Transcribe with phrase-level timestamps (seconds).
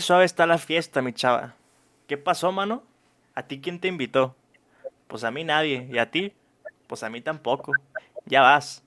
[0.00, 1.54] Suave está la fiesta, mi chava.
[2.06, 2.82] ¿Qué pasó, mano?
[3.34, 4.34] ¿A ti quién te invitó?
[5.06, 5.88] Pues a mí nadie.
[5.90, 6.32] ¿Y a ti?
[6.86, 7.72] Pues a mí tampoco.
[8.26, 8.82] Ya vas.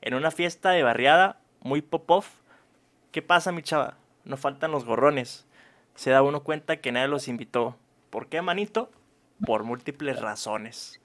[0.00, 2.28] En una fiesta de barriada, muy pop-off.
[3.10, 3.96] ¿Qué pasa, mi chava?
[4.24, 5.46] No faltan los gorrones.
[5.94, 7.76] Se da uno cuenta que nadie los invitó.
[8.10, 8.90] ¿Por qué, manito?
[9.44, 11.00] Por múltiples razones.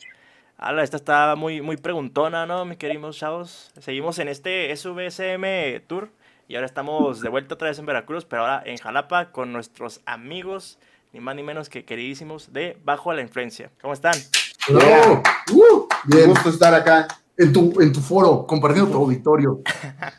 [0.57, 3.71] Ala, esta está muy, muy preguntona, ¿no, mis queridos chavos?
[3.79, 6.09] Seguimos en este SVSM Tour
[6.53, 10.01] y ahora estamos de vuelta otra vez en Veracruz, pero ahora en Jalapa con nuestros
[10.05, 10.77] amigos,
[11.11, 13.71] ni más ni menos que queridísimos de Bajo la Influencia.
[13.81, 14.13] ¿Cómo están?
[14.67, 15.23] Hello.
[15.51, 16.29] Uh, bien.
[16.29, 19.61] gusto estar acá en tu, en tu foro, compartiendo tu auditorio.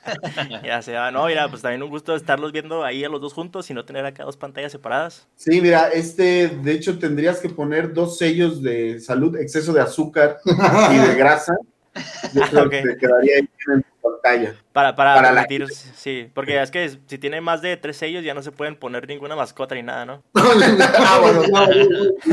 [0.65, 3.33] ya se va, no, mira, pues también un gusto estarlos viendo ahí a los dos
[3.33, 5.28] juntos y no tener acá dos pantallas separadas.
[5.37, 10.39] Sí, mira, este, de hecho, tendrías que poner dos sellos de salud, exceso de azúcar
[10.45, 11.55] y de grasa.
[12.34, 14.55] Yo creo que te quedaría ahí en pantalla.
[14.72, 15.47] Para, para, para
[15.94, 19.08] sí, porque es que si tiene más de tres sellos ya no se pueden poner
[19.08, 20.22] ninguna mascota ni nada, ¿no?
[20.34, 21.66] ah, bueno, no,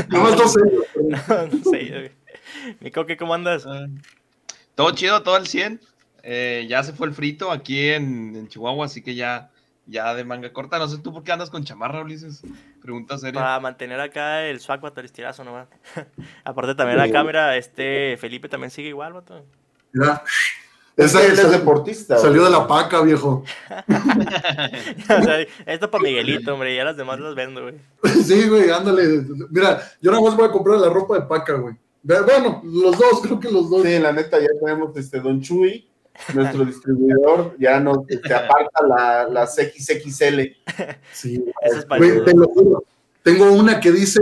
[0.08, 0.86] no, más dos sellos.
[1.28, 2.10] no, no
[2.80, 3.64] Mico, ¿cómo andas?
[3.66, 3.86] Ah.
[4.74, 5.80] Todo chido, todo al 100.
[6.22, 9.50] Eh, ya se fue el frito aquí en, Chihuahua, así que ya,
[9.86, 10.78] ya de manga corta.
[10.78, 12.42] No sé tú por qué andas con chamarra, Ulises.
[12.80, 13.40] Pregunta seria.
[13.40, 15.68] Para mantener acá el swag bateristirazo nomás.
[16.44, 19.44] Aparte también la cámara, este Felipe también sigue igual, vato.
[20.96, 21.06] Mira.
[21.06, 22.18] Ese es deportista.
[22.18, 23.44] Salió de la paca, viejo.
[25.66, 27.74] esto para Miguelito, hombre, ya las demás las vendo, güey.
[28.24, 29.24] Sí, güey, ándale.
[29.50, 31.74] Mira, yo nada más voy a comprar la ropa de paca, güey.
[32.02, 33.82] Bueno, los dos, creo que los dos.
[33.82, 35.88] Sí, la neta, ya tenemos este Don Chuy,
[36.34, 40.40] nuestro distribuidor, ya nos este, aparta la, las XXL.
[41.12, 41.86] Sí, es
[43.22, 44.20] Tengo una que dice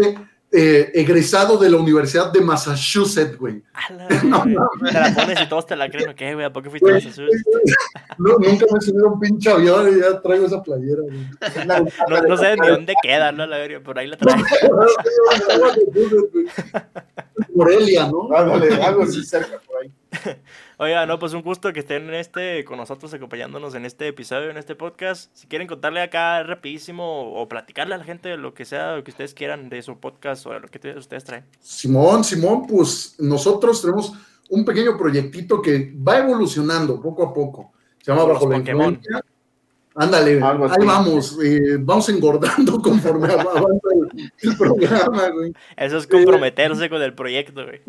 [0.53, 3.63] eh, egresado de la Universidad de Massachusetts, güey.
[4.25, 6.53] No, no, te la pones y todos te la creen, ¿qué, güey?
[6.53, 7.45] ¿Por qué fuiste a Massachusetts?
[8.19, 11.27] No, nunca me he subido un pinche avión y ya traigo esa playera, güey.
[12.09, 13.47] No, no sé ni dónde queda, ¿no?
[13.47, 14.45] La verga, por ahí la traigo.
[17.55, 18.29] Morelia, ¿no?
[18.37, 19.93] Ándale, algo así cerca por ahí.
[20.83, 24.49] Oiga, no, pues un gusto que estén en este, con nosotros acompañándonos en este episodio,
[24.49, 25.31] en este podcast.
[25.35, 29.11] Si quieren contarle acá rapidísimo o platicarle a la gente lo que sea, lo que
[29.11, 31.45] ustedes quieran de su podcast o de lo que ustedes traen.
[31.59, 34.15] Simón, Simón, pues nosotros tenemos
[34.49, 37.73] un pequeño proyectito que va evolucionando poco a poco.
[38.03, 39.21] Se llama Bajo la Influencia.
[39.97, 43.89] Ándale, ahí vamos, eh, vamos engordando conforme avanza
[44.41, 45.53] el, programa, güey.
[45.77, 47.83] Eso es comprometerse con el proyecto, güey.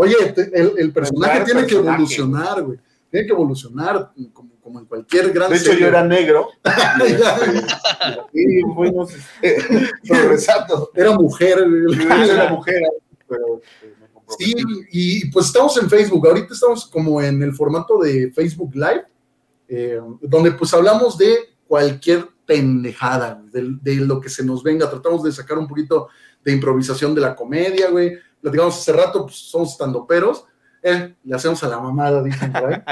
[0.00, 2.78] Oye, el, el personaje tiene que evolucionar, güey.
[3.10, 5.50] Tiene que evolucionar como, como en cualquier gran.
[5.50, 6.48] De hecho, yo era negro.
[8.32, 8.60] y
[9.42, 10.90] este, progresando.
[10.94, 11.58] Era mujer.
[11.58, 12.82] Era mujer,
[13.28, 13.60] pero.
[14.38, 14.54] Sí,
[14.92, 16.26] y pues estamos en Facebook.
[16.26, 19.04] Ahorita estamos como en el formato de Facebook Live
[19.72, 21.36] eh, donde pues hablamos de
[21.68, 26.08] cualquier pendejada, de, lo que se nos venga, tratamos de sacar un poquito
[26.44, 30.44] de improvisación de la comedia, güey, platicamos hace rato, pues somos estando peros,
[30.82, 32.82] eh, le hacemos a la mamada, dicen por ahí.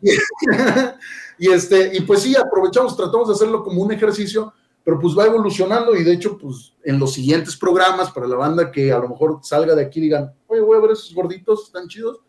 [1.40, 4.52] y, este, y pues sí, aprovechamos, tratamos de hacerlo como un ejercicio,
[4.84, 8.70] pero pues va evolucionando y de hecho, pues en los siguientes programas, para la banda
[8.70, 11.64] que a lo mejor salga de aquí y digan, oye, voy a ver esos gorditos,
[11.64, 12.20] están chidos,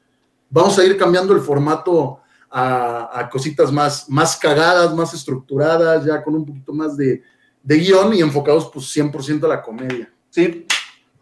[0.50, 2.22] vamos a ir cambiando el formato
[2.56, 7.24] a, cositas más, más cagadas, más estructuradas, ya con un poquito más de,
[7.64, 10.12] de guion y enfocados pues 100% a la comedia.
[10.30, 10.68] Sí,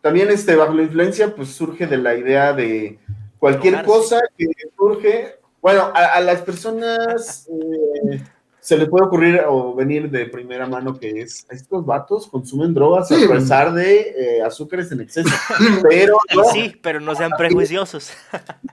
[0.01, 2.99] también este, bajo la influencia pues surge de la idea de
[3.39, 4.45] cualquier cosa que
[4.77, 8.21] surge, bueno, a, las personas eh,
[8.59, 13.09] se le puede ocurrir o venir de primera mano que es, estos vatos consumen drogas
[13.09, 15.29] a pesar de eh, azúcares en exceso,
[15.89, 16.17] pero
[16.51, 18.11] Sí, pero no sean prejuiciosos.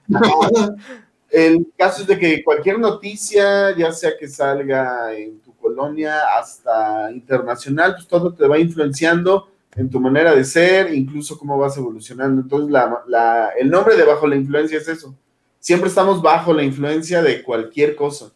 [1.31, 7.11] El caso es de que cualquier noticia, ya sea que salga en tu colonia hasta
[7.12, 12.41] internacional, pues todo te va influenciando en tu manera de ser, incluso cómo vas evolucionando.
[12.41, 15.14] Entonces, la, el nombre de Bajo la Influencia es eso.
[15.61, 18.32] Siempre estamos bajo la influencia de cualquier cosa.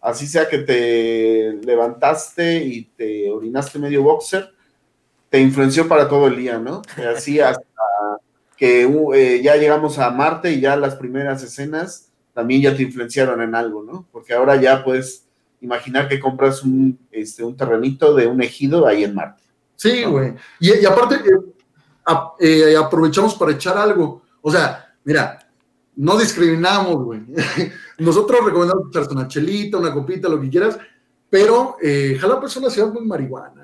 [0.00, 4.50] Así sea que te levantaste y te orinaste medio boxer,
[5.28, 6.80] te influenció para todo el día, ¿no?
[7.14, 7.62] Así hasta
[8.56, 8.82] que
[9.14, 12.09] eh, ya llegamos a Marte y ya las primeras escenas
[12.40, 14.06] también ya te influenciaron en algo, ¿no?
[14.10, 15.26] Porque ahora ya puedes
[15.60, 19.42] imaginar que compras un, este, un terrenito de un ejido ahí en Marte.
[19.76, 20.32] Sí, güey.
[20.58, 24.22] Y, aparte, eh, eh, aprovechamos para echar algo.
[24.40, 25.38] O sea, mira,
[25.96, 27.20] no discriminamos, güey.
[27.98, 30.78] Nosotros recomendamos echarte una chelita, una copita, lo que quieras,
[31.28, 33.59] pero eh, Jalapa es una ciudad muy marihuana.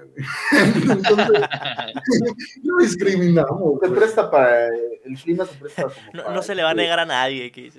[0.52, 1.40] Entonces,
[2.62, 3.80] no discriminamos.
[3.82, 4.68] Se presta para.
[5.04, 7.50] El clima se presta como no, se le va a negar a nadie.
[7.52, 7.70] Que.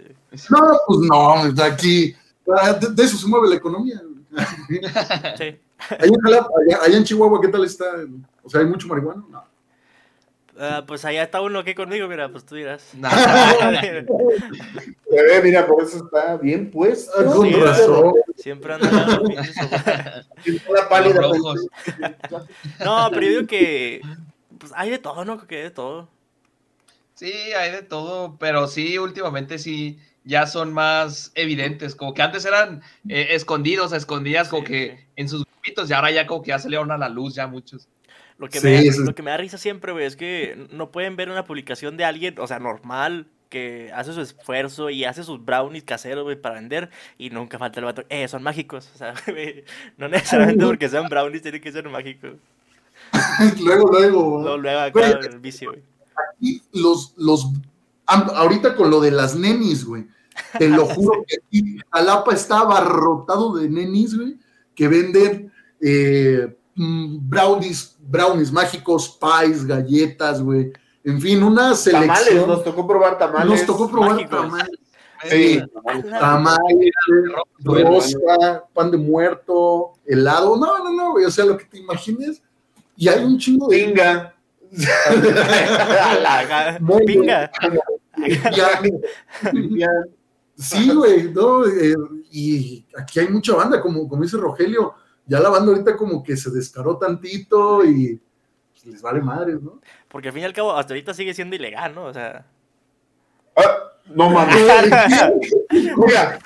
[0.50, 2.16] No, pues no, aquí.
[2.92, 4.01] De, eso se mueve la economía.
[5.38, 5.57] Sí.
[5.89, 7.86] Allá en, Jalapa, allá, allá en Chihuahua, ¿qué tal está?
[8.44, 9.24] O sea, ¿hay mucho marihuana?
[9.30, 9.44] No.
[10.59, 12.92] Ah, pues allá está uno aquí conmigo, mira, pues tú dirás.
[12.98, 13.12] Nah,
[15.09, 17.12] Bebé, mira, por eso está bien puesto.
[17.18, 18.13] Ah, con Sí, razón.
[18.36, 19.21] Siempre anda.
[20.69, 21.21] Una pálida.
[22.83, 24.01] No, pero yo digo que
[24.57, 25.45] pues hay de todo, ¿no?
[25.45, 26.09] Que hay de todo.
[27.13, 32.45] Sí, hay de todo, pero sí, últimamente sí, ya son más evidentes, como que antes
[32.45, 35.03] eran eh, escondidos, escondidas, como Sí, que sí.
[35.15, 37.88] en sus grupitos, y ahora ya como que ya salieron a la luz ya muchos.
[38.39, 40.16] Lo que, Sí, me, da- eso es- lo que me da risa siempre, güey, es
[40.16, 44.89] que no pueden ver una publicación de alguien, o sea, normal, que hace su esfuerzo
[44.89, 48.44] y hace sus brownies caseros, güey, para vender, y nunca falta el vato, eh, son
[48.44, 49.63] mágicos, o sea, güey,
[49.98, 52.34] no necesariamente porque sean brownies tienen que ser mágicos.
[53.63, 54.42] luego, luego.
[54.42, 55.84] Luego, luego acá Güey, el vicio, güey.
[56.36, 57.48] aquí los, los,
[58.06, 60.06] ahorita con lo de las nenis, güey,
[60.57, 64.36] te lo juro que aquí Jalapa está abarrotado de nenis, güey,
[64.75, 65.51] que venden
[65.81, 70.71] eh, mm, brownies, brownies mágicos, pies, galletas, güey,
[71.04, 72.48] en fin, una Tamales, selección.
[72.48, 73.48] nos tocó probar tamales.
[73.48, 74.42] Nos tocó probar mágicos.
[74.42, 74.80] tamales,
[75.25, 75.59] Sí,
[76.19, 76.92] tamales,
[77.63, 82.42] rosca, pan de muerto, helado, no, no, no, güey, o sea, lo que te imagines,
[82.95, 83.77] y hay un chingo de...
[83.77, 84.33] pinga.
[89.51, 89.89] Pinga.
[90.56, 91.95] Sí, güey, no, eh,
[92.31, 94.94] y aquí hay mucha banda, como, como dice Rogelio,
[95.27, 98.19] ya la banda ahorita como que se descaró tantito y
[98.74, 99.79] pues, les vale madre, ¿no?
[100.07, 102.06] Porque al fin y al cabo, hasta ahorita sigue siendo ilegal, ¿no?
[102.06, 102.45] O sea,
[103.56, 104.56] Ah, no mames.
[105.97, 106.39] Mira,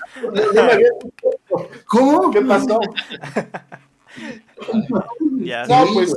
[1.86, 2.32] ¿Cómo?
[2.32, 2.80] ¿qué pasó?
[5.40, 5.66] ya.
[5.66, 6.16] No, Sí, pues, güey.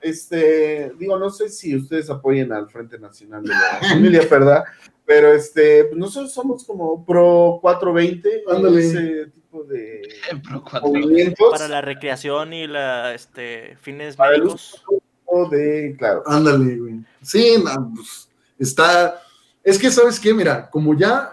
[0.00, 4.64] este, digo, no sé si ustedes apoyen al Frente Nacional de la Familia, ¿verdad?
[5.08, 8.80] Pero este, pues nosotros somos como pro 420, Ándale.
[8.86, 10.02] ese tipo de
[10.46, 10.90] Pro cuatro.
[10.90, 11.50] movimientos.
[11.50, 14.84] Para la recreación y la, este, fines Para médicos.
[15.26, 16.22] uso de, claro.
[16.26, 17.00] Ándale, güey.
[17.22, 18.28] Sí, no, pues,
[18.58, 19.22] está.
[19.64, 20.34] Es que, ¿sabes qué?
[20.34, 21.32] Mira, como ya,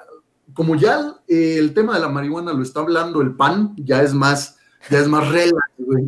[0.54, 4.13] como ya eh, el tema de la marihuana lo está hablando el PAN, ya es
[4.13, 4.57] más,
[4.89, 6.06] ya es más relax, güey.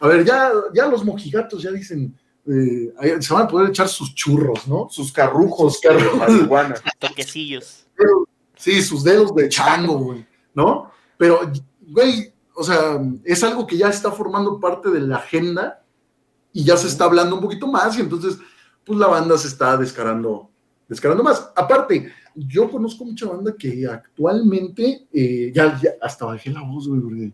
[0.00, 2.14] A ver, ya, ya los mojigatos ya dicen,
[2.50, 4.88] eh, se van a poder echar sus churros, ¿no?
[4.90, 6.12] Sus carrujos, Sus carrujos.
[6.12, 6.74] de marihuana.
[6.98, 7.86] Toquecillos.
[8.56, 10.90] Sí, sus dedos de chango, güey, ¿no?
[11.16, 11.40] Pero,
[11.88, 15.82] güey, o sea, es algo que ya está formando parte de la agenda
[16.52, 18.36] y ya se está hablando un poquito más y entonces,
[18.84, 20.50] pues la banda se está descarando,
[20.88, 21.50] descarando más.
[21.56, 27.00] Aparte, yo conozco mucha banda que actualmente, eh, ya, ya, hasta bajé la voz, güey,
[27.00, 27.32] porque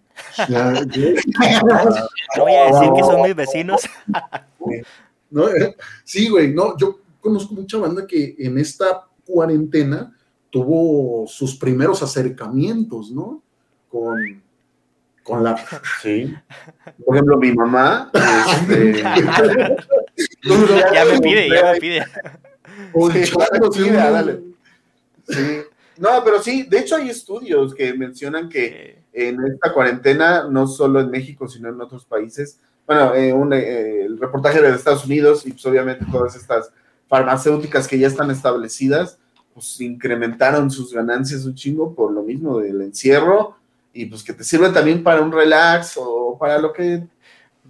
[0.49, 0.73] ya-
[2.37, 3.83] No voy a decir que son mis vecinos.
[5.31, 5.47] ¿no?
[6.05, 10.15] Sí, güey, no, yo conozco mucha banda que en esta cuarentena
[10.51, 13.43] tuvo sus primeros acercamientos, ¿no?
[13.89, 14.43] Con,
[15.23, 15.57] con la...
[16.03, 16.35] Sí.
[17.05, 19.03] Por ejemplo, mi mamá, este,
[20.95, 22.05] ya me pide, ya me pide.
[23.13, 23.25] Sí,
[23.73, 24.43] sí, dale.
[25.29, 25.63] Sí.
[25.99, 31.01] No, pero sí, de hecho hay estudios que mencionan que en esta cuarentena, no solo
[31.01, 35.47] en México, sino en otros países, bueno, eh, un, eh, el reportaje de Estados Unidos
[35.47, 36.71] y pues obviamente todas estas
[37.09, 39.19] farmacéuticas que ya están establecidas,
[39.55, 43.57] pues incrementaron sus ganancias un chingo por lo mismo del encierro
[43.93, 47.07] y pues que te sirven también para un relax o para lo que...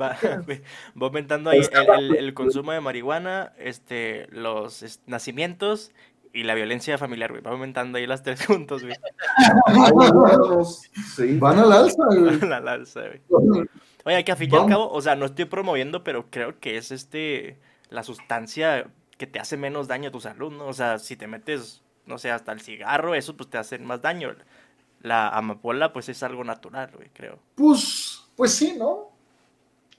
[0.00, 0.16] va,
[1.00, 5.92] va aumentando ahí el, el- el consumo de marihuana, este, los nacimientos
[6.32, 7.42] y la violencia familiar, güey.
[7.42, 8.96] Va aumentando ahí las tres juntos, güey.
[11.14, 11.38] Sí.
[11.38, 12.40] Van al alza, güey.
[12.40, 13.66] La alza, güey.
[14.06, 16.76] Oye, que a fin y al cabo, o sea, no estoy promoviendo, pero creo que
[16.76, 17.58] es este
[17.90, 18.86] la sustancia
[19.18, 20.68] que te hace menos daño a tu salud, ¿no?
[20.68, 24.02] O sea, si te metes, no sé, hasta el cigarro, eso pues te hace más
[24.02, 24.32] daño.
[25.02, 27.40] La amapola, pues es algo natural, güey, creo.
[27.56, 29.10] Pues, pues sí, ¿no?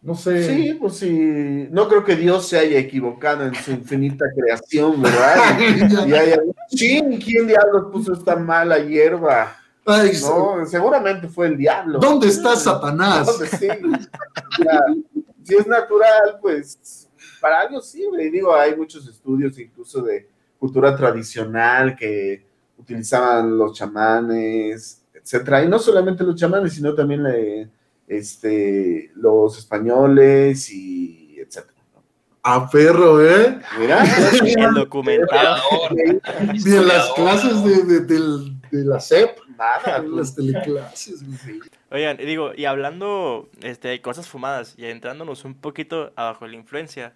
[0.02, 0.44] No sé.
[0.44, 1.68] Sí, pues sí.
[1.70, 5.60] No creo que Dios se haya equivocado en su infinita creación, ¿verdad?
[6.08, 9.58] Y haya, sí, ¿quién diablos puso esta mala hierba?
[9.88, 12.00] Ay, No, seguramente fue el diablo.
[12.00, 13.25] ¿Dónde está Satanás?
[13.25, 13.67] ¿Dónde sí?
[13.67, 14.79] Ya,
[15.44, 17.08] si es natural, pues
[17.39, 18.25] para algo sirve.
[18.25, 20.27] Y digo, hay muchos estudios incluso de
[20.60, 22.46] cultura tradicional que
[22.77, 25.63] utilizaban los chamanes, etcétera.
[25.63, 27.70] Y no solamente los chamanes, sino también eh,
[28.08, 31.74] este, los españoles y etcétera.
[32.44, 33.60] A perro, ¿eh?
[33.79, 34.03] Mira,
[34.44, 35.62] El documentado.
[35.91, 38.15] Ni en las clases de, de,
[38.72, 40.00] de la SEP, nada.
[40.08, 41.60] las teleclases, güey.
[41.92, 46.56] Oigan, y digo, y hablando este, de cosas fumadas y entrándonos un poquito abajo la
[46.56, 47.14] influencia,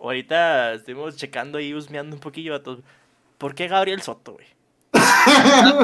[0.00, 2.80] ahorita estuvimos checando y husmeando un poquillo a todos.
[3.38, 4.46] ¿Por qué Gabriel Soto, güey?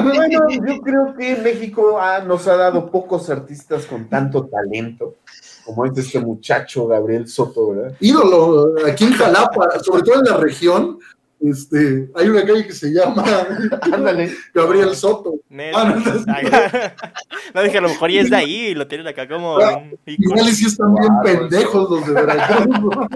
[0.03, 5.15] Bueno, yo creo que México ha- nos ha dado pocos artistas con tanto talento
[5.63, 7.95] como es este muchacho Gabriel Soto, ¿verdad?
[7.99, 10.97] ídolo aquí en Jalapa, sobre todo en la región.
[11.39, 13.23] Este, hay una calle que se llama
[13.93, 14.31] Ándale.
[14.53, 15.35] Gabriel Soto.
[15.49, 15.79] Neta.
[15.79, 16.03] Ah, no, no,
[17.53, 19.83] No, dije, a lo mejor ya es de ahí y lo tienen acá como Ah.
[20.05, 22.67] Igual y sí están bien Claro, pendejos los de Veracruz.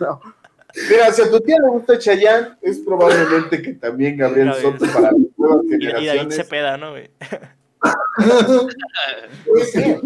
[0.00, 0.20] ¿no?
[0.90, 4.52] Mira, si a tu tía le gusta Chayanne, es probablemente que también Gabriel.
[4.60, 6.36] Soto para las nuevas Y, y David generaciones.
[6.36, 7.10] Cepeda, ¿no, güey?
[9.46, 9.96] Pues sí,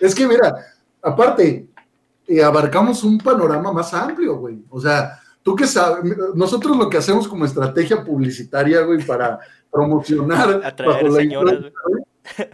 [0.00, 0.54] Es que mira,
[1.02, 1.66] aparte,
[2.26, 4.58] eh, abarcamos un panorama más amplio, güey.
[4.70, 9.38] O sea, tú que sabes, nosotros lo que hacemos como estrategia publicitaria, güey, para
[9.70, 11.58] promocionar Atraer bajo señoras,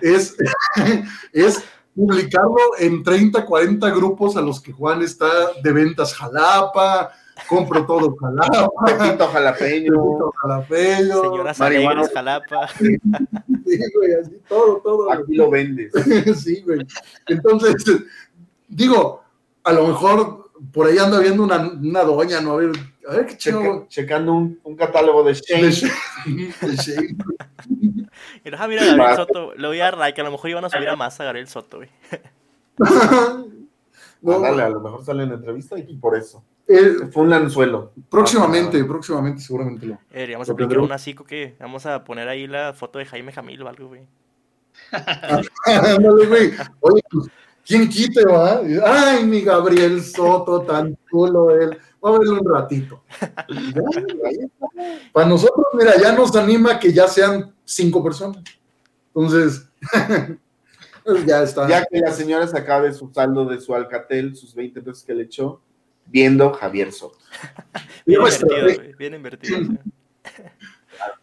[0.03, 0.37] es,
[1.33, 5.29] es publicarlo en 30, 40 grupos a los que Juan está
[5.63, 7.13] de ventas Jalapa,
[7.49, 9.93] compro todo Jalapa, Pepito Jalapeño.
[9.93, 12.69] Pepito Jalapeño, Señoras alegres, Jalapa.
[12.79, 12.99] sí,
[13.95, 15.13] güey, así, todo, todo.
[15.13, 15.93] Aquí lo vendes.
[16.43, 16.81] sí, güey.
[17.29, 18.03] Entonces,
[18.67, 19.23] digo,
[19.63, 20.40] a lo mejor
[20.73, 22.53] por ahí anda viendo una, una doña, ¿no?
[22.53, 22.71] A ver,
[23.09, 23.87] a ver qué Checa- chido.
[23.89, 25.71] checando un, un catálogo de De Shane.
[25.71, 27.17] Shane, de Shane.
[28.45, 30.71] Y ah, mira, Gabriel Soto, le voy a dar like, a lo mejor iban a
[30.71, 31.91] subir a más a Gabriel Soto, güey.
[34.23, 36.45] No, Ándale, a lo mejor sale en entrevista y por eso.
[36.69, 37.93] eh, Fue un anzuelo.
[38.11, 39.95] próximamente, próximamente, seguramente lo.
[39.95, 40.89] Eh, Deberíamos Lo aplicar tendremos.
[40.89, 44.03] un así, que vamos a poner ahí la foto de Jaime Jamil o algo, güey.
[45.65, 46.53] Ándale, güey.
[46.81, 47.27] Oye, pues,
[47.71, 48.63] ¿quién quite, va?
[48.85, 51.79] Ay, mi Gabriel Soto, tan chulo él.
[52.05, 53.05] Va a verlo un ratito.
[55.13, 58.43] Para nosotros, mira, ya nos anima que ya sean cinco personas.
[59.15, 59.69] Entonces,
[61.05, 61.69] pues ya está.
[61.69, 65.15] Ya que la señora se acabe su saldo de su Alcatel, sus 20 pesos que
[65.15, 65.61] le echó,
[66.07, 67.19] viendo Javier Soto.
[68.07, 68.97] Bien invertido.
[68.99, 69.59] Bien invertido.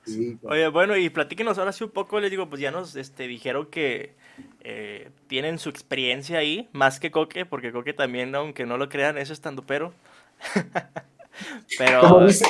[0.43, 3.67] Oye, bueno, y platíquenos ahora sí un poco, les digo, pues ya nos este, dijeron
[3.67, 4.15] que
[4.61, 9.17] eh, tienen su experiencia ahí, más que Coque, porque Coque también, aunque no lo crean,
[9.17, 9.65] es estando
[11.77, 11.99] pero.
[12.01, 12.45] Como dice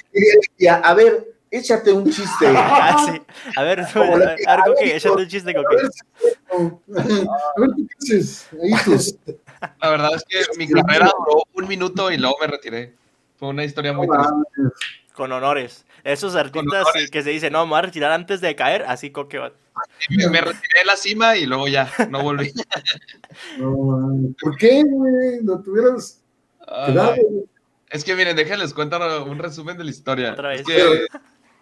[0.83, 2.45] a ver, échate un chiste.
[2.55, 3.21] Ah, sí.
[3.55, 5.51] A ver, Como a la ver, que- a ver, a Coque, ver, échate un chiste,
[5.51, 5.75] A Coque.
[5.77, 9.15] a ver, ¿tú qué tus.
[9.81, 12.93] La verdad es que mi carrera duró un minuto y luego me retiré.
[13.37, 14.33] Fue una historia muy triste.
[15.17, 15.83] Con honores.
[16.03, 17.09] Esos artistas honores.
[17.09, 19.51] que se dicen, no, me voy a retirar antes de caer, así Coque va.
[20.09, 22.53] Me, me retiré de la cima y luego ya, no volví.
[23.57, 24.31] No.
[24.39, 25.39] ¿Por qué, güey?
[25.43, 26.21] No tuvieras
[26.87, 27.15] quedado.
[27.89, 30.33] es que miren, déjenles cuento un resumen de la historia.
[30.33, 30.75] Otra Es vez.
[30.75, 31.05] que,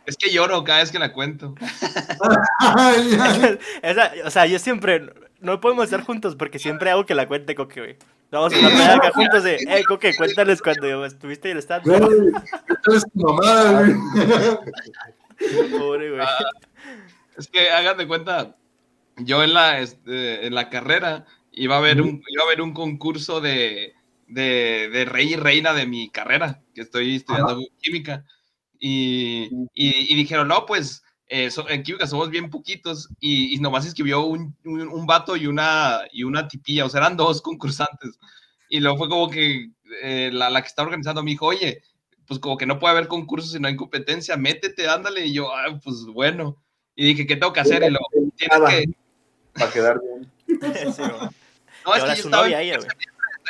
[0.05, 1.55] es que lloro cada vez que la cuento.
[3.81, 7.55] Esa- o sea, yo siempre, no podemos estar juntos porque siempre hago que la cuente
[7.55, 7.97] Coque, güey.
[8.35, 11.85] Vamos a estar acá juntos de, hey, Coque, cuéntales cuando estuviste en el stand.
[11.85, 12.31] Güey,
[12.67, 13.93] esta es tu mamá, güey.
[15.79, 16.27] Pobre, güey.
[17.37, 18.55] Es que hagan de cuenta,
[19.17, 22.73] yo en la, este, en la carrera iba a haber un, iba a haber un
[22.73, 23.93] concurso de,
[24.27, 28.25] de, de rey y reina de mi carrera, que estoy estudiando química.
[28.79, 33.09] Y, y- y dijeron, no, pues eh, so- en química somos bien poquitos.
[33.19, 37.01] Y, y nomás escribió un, un, un vato y una, y una tipilla, o sea,
[37.01, 38.19] eran dos concursantes.
[38.69, 39.69] Y luego fue como que
[40.01, 41.81] eh, la, la que está organizando me dijo, oye,
[42.27, 45.25] pues como que no puede haber concursos si no hay competencia, métete, ándale.
[45.27, 46.57] Y yo, ah, pues bueno.
[46.95, 47.83] Y dije, ¿qué tengo que hacer?
[47.83, 48.69] Y luego, tienes Nada.
[48.71, 48.85] que...
[49.53, 50.31] Para quedar bien.
[50.95, 51.01] Sí.
[51.85, 52.79] No, es que yo estaba, novia ella,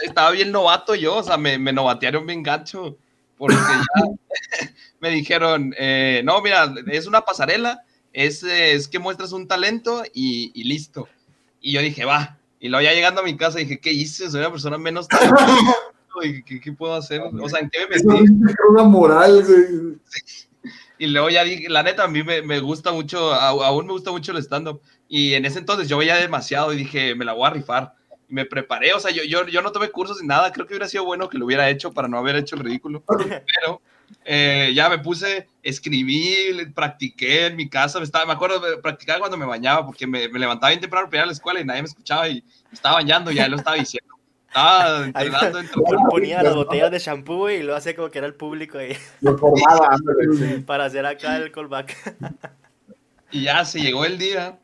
[0.03, 2.97] estaba bien novato yo, o sea, me, me novatearon bien gacho.
[3.37, 4.65] Porque ya
[5.05, 10.51] me dijeron, eh, no, mira, es una pasarela, es, es que muestras un talento y,
[10.59, 11.07] y listo.
[11.61, 12.39] Y yo dije, va.
[12.59, 14.31] Y luego ya llegando a mi casa dije, ¿qué hice?
[14.31, 15.07] Soy una persona menos
[16.23, 17.21] y ¿Qué, qué puedo hacer?
[17.21, 18.23] O sea, ¿en qué me metí?
[18.23, 19.99] pinche cruda moral, güey.
[20.97, 23.91] Y luego ya dije, la neta, a mí me, me gusta mucho, a- aún me
[23.91, 24.81] gusta mucho el stand-up.
[25.07, 27.93] Y en ese entonces yo veía demasiado y dije, me la voy a rifar.
[28.27, 30.73] Y me preparé, o sea, yo, yo, yo no tomé cursos ni nada, creo que
[30.73, 33.03] hubiera sido bueno que lo hubiera hecho para no haber hecho el ridículo.
[33.05, 33.81] Pero
[34.23, 39.19] eh, ya me puse, escribí, practiqué en mi casa, me, estaba, me acuerdo, de practicar
[39.19, 41.65] cuando me bañaba, porque me, me levantaba bien temprano para ir a la escuela y
[41.65, 44.15] nadie me escuchaba y estaba bañando y ya lo estaba diciendo.
[44.47, 46.09] Estaba Ahí entrenando, entrenando.
[46.09, 49.37] ponía las botellas de shampoo y lo hacía como que era el público ahí Lo
[49.37, 49.97] formaba,
[50.65, 51.95] para hacer acá el callback.
[53.31, 54.57] Y ya se llegó el día.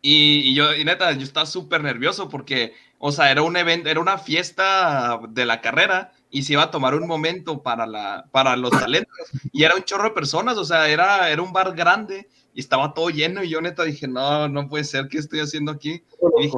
[0.00, 3.90] Y, y yo, y neta, yo estaba súper nervioso porque, o sea, era un evento,
[3.90, 8.26] era una fiesta de la carrera y se iba a tomar un momento para, la,
[8.32, 9.14] para los talentos.
[9.52, 12.94] Y era un chorro de personas, o sea, era, era un bar grande y estaba
[12.94, 13.44] todo lleno.
[13.44, 16.02] Y yo, neta, dije, no, no puede ser, ¿qué estoy haciendo aquí?
[16.38, 16.56] Y dije,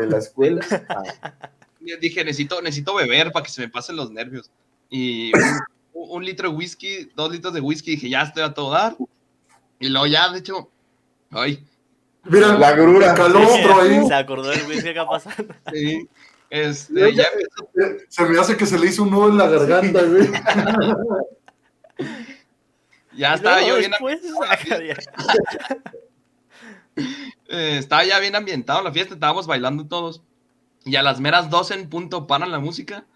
[0.00, 0.64] de la escuela.
[0.88, 1.50] Ah,
[1.82, 4.50] Y dije, necesito, necesito beber para que se me pasen los nervios.
[4.90, 5.32] Y
[5.94, 8.96] un, un litro de whisky, dos litros de whisky, dije, ya estoy a todo dar.
[9.78, 10.70] Y luego ya, de hecho,
[11.30, 11.66] ay,
[12.24, 13.14] Mira, La grura.
[13.14, 14.06] calostro ahí.
[14.06, 15.54] Se acordó del que acá pasando.
[15.72, 16.08] sí,
[16.50, 17.26] este, ya,
[18.08, 20.28] Se me hace que se le hizo un nudo en la garganta, güey.
[23.16, 23.92] ya estaba yo bien,
[27.48, 30.22] eh, estaba ya bien ambientado en la fiesta, estábamos bailando todos.
[30.84, 33.06] Y a las meras 12 en punto paran la música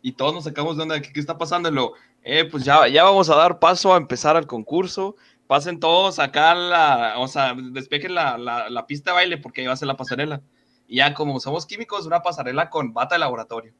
[0.00, 1.70] y todos nos sacamos de onda, ¿qué, qué está pasando?
[1.70, 5.16] Y lo, eh, pues ya, ya vamos a dar paso a empezar el concurso.
[5.48, 9.66] Pasen todos acá, la, o sea, despejen la, la, la pista de baile porque ahí
[9.66, 10.42] va a ser la pasarela.
[10.86, 13.72] Y ya como somos químicos, una pasarela con bata de laboratorio.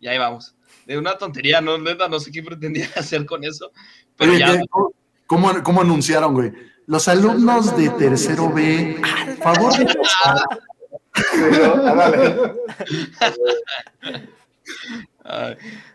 [0.00, 0.54] Y ahí vamos.
[0.86, 3.70] De una tontería, no, neta, no sé qué pretendía hacer con eso.
[4.16, 4.64] Pero Oye, ya, ¿qué-
[5.26, 6.52] ¿cómo, ¿Cómo anunciaron, güey?
[6.86, 9.00] Los alumnos de tercero B,
[9.42, 9.86] favor de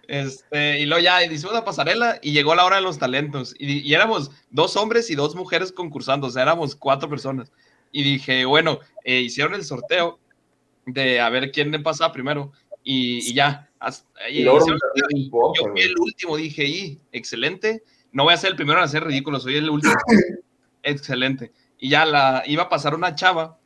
[0.08, 3.56] este, y luego ya hicimos la pasarela y llegó la hora de los talentos.
[3.58, 7.52] Y, y éramos dos hombres y dos mujeres concursando, o sea, éramos cuatro personas.
[7.92, 10.20] Y dije, bueno, eh, hicieron el sorteo
[10.86, 12.52] de a ver quién le pasaba primero.
[12.84, 13.70] Y, y ya.
[14.30, 14.54] y yo
[15.72, 17.84] fui el último, dije, y excelente.
[18.12, 19.94] No voy a ser el primero en hacer ridículo, soy el último.
[20.84, 21.52] excelente.
[21.78, 23.60] Y ya la iba a pasar una chava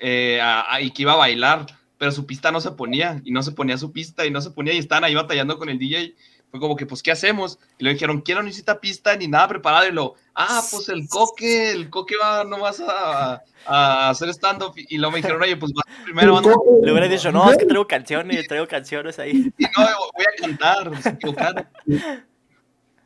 [0.00, 3.30] eh, a- a- y que iba a bailar, pero su pista no se ponía y
[3.32, 5.78] no se ponía su pista y no se ponía y estaban ahí batallando con el
[5.78, 6.14] DJ.
[6.50, 7.58] Fue como que, pues, ¿qué hacemos?
[7.78, 9.86] Y le dijeron, ¿quién no necesita pista ni nada preparado?
[9.86, 14.72] Y lo, ah, pues el coque, el coque va nomás a, a hacer stand-up.
[14.76, 16.54] Y luego me dijeron, oye, pues vas primero, anda.
[16.82, 19.52] Le hubiera dicho, no, es que traigo canciones, traigo canciones ahí.
[19.58, 21.68] Y no, voy a cantar, se equivocaron.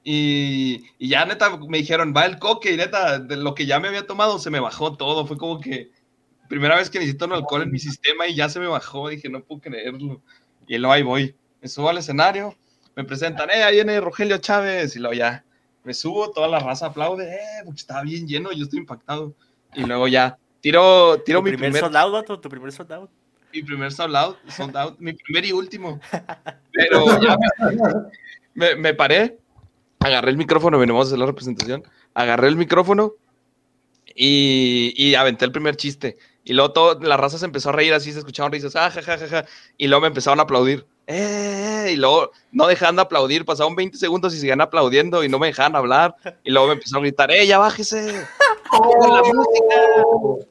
[0.05, 3.79] Y, y ya neta me dijeron, va el coque, y neta, de lo que ya
[3.81, 5.27] me había tomado se me bajó todo.
[5.27, 5.91] Fue como que
[6.49, 9.09] primera vez que necesito un alcohol en mi sistema y ya se me bajó.
[9.09, 10.21] Dije, no puedo creerlo.
[10.67, 11.35] Y luego ahí voy.
[11.61, 12.57] Me subo al escenario,
[12.95, 14.95] me presentan, eh, ahí viene Rogelio Chávez.
[14.97, 15.45] Y luego ya
[15.85, 17.39] me subo, toda la raza aplaude, eh,
[17.75, 19.35] estaba bien lleno, yo estoy impactado.
[19.75, 22.93] Y luego ya tiro, tiro Tu mi primer primer sold out, vato, tu primer sold
[22.93, 23.11] out.
[23.53, 26.01] mi primer sold out, sold out, mi primer y último.
[26.73, 27.83] Pero ya me,
[28.55, 29.39] me- me paré,
[30.01, 31.83] agarré el micrófono, venimos a hacer la representación,
[32.15, 33.13] agarré el micrófono
[34.15, 36.17] y, y aventé el primer chiste.
[36.45, 39.03] Y luego todo, la raza se empezó a reír así, se escuchaban risas, ah, ja,
[39.03, 39.45] ja, ja, ja,
[39.77, 40.87] y luego me empezaron a aplaudir.
[41.07, 45.39] "Eh", y luego no dejaban de aplaudir, pasaron 20 segundos y seguían aplaudiendo y no
[45.39, 46.15] me dejaban hablar.
[46.45, 48.25] Y luego me empezaron a gritar, ¡eh, ya bájese!
[48.71, 50.47] ¡Pongan la música!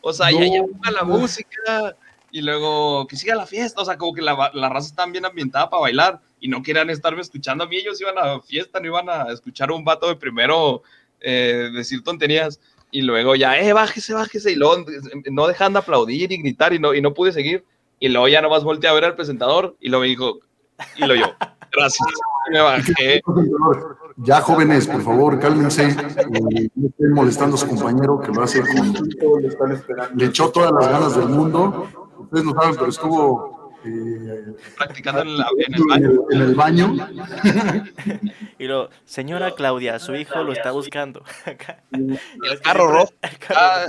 [0.00, 1.96] O sea, ya, ya ponga la música
[2.30, 3.80] y luego que siga la fiesta.
[3.80, 6.90] O sea, como que la, la raza está bien ambientada para bailar y no querían
[6.90, 7.76] estarme escuchando a mí.
[7.76, 10.82] Ellos iban a fiesta, no iban a escuchar a un vato de primero
[11.20, 12.60] eh, decir tonterías.
[12.90, 14.52] Y luego ya, eh, bájese, bájese.
[14.52, 14.84] Y luego
[15.30, 17.64] no dejan de aplaudir y gritar y no, y no pude seguir.
[18.04, 20.38] Y luego ya nomás volteé a ver al presentador y lo me dijo,
[20.96, 21.24] y lo yo,
[21.72, 22.06] gracias.
[22.48, 23.22] Y me bajé.
[24.18, 25.84] Ya, jóvenes, por favor, cálmense.
[25.88, 28.92] eh, no estén molestando a su compañero que lo hace con.
[30.18, 31.88] Le echó todas las ganas del mundo.
[32.18, 36.10] Ustedes no saben, pero estuvo eh, practicando en, la- en el baño.
[36.30, 36.94] en el baño.
[38.58, 41.24] Y lo, señora Claudia, su hijo lo está buscando.
[41.92, 42.84] El carro
[43.54, 43.86] Ah,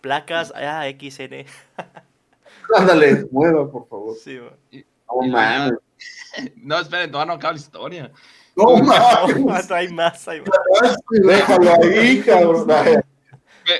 [0.00, 1.46] Placas, ah, XN.
[2.76, 4.14] Ándale, mueva, por favor.
[4.22, 4.38] Sí,
[5.28, 5.78] man.
[6.56, 8.10] No esperen, todavía no acaba la historia.
[8.56, 9.70] No, No, mames.
[9.70, 10.96] hay más, hay más.
[11.10, 12.66] Déjalo ahí, cabrón.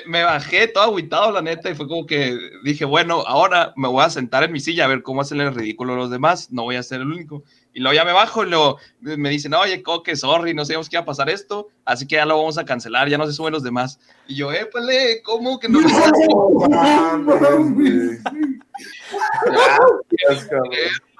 [0.06, 3.88] Me, me bajé todo agüitado, la neta, y fue como que dije, bueno, ahora me
[3.88, 6.62] voy a sentar en mi silla a ver cómo hacen el ridículo los demás, no
[6.62, 7.42] voy a ser el único.
[7.74, 10.96] Y luego ya me bajo y luego me dicen, oye, Coque, sorry, no sabíamos que
[10.96, 13.52] iba a pasar esto, así que ya lo vamos a cancelar, ya no se suben
[13.52, 13.98] los demás.
[14.28, 15.80] Y yo, épale, ¿cómo que no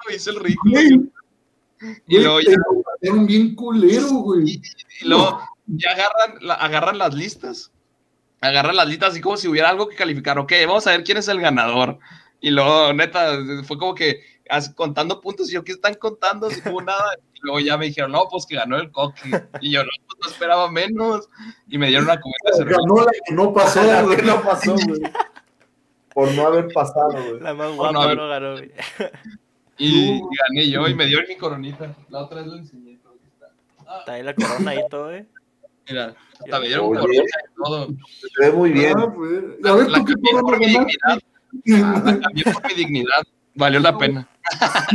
[0.13, 0.79] hice el ridículo?
[2.07, 2.55] Y luego ya,
[3.25, 4.61] bien culero, güey.
[5.01, 7.71] y luego ya agarran, la- agarran las listas,
[8.41, 11.17] agarran las listas así como si hubiera algo que calificar, ok, vamos a ver quién
[11.17, 11.99] es el ganador.
[12.39, 14.21] Y luego, neta, fue como que
[14.75, 16.49] contando puntos, y yo, ¿qué están contando?
[16.49, 17.15] Si hubo nada.
[17.33, 19.21] Y luego ya me dijeron, no, pues que ganó el coque.
[19.61, 21.29] Y yo, no, pues no esperaba menos.
[21.67, 22.79] Y me dieron una cubeta de cerveza.
[22.81, 24.21] Ganó la que no pasó, ¿Qué güey.
[24.23, 25.01] no pasó, güey?
[26.13, 27.39] Por no haber pasado, güey.
[27.39, 28.15] La más guapa no.
[28.15, 28.51] no ganó.
[28.53, 28.71] güey.
[29.77, 31.95] Y, y gané yo, y me dieron mi coronita.
[32.09, 32.99] La otra vez la enseñé.
[32.99, 34.13] que está.
[34.13, 35.25] Ahí la corona ahí todo, eh.
[35.89, 37.87] Mira, hasta me dieron corona y todo.
[37.87, 38.93] Se ve muy bien.
[38.97, 39.35] Ah, güey.
[39.65, 41.19] A ver, La ¿tú qué cambié por mi dignidad.
[41.65, 43.23] La cambié por mi dignidad.
[43.55, 44.27] Valió la pena.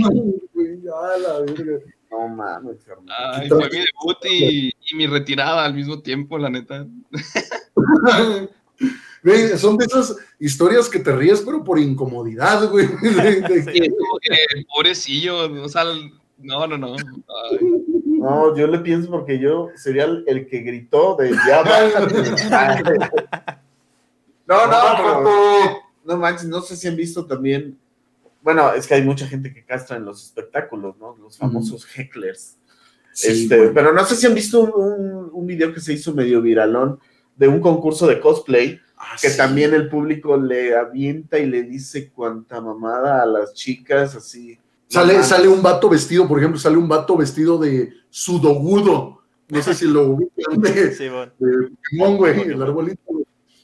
[2.10, 3.12] No mames, hermano.
[3.34, 6.86] Ay, fue mi debut y, y mi retirada al mismo tiempo, la neta.
[9.24, 12.86] Güey, son de esas historias que te ríes, pero por incomodidad, güey.
[13.02, 14.36] De- de- como que,
[14.72, 15.82] pobrecillo, o sea,
[16.38, 16.94] no, no, no.
[16.94, 17.58] Ay,
[18.06, 22.14] No, yo le pienso porque yo sería el, el que gritó de ya bájate.
[24.46, 25.22] No, no, pero,
[26.04, 27.78] no manches, no sé si han visto también.
[28.48, 31.14] Bueno, es que hay mucha gente que castra en los espectáculos, ¿no?
[31.20, 32.56] Los famosos hecklers.
[33.12, 36.14] Sí, Este, pero no sé si han visto un, un- un video que se hizo
[36.14, 36.98] medio viralón
[37.36, 39.36] de un concurso de cosplay Ah, que sí.
[39.36, 44.58] también el público le avienta y le dice cuanta mamada a las chicas así.
[44.88, 49.22] Sale, sale un vato vestido, por ejemplo, sale un vato vestido de sudogudo.
[49.50, 51.30] No sé si lo ubican de, Sí, bueno.
[51.38, 53.02] de Pokémon, güey, el arbolito.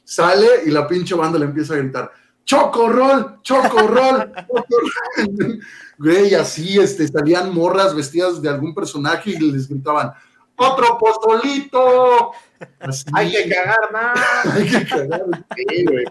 [0.04, 2.10] Sale y la pinche banda le empieza a gritar:
[2.44, 3.40] ¡Chocorrol!
[3.42, 4.32] ¡Chocorrol!
[4.46, 5.60] chocorrol".
[5.98, 10.12] Güey, así este, salían morras vestidas de algún personaje y les gritaban:
[10.56, 12.32] ¡Otro postolito!
[12.80, 14.18] Así, Hay que cagar más.
[14.54, 15.24] hay que cagar.
[15.56, 16.04] Sí, güey,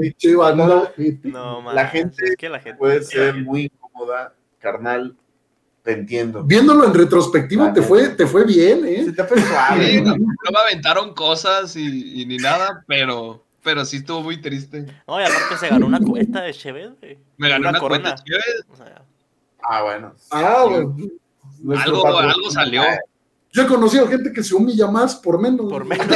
[0.00, 1.28] Pinche banda, gente.
[1.28, 5.16] No, La man, gente es que la gente puede ser muy incómoda, carnal.
[5.82, 6.44] Te entiendo.
[6.44, 9.04] Viéndolo en retrospectiva, te fue, te fue bien, ¿eh?
[9.06, 10.10] Se te fue suave, Sí, ¿no?
[10.10, 14.86] no, no me aventaron cosas y, y ni nada, pero, pero sí estuvo muy triste.
[15.06, 17.18] No, y aparte se ganó una cubeta de Chevet, güey.
[17.36, 18.14] Me ganó una, corona.
[18.16, 18.64] cuenta.
[18.72, 19.02] O sea,
[19.62, 20.14] Ah, bueno.
[20.30, 21.10] Ah, güey.
[21.78, 22.82] Algo, algo salió.
[23.52, 25.70] Yo he conocido gente que se humilla más por menos.
[25.70, 26.06] por menos.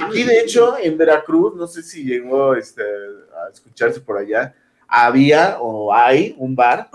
[0.00, 4.54] Aquí, de hecho, en Veracruz, no sé si llegó este, a escucharse por allá,
[4.88, 6.90] había o hay un bar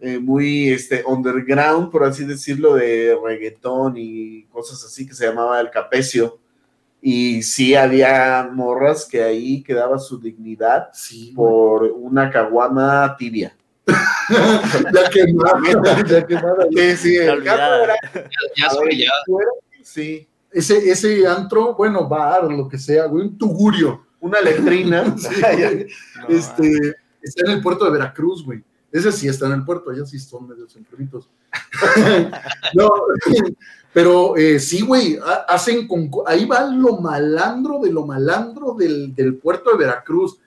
[0.00, 5.60] eh, muy este, underground, por así decirlo, de reggaetón y cosas así, que se llamaba
[5.60, 6.39] El Capecio.
[7.02, 13.56] Y sí había morras que ahí quedaba su dignidad Sí, por una caguama tibia.
[13.88, 15.60] ya quemada,
[16.06, 16.66] ya quemada.
[16.70, 17.96] Sí, sí, el era-
[18.56, 19.10] Ya ya.
[19.82, 24.04] Sí, Ese, ese antro, bueno, bar, lo que sea, güey, un tugurio.
[24.20, 25.14] una letrina.
[25.16, 28.62] Sí, No, este, está en el puerto de Veracruz, güey.
[28.92, 31.28] Ese sí está en el puerto, allá sí son medios enfermitos.
[32.74, 32.90] no,
[33.92, 39.14] pero eh, sí, güey, ha- hacen con, ahí va lo malandro de lo malandro del,
[39.14, 40.38] del puerto de Veracruz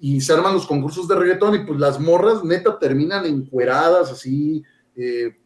[0.00, 4.64] y se arman los concursos de reggaetón y pues las morras neta terminan encueradas así,
[4.96, 5.36] eh,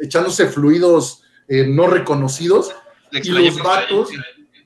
[0.00, 2.74] echándose fluidos eh, no reconocidos
[3.12, 4.10] y los vatos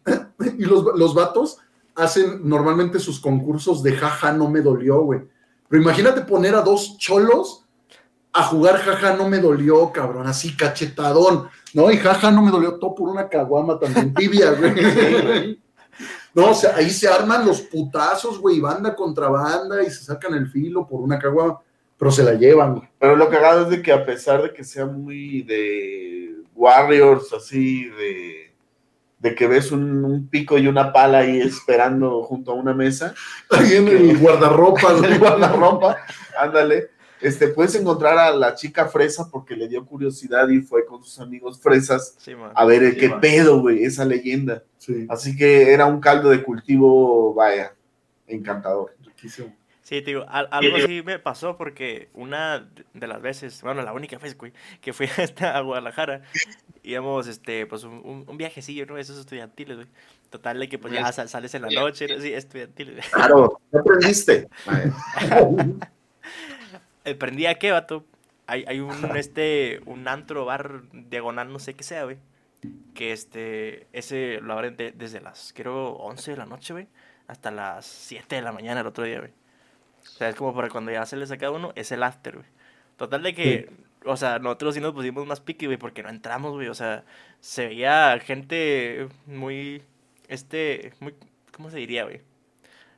[0.58, 1.58] y los, los vatos
[1.96, 5.20] hacen normalmente sus concursos de jaja no me dolió, güey.
[5.70, 7.64] Pero imagínate poner a dos cholos
[8.32, 11.90] a jugar jaja no me dolió, cabrón, así cachetadón, ¿no?
[11.92, 15.62] Y jaja no me dolió todo por una caguama también tibia, güey.
[16.32, 20.32] No, o sea, ahí se arman los putazos, güey, banda contra banda y se sacan
[20.34, 21.58] el filo por una caguama,
[21.98, 22.88] pero se la llevan, güey.
[23.00, 27.84] Pero lo cagado es de que a pesar de que sea muy de Warriors, así,
[27.84, 28.49] de,
[29.20, 33.14] de que ves un, un pico y una pala ahí esperando junto a una mesa,
[33.50, 35.18] Ahí en el guardarropa, el güey.
[35.18, 35.96] guardarropa,
[36.38, 36.88] ándale,
[37.20, 41.20] este, puedes encontrar a la chica fresa porque le dio curiosidad y fue con sus
[41.20, 43.20] amigos fresas Sí, a ver Sí, qué man.
[43.20, 44.62] pedo, güey, esa leyenda.
[44.78, 47.74] Sí, Así que era un caldo de cultivo, vaya,
[48.26, 48.94] encantador.
[49.04, 49.54] riquísimo.
[49.82, 53.92] Sí, te digo, al- algo así me pasó porque una de las veces, bueno, la
[53.92, 56.22] única vez, güey, que fui hasta a Guadalajara,
[56.82, 58.96] íbamos, este, pues, un, un- un viajecillo, ¿no?
[58.98, 59.88] Esos estudiantiles, güey.
[60.30, 62.20] Total, de que, pues, ya sal- sales en la noche, ¿no?
[62.20, 63.08] Sí, estudiantiles, güey.
[63.10, 64.48] Claro, ¿no aprendiste?
[64.66, 64.92] Vaya.
[67.04, 68.04] Eh, Prendí a qué, vato.
[68.46, 72.18] Hay, hay un, este, un antro, bar, diagonal, no sé qué sea, güey.
[72.94, 76.88] Que, este, ese lo abren de- desde las, creo, 11 de la noche, güey,
[77.26, 79.30] hasta las 7 de la mañana el otro día, güey.
[80.02, 82.46] O sea, es como para cuando ya se les saca uno, es el after, güey.
[82.96, 83.70] Total de que,
[84.04, 86.68] o sea, nosotros sí nos pusimos más piqui, güey, porque no entramos, güey.
[86.68, 87.04] O sea,
[87.40, 89.82] se veía gente muy,
[90.28, 91.14] este, muy,
[91.52, 92.20] ¿cómo se diría, güey?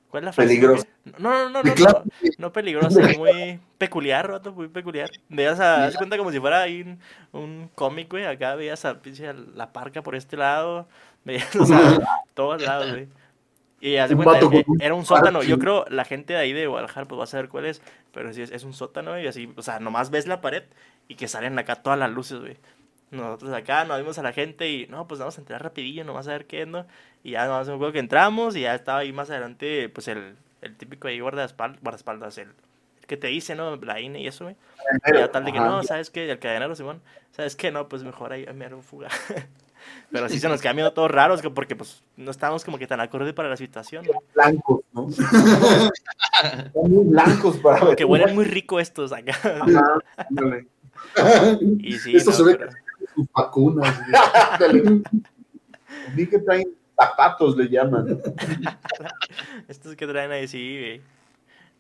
[0.09, 0.49] ¿Cuál es la frase?
[0.49, 0.87] Peligrosa.
[1.19, 2.05] No, no, no, no, no,
[2.39, 5.11] no peligrosa, muy peculiar, vato, muy peculiar.
[5.31, 6.99] Veías a, haz cuenta como si fuera ahí un,
[7.33, 10.87] un cómic, güey, acá veías a pinche a la parca por este lado,
[11.25, 11.99] veías, o sea,
[12.35, 13.09] todos lados, güey.
[13.81, 17.09] Y haz cuenta, eh, era un sótano, yo creo la gente de ahí de Guadalajara
[17.09, 19.63] pues va a saber cuál es, pero sí es, es un sótano, y así, o
[19.63, 20.65] sea, nomás ves la pared
[21.13, 22.57] y que salen acá todas las luces, güey.
[23.11, 26.27] Nosotros acá nos vimos a la gente y no, pues vamos a entrar rapidillo, nomás
[26.29, 26.87] a ver qué es, ¿no?
[27.23, 30.37] Y ya nomás me acuerdo que entramos y ya estaba ahí más adelante, pues el,
[30.63, 32.49] el típico ahí guardaespaldas, guardaespaldas el,
[33.01, 33.77] el que te dice, ¿no?
[33.77, 34.57] La INE y eso, güey.
[35.07, 36.31] Y ya tal de que no, ¿sabes qué?
[36.31, 37.71] El cadenero, Simón, ¿sabes qué?
[37.71, 39.09] No, pues mejor ahí me hago fuga.
[40.11, 42.87] Pero sí se nos quedan viendo todos raros, que- porque pues no estábamos como que
[42.87, 44.19] tan acorde para la situación, güey.
[44.35, 45.11] Blancos, ¿no?
[46.73, 47.97] Son muy blancos para ver.
[47.97, 49.33] Que huelen muy rico estos acá.
[49.43, 49.85] Ajá,
[50.17, 50.67] ándale.
[51.79, 52.73] Y sí, Esto no, se ve pero-
[53.15, 54.01] Sus vacunas.
[56.15, 58.21] Vi que traen zapatos, le llaman.
[59.69, 61.01] Estos que traen ahí, sí, güey.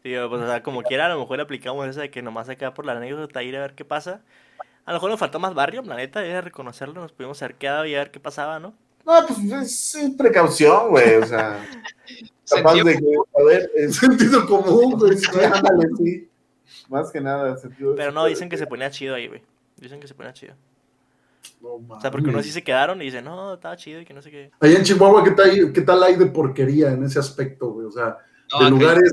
[0.04, 2.48] Digo, pues, o sea, como quiera, a lo mejor le aplicamos esa de que nomás
[2.48, 4.20] acá por la anécdota ir a ver qué pasa.
[4.84, 7.86] A lo mejor nos faltó más barrio, la neta, era reconocerlo, nos pudimos haber quedado
[7.86, 8.74] y a ver qué pasaba, ¿no?
[9.06, 9.38] No, pues
[9.94, 11.64] es, precaución, güey, o sea,
[12.50, 15.16] capaz Sentido de que, a ver, es, Sentido común, güey.
[15.16, 16.28] sí, ándale, sí.
[16.88, 17.94] Más que nada, sentido.
[17.94, 19.42] Pero no, dicen que se ponía chido ahí, güey.
[19.76, 20.54] Dicen que se ponía chido.
[21.60, 24.14] No, O sea, porque unos sí se quedaron y dicen, no, estaba chido y que
[24.14, 24.50] no sé qué.
[24.60, 27.86] Allá en Chihuahua, ¿qué tal, ¿qué tal hay de porquería en ese aspecto, güey?
[27.86, 28.18] O sea,
[28.52, 29.12] No, de lugares.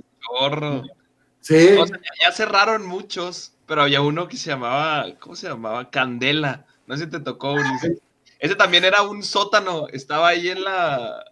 [1.42, 1.70] Sí.
[1.80, 5.90] O sea, ya cerraron muchos, pero había uno que se llamaba, ¿cómo se llamaba?
[5.90, 6.66] Candela.
[6.86, 8.02] No sé si te tocó, Ulises.
[8.40, 11.26] Ese también era un sótano, estaba ahí en la,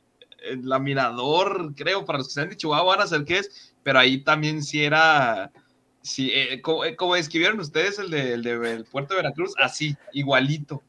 [0.44, 3.74] en la Mirador, creo, para los que sean de Chihuahua van a saber qué es,
[3.82, 5.52] pero ahí también sí era,
[6.08, 9.54] sí, eh, como, eh, como describieron ustedes el de, el de el puerto de Veracruz,
[9.58, 10.82] así, igualito.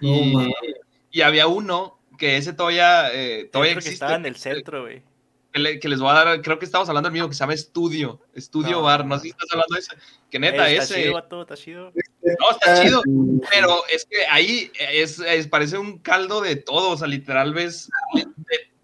[0.00, 3.92] Y, había uno que ese todavía, eh, todavía creo que existe.
[3.94, 5.02] estaba en el centro, güey.
[5.52, 7.40] que, le- que les voy a dar, creo que estamos hablando del mismo que se
[7.40, 8.82] llama Estudio, Estudio No.
[8.82, 9.92] Bar, no sé si estás hablando de ese,
[10.30, 11.92] que neta, está ese, chido, vato, está chido.
[12.22, 13.02] no, está chido,
[13.50, 17.90] pero es que ahí es, es- parece un caldo de todo, o sea, literal ves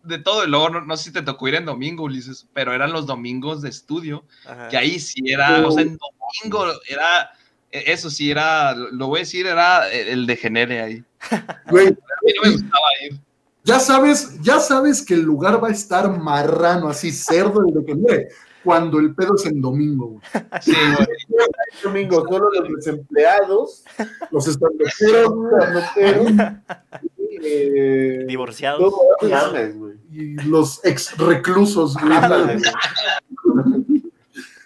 [0.07, 2.47] de, de todo, y luego no, no sé si te tocó ir en domingo, Ulises,
[2.53, 4.69] pero eran los domingos de estudio, Ajá.
[4.69, 7.31] que ahí sí era, o sea, en domingo era,
[7.71, 11.05] e, eso sí era, lo voy a decir, era el degenere ahí.
[11.71, 13.19] Güey, A mí no me gustaba ir.
[13.65, 17.85] ya sabes, ya sabes que el lugar va a estar marrano, así cerdo el de
[17.85, 18.29] que mire,
[18.63, 20.21] cuando el pedo es en domingo, güey.
[20.61, 21.07] Sí, güey.
[21.85, 23.85] domingo, solo los desempleados,
[24.33, 26.33] Los noteros,
[27.43, 28.95] eh, Divorciados.
[30.11, 32.63] y los ex reclusos, güey.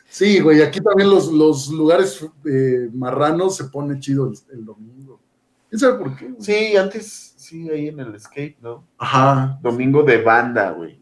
[0.09, 5.21] Sí, güey, aquí también los, los lugares eh, marranos se pone chido el, el domingo.
[5.69, 6.27] ¿Quién sabe por qué?
[6.27, 6.43] güey?
[6.43, 8.85] Sí, antes, sí, ahí en el skate, ¿no?
[8.99, 9.59] Ajá.
[9.63, 10.99] Domingo de banda, güey.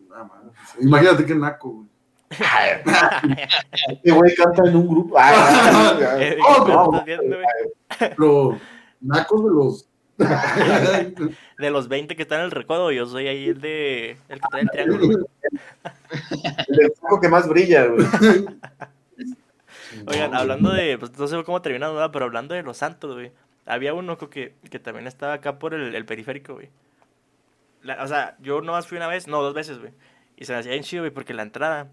[0.81, 1.89] Imagínate qué naco, güey.
[3.89, 5.17] Este güey canta en un grupo.
[5.19, 5.35] Ay,
[6.05, 6.37] ay, ay.
[6.47, 7.03] Oh.
[7.99, 8.59] Pero
[9.01, 9.88] nacos de los.
[11.59, 14.17] De los 20 que están en el recodo, yo soy ahí el de.
[14.29, 15.27] El que trae el triángulo.
[16.69, 18.07] El foco que más brilla, güey.
[20.07, 20.99] Oigan, hablando de.
[20.99, 22.11] Pues no sé cómo terminamos, ¿verdad?
[22.13, 23.33] pero hablando de los santos, güey.
[23.67, 26.69] Había uno que, que también estaba acá por el, el periférico, güey.
[27.83, 29.93] La- o sea, yo nomás fui una vez, no, dos veces, güey.
[30.37, 31.89] Y se me hacía bien chido, güey, porque la entrada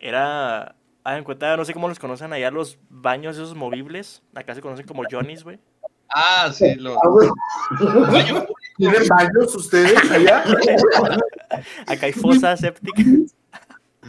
[0.00, 0.74] era.
[1.04, 4.22] Hagan cuenta, no sé cómo los conocen allá los baños esos movibles.
[4.34, 5.58] Acá se conocen como Johnny's, güey.
[6.08, 10.44] Ah, sí, lo, Ah, baño ¿Tienen baños ustedes allá?
[11.86, 13.06] Acá hay fosas sépticas.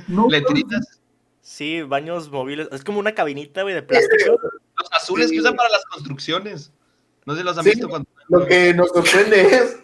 [0.08, 1.00] No, letritas,
[1.42, 2.68] Sí, baños móviles.
[2.74, 4.38] Es como una cabinita, güey, de plástico.
[4.78, 6.72] los azules que usan para las construcciones.
[7.26, 7.70] No sé si los han Sí.
[7.72, 8.08] visto cuando.
[8.28, 9.78] Lo que nos sorprende es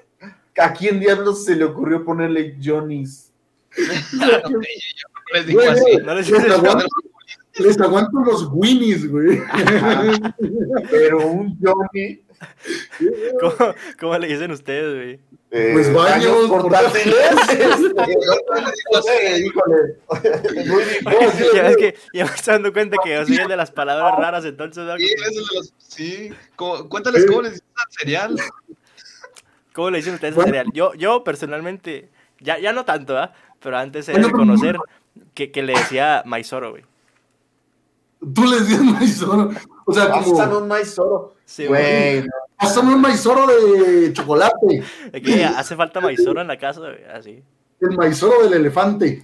[0.60, 3.32] a quién diablos se le ocurrió ponerle Johnny's.
[4.14, 4.60] No yo
[5.34, 5.98] les digo así.
[6.04, 6.86] No les les, aguanto,
[7.60, 9.40] les aguanto los Winnies, güey.
[10.90, 12.20] Pero un Johnny.
[13.40, 15.20] ¿Cómo, cómo le dicen ustedes, güey?
[15.52, 17.16] eh, Pues baños portátiles.
[17.50, 17.66] este.
[21.54, 24.16] Ya ves que ya me estoy dando cuenta que yo soy el de las palabras
[24.18, 24.98] raras, entonces, ¿no?
[24.98, 25.14] Sí,
[25.56, 26.30] los- sí.
[26.56, 28.36] ¿Cómo- cuéntales cómo les dicen al cereal.
[29.74, 30.68] ¿cómo le dicen ustedes al cereal?
[30.74, 33.34] Yo, yo personalmente, ya, ya no tanto, ¿ah?
[33.62, 34.78] Pero antes era de pero- conocer
[35.34, 36.84] que, que le decía maizoro, güey.
[38.34, 39.50] Tú les dices maizoro.
[39.86, 40.58] O sea, como.
[40.58, 41.36] un maizoro.
[41.46, 42.20] Sí, güey.
[42.20, 44.84] Güey, Pásame un maizoro de chocolate.
[45.12, 47.44] De que hace falta maizoro en la casa, güey, así.
[47.82, 49.22] El maizoro del elefante.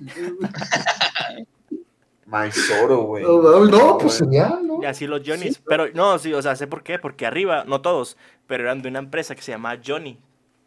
[2.25, 3.23] maizoro, güey.
[3.23, 4.81] No, no, pues sería, ¿no?
[4.83, 5.61] Y así los Johnny's.
[5.65, 6.99] Pero no, sí, o sea, sé por qué.
[6.99, 10.19] Porque arriba, no todos, pero eran de una empresa que se llamaba Johnny.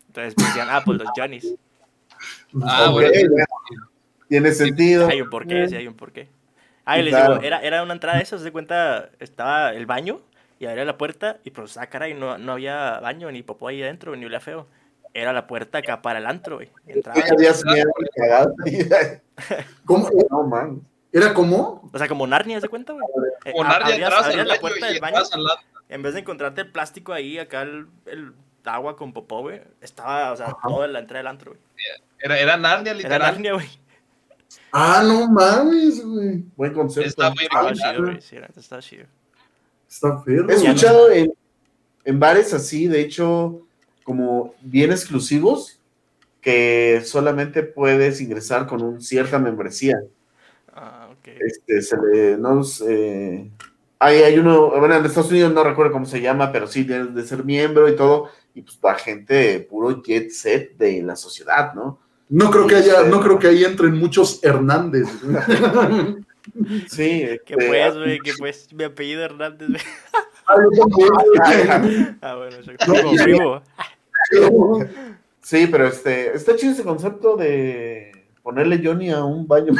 [0.06, 1.54] Entonces pues, decían, ah, pues los Johnny's.
[2.62, 3.10] Ah, Ok, bueno.
[3.30, 3.44] bueno.
[4.28, 5.08] Tiene sentido.
[5.08, 6.28] Hay un porqué, sí, hay un porqué.
[6.84, 7.34] Ah, y les Claro.
[7.34, 10.20] digo, era, era una entrada de esas, se cuenta, estaba el baño
[10.58, 13.82] y abría la puerta y pues, ah, caray, no, no había baño ni popó ahí
[13.82, 14.66] adentro, ni olía feo.
[15.14, 16.70] Era la puerta acá para el antro, güey.
[16.86, 17.20] Entraba,
[18.64, 19.20] de.
[19.84, 20.08] ¿Cómo?
[20.30, 20.80] No, man.
[21.12, 21.88] ¿Era como?
[21.92, 23.04] o sea, como Narnia, ¿se cuenta, güey?
[23.44, 25.18] Eh, Como a- Narnia, abrías- la puerta del baño,
[25.90, 28.32] en vez de encontrarte el plástico ahí, acá el, el
[28.64, 31.62] agua con popó, güey, estaba, o sea, todo en la entrada del antro, güey.
[32.18, 33.20] Era, era Narnia, Era literal.
[33.32, 33.68] Narnia, güey.
[34.72, 36.44] Ah, no mames, güey.
[36.56, 37.08] Buen concepto.
[37.08, 38.18] Está muy original.
[38.18, 39.04] chido, sí, estaba chido.
[39.88, 40.48] Está feo.
[40.48, 41.32] He escuchado en,
[42.04, 43.60] en bares así, de hecho,
[44.02, 45.78] como bien exclusivos,
[46.40, 50.00] que solamente puedes ingresar con una cierta membresía.
[50.72, 51.28] Ah, ok.
[51.46, 53.50] Este, se le, no, eh,
[53.98, 57.14] hay, hay uno, bueno, en Estados Unidos no recuerdo cómo se llama, pero sí tienes
[57.14, 61.74] de ser miembro y todo, y pues la gente puro jet set de la sociedad,
[61.74, 62.00] ¿no?
[62.28, 65.08] No creo que haya, no creo que ahí entren muchos Hernández.
[65.22, 66.16] güey.
[66.88, 68.18] Sí, ¿Qué este, pues, güey?
[68.18, 68.72] ¿Qué pues?
[68.72, 69.80] Mi apellido Hernández, güey.
[70.44, 70.70] Ah, yo
[71.38, 72.56] también, Ah, bueno,
[73.28, 73.62] yo.
[75.40, 79.72] Sí, pero este, está chido ese concepto de ponerle Johnny a un baño.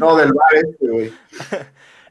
[0.00, 1.12] no, del bar este, güey.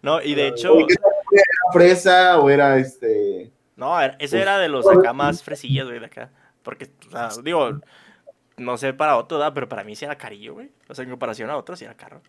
[0.04, 0.78] No, y de hecho.
[0.78, 3.52] ¿Era fresa o era este?
[3.76, 6.30] no, era- ese era de los acá más fresillas, güey, de acá.
[6.62, 7.80] Porque, o sea, digo,
[8.58, 9.54] no sé para otro, ¿verdad?
[9.54, 10.70] pero para mí sí era carillo, güey.
[10.88, 12.22] O sea, en comparación a otros sí era caro.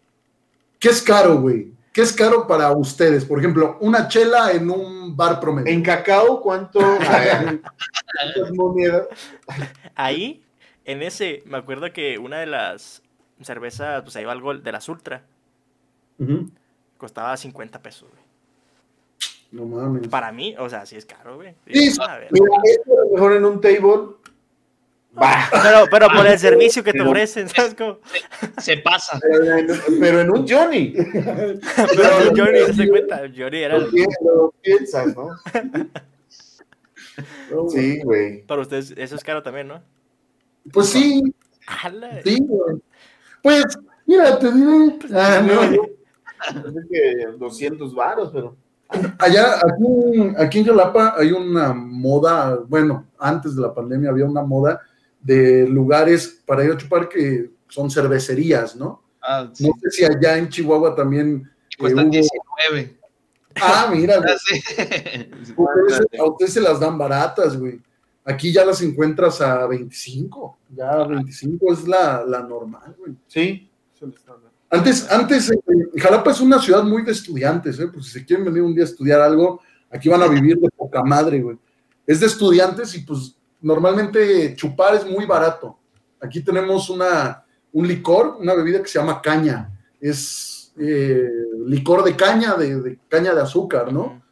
[0.79, 1.73] ¿Qué es caro, güey?
[1.93, 3.25] ¿Qué es caro para ustedes?
[3.25, 5.73] Por ejemplo, una chela en un bar promedio.
[5.73, 6.81] En cacao, ¿cuánto?
[9.95, 10.43] Ahí,
[10.85, 13.03] en ese, me acuerdo que una de las
[13.41, 15.23] cervezas, pues ahí va algo de las Ultra,
[16.99, 18.25] costaba 50 pesos, güey.
[19.53, 20.09] No mames.
[20.09, 21.55] Para mí, o sea, sí es caro, güey.
[21.67, 22.29] Sí, Sí, a ver.
[22.33, 24.17] Mira, esto a lo mejor en un table.
[25.63, 27.99] Pero, pero por el servicio que te ofrecen, ¿sabes cómo?
[28.59, 29.19] Se pasa.
[29.23, 29.67] Pero en,
[30.01, 30.93] pero en un Johnny.
[31.17, 33.93] Pero Johnny se cuenta, Johnny era Lo el-
[34.25, 35.29] lo piensas, ¿no?
[37.51, 38.43] No, Sí, güey.
[38.47, 39.81] para ustedes, eso es caro también, ¿no?
[40.73, 41.23] Pues sí,
[41.67, 42.21] ¡Hala!
[42.25, 42.83] sí, güey.
[43.43, 43.65] Pues,
[44.07, 44.99] mira, te diré.
[45.15, 45.63] Ah, no.
[45.63, 48.57] Es que 200 varos, pero.
[49.19, 54.43] Allá, aquí, aquí en Jalapa hay una moda, bueno, antes de la pandemia había una
[54.43, 54.81] moda
[55.25, 59.03] de lugares para ir a chupar que son cervecerías, ¿no?
[59.21, 59.67] Ah, sí.
[59.67, 61.51] No sé si allá en Chihuahua también.
[61.71, 62.99] eh, Cuestan hubo- 19.
[63.61, 64.31] Ah, mira, güey.
[64.33, 64.61] Ah, sí.
[65.57, 67.81] Ustedes se- a ustedes se las dan baratas, güey.
[68.25, 70.59] Aquí ya las encuentras a 25.
[70.77, 73.15] Ya 25 es la, la normal, güey.
[73.27, 73.69] Sí.
[74.71, 75.59] Antes, antes, eh,
[75.97, 77.89] Jalapa es una ciudad muy de estudiantes, ¿eh?
[77.89, 79.61] Pues si se quieren venir un día a estudiar algo,
[79.91, 81.57] aquí van a vivir de poca madre, güey.
[82.07, 85.79] Es de estudiantes y pues normalmente chupar es muy barato.
[86.21, 89.71] Aquí tenemos una, un licor, una bebida que se llama caña.
[90.01, 91.29] Es eh,
[91.67, 94.23] licor de caña, de, de caña de azúcar, ¿no?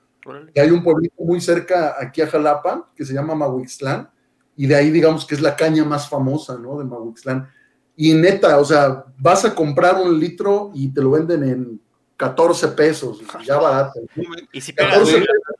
[0.54, 4.08] Y hay un pueblito muy cerca aquí a Jalapa que se llama Mahuixtlán,
[4.56, 6.78] y de ahí digamos que es la caña más famosa, ¿no?
[6.78, 7.48] De Mahuixtlán.
[7.96, 11.80] Y neta, o sea, vas a comprar un litro y te lo venden en
[12.16, 14.00] 14 pesos, ya barato.
[14.14, 14.22] ¿no?
[14.52, 15.26] Y si pegas, 14 güey.
[15.26, 15.51] pesos.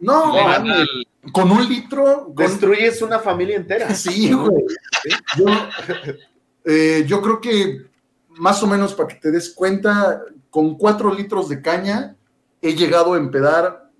[0.00, 0.32] No,
[1.32, 3.88] con un litro, con- Destruyes una familia entera.
[3.94, 4.64] Sí, güey.
[5.36, 5.46] Yo,
[6.64, 7.86] eh, yo creo que
[8.30, 12.16] más o menos para que te des cuenta, con cuatro litros de caña
[12.62, 13.90] he llegado a empedar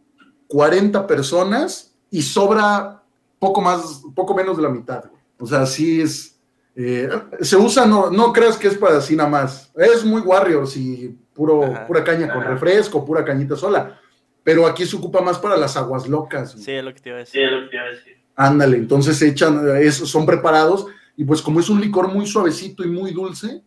[0.48, 3.02] 40 personas y sobra
[3.38, 5.04] poco más, poco menos de la mitad.
[5.08, 5.22] güey.
[5.40, 6.38] O sea, sí es.
[6.74, 7.08] eh,
[7.40, 9.70] se usa, no, no creas que es para así nada más.
[9.74, 11.86] Es muy Warriors y puro, Ajá.
[11.86, 14.00] pura caña con refresco, pura cañita sola.
[14.48, 16.54] Pero aquí se ocupa más para las aguas locas.
[16.54, 16.64] güey.
[16.64, 18.16] Sí, es lo que te iba a decir.
[18.34, 20.86] Ándale, entonces se echan, es- son preparados
[21.18, 23.60] y pues como es un licor muy suavecito y muy dulce,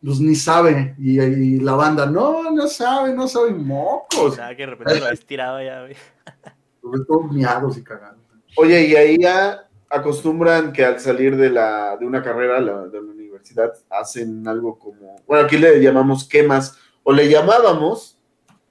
[0.00, 0.94] pues ni sabe.
[0.96, 4.36] Y, y la banda, no, no sabe, no sabe O mocos.
[4.36, 5.96] sea, que de repente lo has tirado ya, güey.
[6.82, 8.20] Sobre todo miados y cagados.
[8.56, 13.02] Oye, y ahí ya acostumbran que al salir de, la, de una carrera la- de
[13.02, 18.17] la universidad hacen algo como, bueno, aquí le llamamos quemas, o le llamábamos,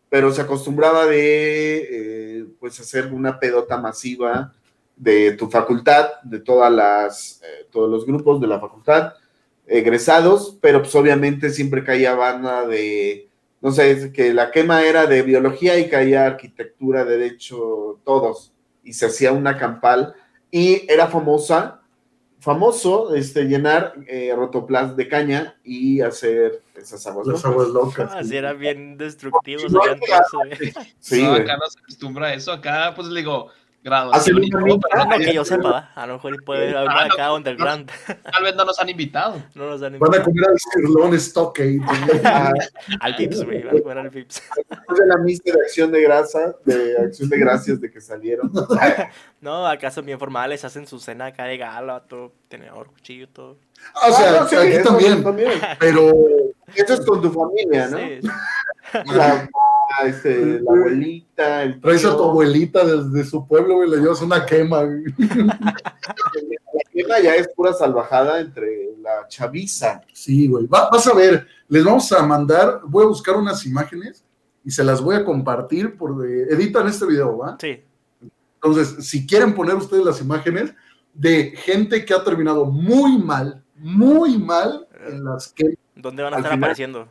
[0.10, 4.54] pero se acostumbraba de, eh, pues, hacer una pedota masiva
[4.96, 9.14] de tu facultad, de todas las, eh, todos los grupos de la facultad,
[9.68, 13.28] egresados, pero pues obviamente siempre caía banda de,
[13.62, 19.08] no sé, que la quema era de biología y caía arquitectura, derecho, todos, y se
[19.08, 20.16] hacía una campal
[20.50, 21.82] y era famosa,
[22.48, 27.52] famoso este, llenar eh, rotoplas de caña y hacer esas aguas Las locas.
[27.52, 28.12] aguas locas.
[28.14, 28.30] Ah, sí.
[28.30, 30.24] sí, eran bien destructivos No, acá.
[30.98, 32.54] Sí, no, acá no se acostumbra a eso.
[32.54, 33.50] Acá, pues le digo,
[33.84, 34.12] grado.
[34.26, 34.40] Pero.
[34.40, 35.92] No que yo sepa, ¿va?
[35.96, 37.14] a lo mejor y puede haber Ah, no.
[37.14, 37.90] acá underground.
[38.32, 39.42] Tal vez no nos han invitado.
[39.56, 41.80] No nos dan Van a comer al Stockade.
[42.24, 42.54] Ah,
[43.02, 43.64] al Pips, güey.
[43.64, 44.42] Van a comer al Pips.
[44.70, 48.52] después de la misa de acción de grasa, de acción de gracias de que salieron.
[49.40, 53.58] No, acá son bien formales, hacen su cena acá de gala, todo, tenedor, cuchillo, todo.
[54.08, 54.90] O sea, Ah, no, sí, aquí eso
[55.24, 55.52] también.
[55.80, 56.12] Pero
[56.74, 57.98] Eso es con tu familia, ¿no?
[58.00, 58.20] Sí,
[60.06, 64.46] este, la abuelita, el traes a tu abuelita desde su pueblo, güey, le llevas una
[64.46, 64.84] quema.
[64.84, 65.04] güey.
[66.74, 70.02] La quema ya es pura salvajada entre la chaviza.
[70.14, 70.66] Sí, güey.
[70.68, 74.24] Va- vas a ver, les vamos a mandar, voy a buscar unas imágenes
[74.64, 77.58] y se las voy a compartir por eh, editan este video, ¿va?
[77.60, 77.82] sí.
[78.62, 80.74] Entonces, si quieren poner ustedes las imágenes
[81.14, 86.38] de gente que ha terminado muy mal, muy mal en las que, ¿Dónde van a
[86.38, 87.08] estar final- apareciendo?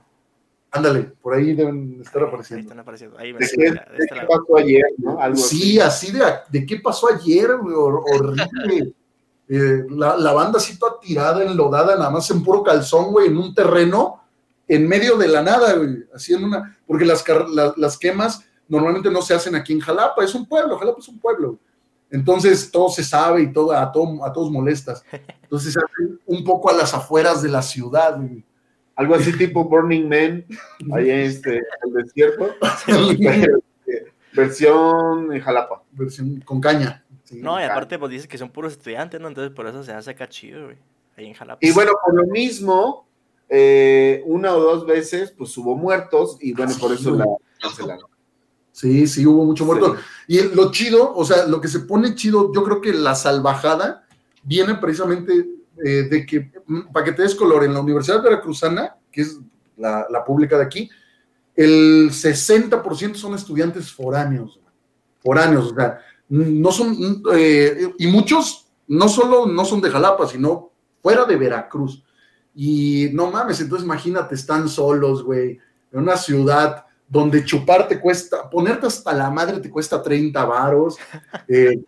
[0.76, 2.62] Ándale, por ahí deben estar Ahí apareciendo.
[2.62, 3.18] están apareciendo.
[3.18, 5.20] Ahí, ¿De ven, qué, mira, de de este qué pasó ayer, no?
[5.20, 8.94] Algo Sí, así de, de qué pasó ayer, horrible.
[9.48, 13.36] Eh, la, la banda así toda tirada, enlodada, nada más en puro calzón, güey, en
[13.38, 14.20] un terreno,
[14.66, 17.24] en medio de la nada, güey, así en una, porque las,
[17.54, 21.06] la- las quemas, normalmente no se hacen aquí en Jalapa, es un pueblo, Jalapa es
[21.06, 21.60] un pueblo.
[22.10, 25.04] Entonces todo se sabe y todo, a, todo, a todos molestas.
[25.42, 28.16] Entonces se hacen un poco a las afueras de la ciudad.
[28.16, 28.44] güey.
[28.96, 30.44] Algo así tipo Burning Man,
[30.94, 32.54] ahí en este, el desierto.
[32.86, 33.60] Pero,
[34.32, 35.82] versión en Jalapa.
[35.92, 37.04] Versión con caña.
[37.24, 37.40] sí.
[37.42, 39.28] No, y aparte, pues dices que son puros estudiantes, ¿no?
[39.28, 40.78] Entonces por eso se hace acá chido, güey.
[41.16, 41.58] Ahí en Jalapa.
[41.60, 43.06] Y bueno, por lo mismo,
[43.48, 47.26] eh, una o dos veces, pues hubo muertos y bueno, por eso la
[47.60, 48.06] cancelaron.
[48.72, 49.96] Sí, sí, hubo mucho muerto.
[50.26, 50.38] Sí.
[50.38, 54.06] Y lo chido, o sea, lo que se pone chido, yo creo que la salvajada
[54.42, 58.96] viene precisamente eh, de que, mm, para que te des color, en la Universidad Veracruzana,
[59.10, 59.38] que es
[59.76, 60.90] la, la pública de aquí,
[61.54, 64.60] el 60% son estudiantes foráneos,
[65.22, 65.98] foráneos, o sea,
[66.28, 70.70] no son, mm, eh, y muchos no solo no son de Jalapa, sino
[71.02, 72.04] fuera de Veracruz.
[72.54, 75.58] Y no mames, entonces imagínate, están solos, güey,
[75.92, 80.96] en una ciudad donde chupar te cuesta, ponerte hasta la madre te cuesta 30 varos.
[81.48, 81.82] eh,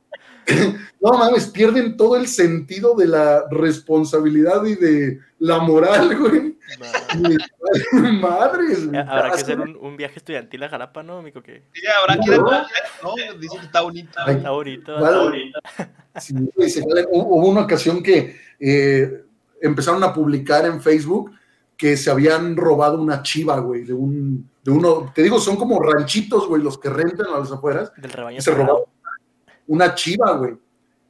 [1.01, 6.57] no mames, pierden todo el sentido de la responsabilidad y de la moral, güey.
[8.21, 9.01] Madres, güey.
[9.01, 11.43] Habrá que hacer un, un viaje estudiantil a Jalapa, ¿no, amigo?
[11.43, 12.67] Que Sí, habrá que ir a
[13.03, 14.11] No, dice que está bonito.
[14.17, 14.93] Ay, está bonito.
[14.95, 15.07] Vale.
[15.07, 15.61] está bonito.
[16.19, 16.83] Sí, güey, se
[17.13, 19.23] hubo una ocasión que eh,
[19.61, 21.31] empezaron a publicar en Facebook
[21.77, 25.81] que se habían robado una chiva, güey, de un, de uno, te digo, son como
[25.81, 28.83] ranchitos, güey, los que rentan a las afueras, Del rebaño se robaron
[29.69, 30.55] una chiva, güey.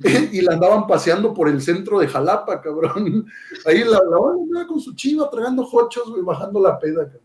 [0.33, 3.27] Y la andaban paseando por el centro de Jalapa, cabrón.
[3.67, 4.01] Ahí la,
[4.51, 7.23] la con su chiva tragando hochos, güey, bajando la peda, cabrón.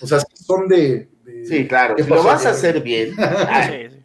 [0.00, 1.08] O sea, sí son de.
[1.24, 1.94] de- Sí, claro.
[1.94, 3.14] ¿Qué Si lo vas a hacer bien.
[3.18, 3.96] ay, Sí,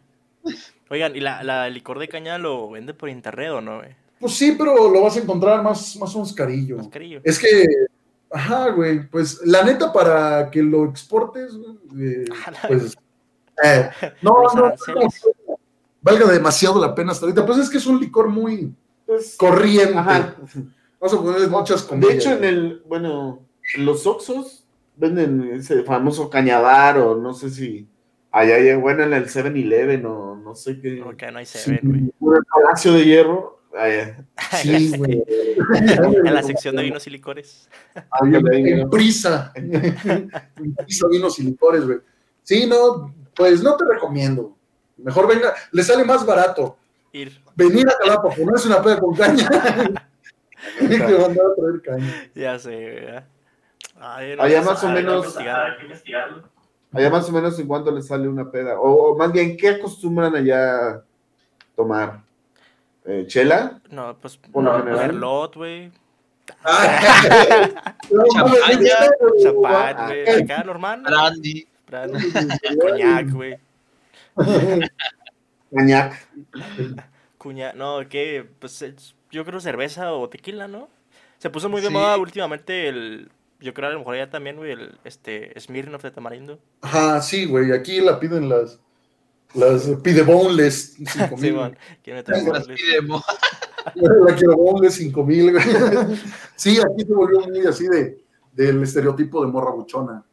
[0.52, 0.56] sí.
[0.88, 3.90] Oigan, ¿y la, la licor de caña lo vende por internet o no, güey?
[4.20, 6.76] Pues sí, pero lo vas a encontrar más, más o menos carillo.
[6.76, 7.20] Más carillo.
[7.24, 7.66] Es que,
[8.30, 11.52] ajá, güey, pues la neta para que lo exportes,
[11.98, 12.24] eh,
[12.68, 12.96] pues,
[13.64, 13.90] eh,
[14.22, 15.22] no, Los no, no, aranceles.
[16.06, 18.72] Valga demasiado la pena hasta ahorita, pues es que es un licor muy
[19.04, 19.98] pues, corriente.
[19.98, 20.36] ajá.
[21.00, 22.14] Vamos a poner muchas De comillas.
[22.14, 23.42] hecho, en el, bueno,
[23.76, 24.64] en los Oxos
[24.96, 27.86] venden ese famoso cañadar o no sé si
[28.30, 30.96] allá, bueno, en el 7-Eleven o no sé qué.
[30.96, 32.36] No, que no hay Sí, Seven, güey.
[32.36, 33.60] Un palacio de hierro.
[33.76, 34.24] allá.
[34.62, 35.22] sí, güey.
[36.24, 37.68] En la sección de vinos y licores.
[38.22, 39.52] En prisa.
[39.54, 40.30] en
[40.76, 41.98] prisa vinos y licores, güey.
[42.42, 44.55] Sí, no, pues no te recomiendo.
[44.96, 46.76] Mejor venga, le sale más barato
[47.12, 47.40] Ir.
[47.54, 49.48] venir a Jalapa, ponerse una peda con caña.
[50.78, 52.30] que mandar a traer caña.
[52.34, 53.24] Ya sé, güey.
[53.98, 55.36] Ay, no, Allá más o que menos-.
[56.92, 58.78] Allá más o menos en cuánto le sale una peda.
[58.78, 61.02] O, o más bien, ¿qué acostumbran allá
[61.74, 62.20] tomar?
[63.04, 63.80] Eh, ¿Chela?
[63.90, 65.06] No, pues, Por no, general.
[65.08, 65.92] Merlot, güey.
[68.34, 68.96] Champaña,
[69.42, 70.42] Champán, Ah, güey.
[70.42, 71.02] Acá, normal.
[71.02, 71.08] ¿no?
[71.10, 71.66] Brandy.
[71.86, 72.32] Brandy,
[72.80, 73.56] Coñac, güey.
[75.74, 76.28] Cañac.
[77.38, 78.46] Cuña, no, ¿qué?
[78.58, 80.88] Pues es- yo creo cerveza o tequila, ¿no?
[81.38, 81.92] Se puso muy de Sí.
[81.92, 83.30] moda últimamente el.
[83.60, 86.58] Yo creo a lo mejor ya también, güey, el este Smirnoff de tamarindo.
[86.82, 87.72] Ajá, sí, güey.
[87.72, 88.78] Aquí la piden las,
[89.54, 91.06] las pide boneless 5
[91.38, 91.54] Sí, mil.
[91.54, 91.76] man.
[93.94, 95.64] La quiero boneless 5 mil, güey.
[96.56, 98.18] Sí, aquí se volvió muy así de
[98.52, 100.24] del estereotipo de morra buchona.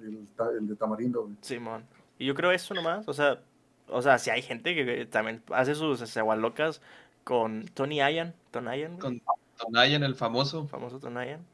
[0.00, 0.26] El,
[0.58, 1.36] el de tamarindo, güey.
[1.40, 1.84] Simón.
[2.18, 3.06] Y yo creo eso nomás.
[3.08, 3.40] O sea,
[3.88, 6.00] o sea, si hay gente que también hace sus
[6.38, 6.80] locas
[7.24, 9.22] con Tony Ian, güey, Con
[9.58, 10.66] Tonayan, el famoso.
[10.68, 11.46] famoso Tony Ian.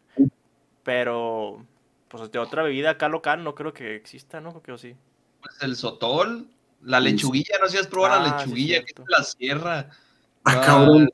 [0.83, 1.65] Pero,
[2.09, 4.61] pues de otra bebida acá local no creo que exista, ¿no?
[4.63, 4.97] Creo que sí.
[5.41, 6.47] Pues el sotol.
[6.83, 9.23] La lechuguilla, no sé si has probado Ah, la sí, lechuguilla que es de la
[9.23, 9.87] sierra.
[10.45, 11.09] Ah, Ah, cabrón.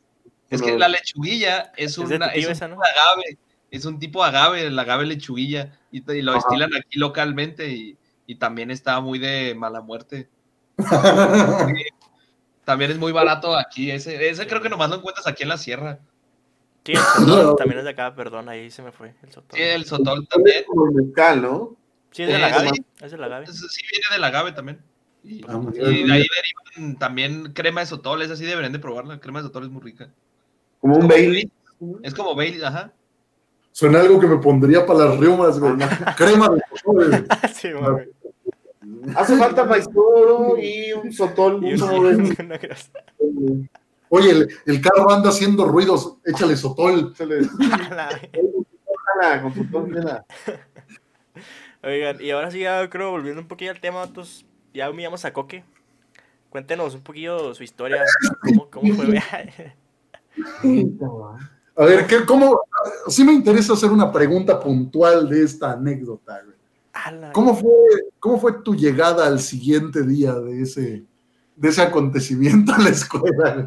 [0.49, 3.39] Es que la lechuguilla es, una, es un agave.
[3.71, 5.79] Es un tipo de agave, el agave lechuguilla.
[5.93, 6.39] Y, lo Ajá.
[6.41, 7.99] destilan aquí localmente y,
[8.29, 10.29] y también está muy de mala muerte.
[12.65, 13.91] También es muy barato aquí.
[13.91, 15.99] Ese, ese creo que nomás lo encuentras aquí en la sierra.
[16.85, 19.59] Sí, el Sotol también es de acá, perdón, ahí se me fue el Sotol.
[19.59, 20.65] Sí, el sotol también.
[20.67, 21.77] Como el mezcal, ¿no?
[22.11, 22.69] Sí, es de Eh, la agave.
[22.75, 22.85] sí.
[23.01, 23.45] Es de la agave.
[23.45, 24.81] Ese Sí, viene del agave también.
[25.25, 26.27] Y, Ah, y de ahí
[26.77, 28.21] derivan también crema de sotol.
[28.21, 29.19] Es así, deberían de probarla.
[29.19, 30.11] Crema de sotol es muy rica.
[30.81, 31.51] Como un Bailey.
[32.03, 32.93] Es como Bailey, ajá.
[33.73, 35.75] Suena algo que me pondría para las reumas, güey.
[36.17, 38.09] Crema de sotol, sí, güey.
[39.17, 41.63] Hace falta maizoro y un sotol.
[41.65, 42.37] Y un un- sotol.
[42.45, 42.91] una grasa.
[44.11, 47.13] Oye, el, el carro anda haciendo ruidos, échale sotol.
[47.13, 47.47] Échale.
[51.83, 54.45] Oigan, y ahora sí, ya creo, volviendo un poquillo al tema, vatos,
[54.75, 55.65] ya humillamos a Coque.
[56.51, 58.03] Cuéntenos un poquillo su historia,
[58.43, 59.23] cómo, cómo fue.
[61.77, 62.61] A ver, ¿qué, ¿cómo?
[63.09, 66.57] Sí me interesa hacer una pregunta puntual de esta anécdota, güey.
[67.33, 67.71] ¿Cómo fue,
[68.19, 71.05] ¿Cómo fue tu llegada al siguiente día de ese,
[71.57, 73.67] de ese acontecimiento en la escuela?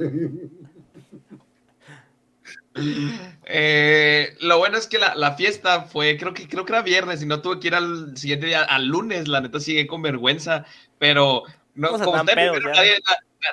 [3.45, 7.21] Eh, lo bueno es que la, la fiesta fue, creo que, creo que era viernes
[7.21, 10.65] y no tuve que ir al siguiente día, al lunes, la neta sigue con vergüenza,
[10.97, 11.43] pero
[11.75, 12.17] no, a como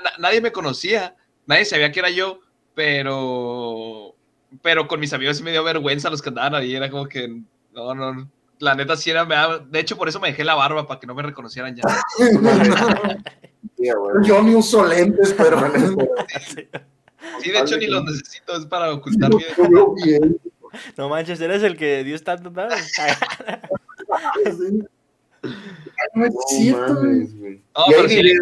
[0.05, 1.17] na- nadie me conocía,
[1.47, 2.41] nadie sabía que era yo,
[2.75, 4.15] pero,
[4.63, 7.29] pero con mis amigos sí me dio vergüenza los que andaban ahí, era como que,
[7.73, 8.31] no, no,
[8.61, 10.99] la neta sí era, me daba- de hecho por eso me dejé la barba, para
[11.01, 11.83] que no me reconocieran ya.
[14.25, 15.61] Yo ni uso lentes, pero
[16.47, 16.69] sí.
[17.43, 19.31] Sí, de hecho ni los necesito, es para ocultar
[20.05, 20.39] bien.
[20.97, 22.67] No manches, eres el que dio tanto, ¿no?
[26.15, 27.63] No es cierto, güey.
[27.77, 28.33] No, pero sí,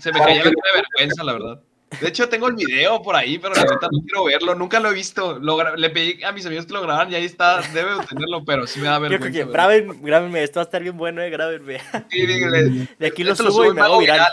[0.00, 1.60] se me caía la vergüenza, la verdad.
[2.00, 4.54] De hecho, tengo el video por ahí, pero la neta no quiero verlo.
[4.54, 5.38] Nunca lo he visto.
[5.38, 7.60] Lo le pedí a mis amigos que lo grabaran y ahí está.
[7.72, 9.46] Debe de tenerlo, pero sí me da Yo creo vergüenza.
[9.46, 11.80] que graben, grábenme, esto va a estar bien bueno, eh, grábenme.
[12.10, 14.32] Sí, dígale, De aquí lo subo y me hago viral.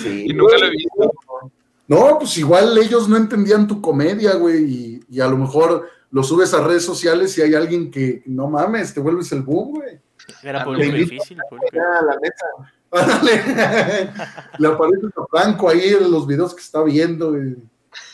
[0.00, 1.12] Sí, Y nunca lo he visto.
[1.88, 6.22] No, pues igual ellos no entendían tu comedia, güey, y, y a lo mejor lo
[6.22, 9.98] subes a redes sociales y hay alguien que, no mames, te vuelves el boom, güey.
[10.42, 11.38] Era público difícil.
[11.48, 11.68] público.
[11.72, 12.71] Ya, la neta.
[14.58, 17.36] Le aparece a Franco ahí en los videos que está viendo.
[17.38, 17.56] Y,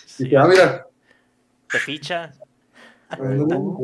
[0.06, 0.86] Sí, ah, mira.
[1.70, 2.32] Te ficha.
[3.16, 3.78] Bueno.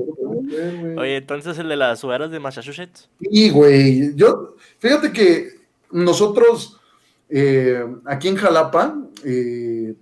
[0.98, 3.08] Oye, entonces el de las sudaderas de Massachusetts.
[3.20, 4.14] Sí, güey.
[4.16, 5.48] Yo, fíjate que
[5.92, 6.80] nosotros
[7.28, 9.94] eh, aquí en Jalapa eh,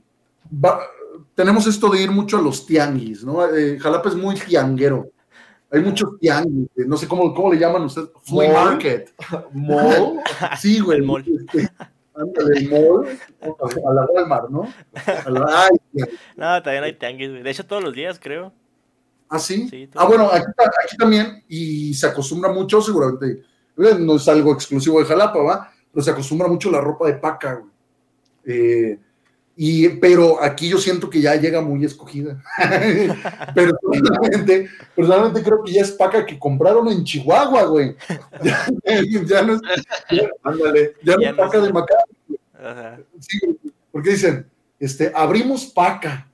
[0.52, 0.80] va-
[1.34, 3.46] tenemos esto de ir mucho a los tianguis, ¿no?
[3.54, 5.08] Eh, Jalapa es muy tianguero.
[5.72, 8.10] Hay muchos tianguis, eh, no sé cómo, cómo le llaman ustedes.
[8.22, 8.64] Flea Mall.
[8.70, 9.10] market.
[9.52, 10.20] Mall.
[10.60, 10.98] Sí, güey.
[10.98, 11.24] El mall.
[11.26, 11.68] Este,
[12.14, 13.18] ándale, el mall.
[13.40, 14.62] A la Walmart, ¿no?
[15.24, 16.04] A la- ay,
[16.36, 17.42] No, también hay tianguis, güey.
[17.42, 18.52] De hecho, todos los días, creo.
[19.30, 19.88] ¿Ah, sí?
[19.94, 20.44] Ah, bueno, aquí,
[20.84, 23.42] aquí también, y se acostumbra mucho, seguramente,
[23.78, 25.72] eh, no es algo exclusivo de Jalapa, ¿va?
[25.90, 27.72] Pero se acostumbra mucho la ropa de paca, güey.
[28.44, 28.98] Eh,
[29.64, 32.42] y, pero aquí yo siento que ya llega muy escogida.
[33.54, 37.94] personalmente, personalmente creo que ya es paca que compraron en Chihuahua, güey.
[38.42, 38.66] Ya,
[39.24, 39.60] ya no es,
[40.10, 41.94] ya, ándale, ya no es no paca de Maca.
[42.54, 42.98] Ajá.
[43.20, 43.56] Sí, güey,
[43.92, 44.50] porque dicen,
[44.80, 46.28] este, abrimos paca.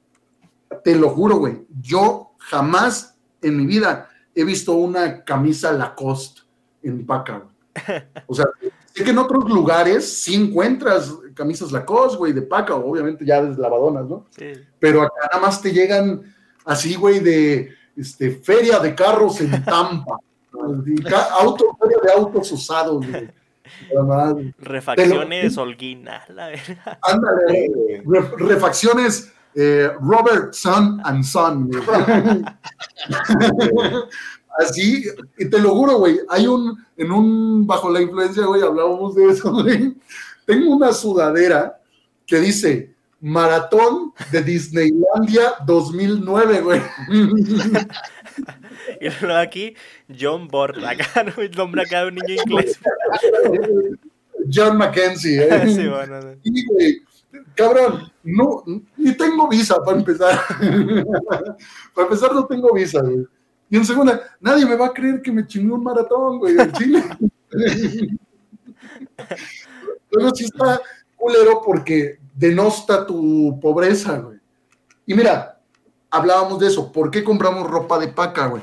[0.82, 1.66] Te lo juro, güey.
[1.82, 6.40] Yo jamás en mi vida he visto una camisa Lacoste
[6.82, 8.02] en paca, güey.
[8.26, 8.46] O sea,
[8.94, 14.07] sé que en otros lugares sí encuentras camisas Lacoste, güey, de paca, obviamente ya deslavadonas,
[14.07, 14.26] ¿no?
[14.36, 14.53] Sí.
[14.78, 16.22] Pero acá nada más te llegan
[16.64, 20.18] así, güey, de este, feria de carros en Tampa.
[21.41, 23.30] Auto, feria de autos usados, güey.
[23.95, 24.34] Nada más.
[24.59, 26.99] Refacciones Holguina, la verdad.
[27.03, 28.03] Ándale, güey.
[28.05, 31.68] Re- refacciones eh, Robert Son and Son.
[31.68, 31.82] güey.
[34.59, 35.05] Así,
[35.39, 36.18] y te lo juro, güey.
[36.28, 39.95] Hay un, en un, bajo la influencia, güey, hablábamos de eso, güey.
[40.49, 41.78] Tengo una sudadera
[42.26, 46.80] que dice Maratón de Disneylandia 2009, güey.
[49.01, 49.74] Y luego aquí,
[50.09, 50.78] John Bort.
[50.78, 52.78] Acá no el nombre acá de un niño inglés.
[54.51, 55.68] John Mackenzie, ¿eh?
[55.68, 56.34] Sí, bueno, no.
[56.42, 57.03] Sí, güey.
[57.55, 58.64] Cabrón, no,
[58.96, 60.40] ni tengo visa para empezar.
[61.94, 63.26] para empezar, no tengo visa, güey.
[63.68, 66.72] Y en segunda, nadie me va a creer que me chingué un maratón, güey, en
[66.72, 67.05] Chile.
[70.11, 70.80] Luego sí está
[71.16, 74.38] culero porque denosta tu pobreza, güey.
[75.06, 75.61] Y mira,
[76.11, 76.90] hablábamos de eso.
[76.92, 78.62] ¿Por qué compramos ropa de paca, güey?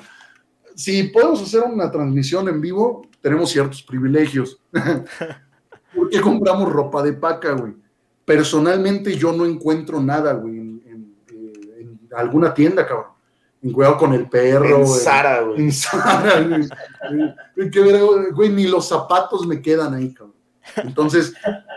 [0.75, 4.59] Si podemos hacer una transmisión en vivo, tenemos ciertos privilegios.
[5.95, 7.73] ¿Por qué compramos ropa de paca, güey?
[8.25, 13.13] Personalmente yo no encuentro nada, güey, en, en- eh, en alguna tienda, cabrón.
[13.61, 14.79] En cuidado con el perro.
[14.79, 14.87] En.
[14.87, 15.61] Sara, güey.
[15.61, 16.67] En Zara, güey.
[18.33, 20.34] Güey, ni los zapatos me quedan ahí, cabrón.
[20.77, 21.33] Entonces,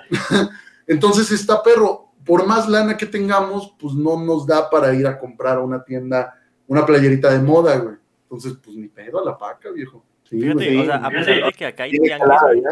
[0.87, 2.07] entonces está perro.
[2.25, 5.83] Por más lana que tengamos, pues no nos da para ir a comprar a una
[5.83, 6.35] tienda
[6.69, 7.97] una playerita de moda, güey.
[8.25, 10.05] Entonces, pues ni pedo a la paca, viejo.
[10.25, 10.81] Sí, Fíjate, güey.
[10.81, 12.63] o sea, a pesar de que acá hay tianguis,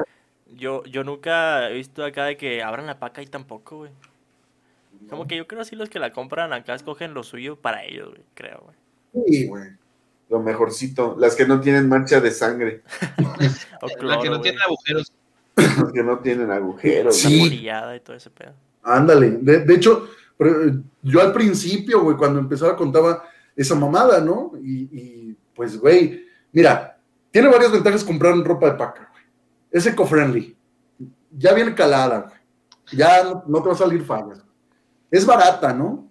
[0.55, 3.91] yo, yo nunca he visto acá de que abran la paca y tampoco, güey.
[5.09, 8.11] Como que yo creo así los que la compran acá escogen lo suyo para ellos,
[8.11, 9.27] güey, creo, güey.
[9.27, 9.71] Sí, güey.
[10.29, 11.17] Lo mejorcito.
[11.19, 12.83] Las que no tienen mancha de sangre.
[13.83, 15.13] O La cloro, que no güey, tiene agujeros.
[15.93, 17.17] Que no tienen agujeros.
[17.17, 17.41] Sí.
[17.41, 18.53] polillada y todo ese pedo.
[18.83, 19.39] Ándale.
[19.41, 24.53] De, de hecho, pero, eh, yo al principio, güey, cuando empezaba contaba esa mamada, ¿no?
[24.63, 26.99] Y, y, pues, güey, mira,
[27.31, 29.25] tiene varias ventajas comprar ropa de paca, güey.
[29.71, 30.57] Es eco-friendly.
[31.37, 32.37] Ya viene calada, güey.
[32.93, 34.45] Ya no, no te va a salir fallas.
[35.11, 36.07] Es barata, ¿no?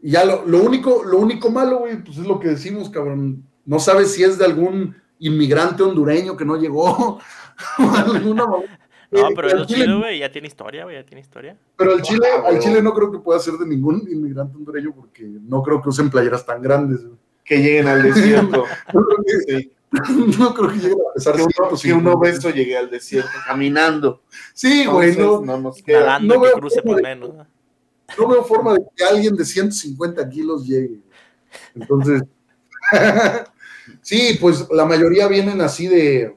[0.00, 3.44] Y ya lo, lo único, lo único malo, güey, pues es lo que decimos, cabrón.
[3.66, 7.20] No sabes si es de algún inmigrante hondureño que no llegó.
[7.78, 8.64] Alguna mamá-
[9.12, 10.18] No, Eh, pero lo Chile- güey.
[10.20, 10.94] Ya tiene historia, güey.
[10.94, 11.56] Ya tiene historia.
[11.76, 12.60] Pero al Chile, al.
[12.60, 16.08] Chile no creo que pueda ser de ningún inmigrante hondureño porque no creo que usen
[16.10, 17.04] playeras tan grandes.
[17.04, 17.18] güey.
[17.44, 18.64] Que lleguen al desierto.
[18.94, 19.72] No creo que, Sí.
[20.38, 21.82] no creo que lleguen a pesar Que, uno, 150.
[21.82, 24.22] que un obeso llegue al desierto caminando.
[24.54, 26.00] Sí, güey, no, no nos queda.
[26.06, 27.34] Nadando no que cruce por de- menos.
[27.34, 27.46] ¿no?
[28.16, 31.00] no veo forma de que alguien de 150 kilos llegue.
[31.74, 32.22] Entonces,
[34.02, 36.36] sí, pues la mayoría vienen así de,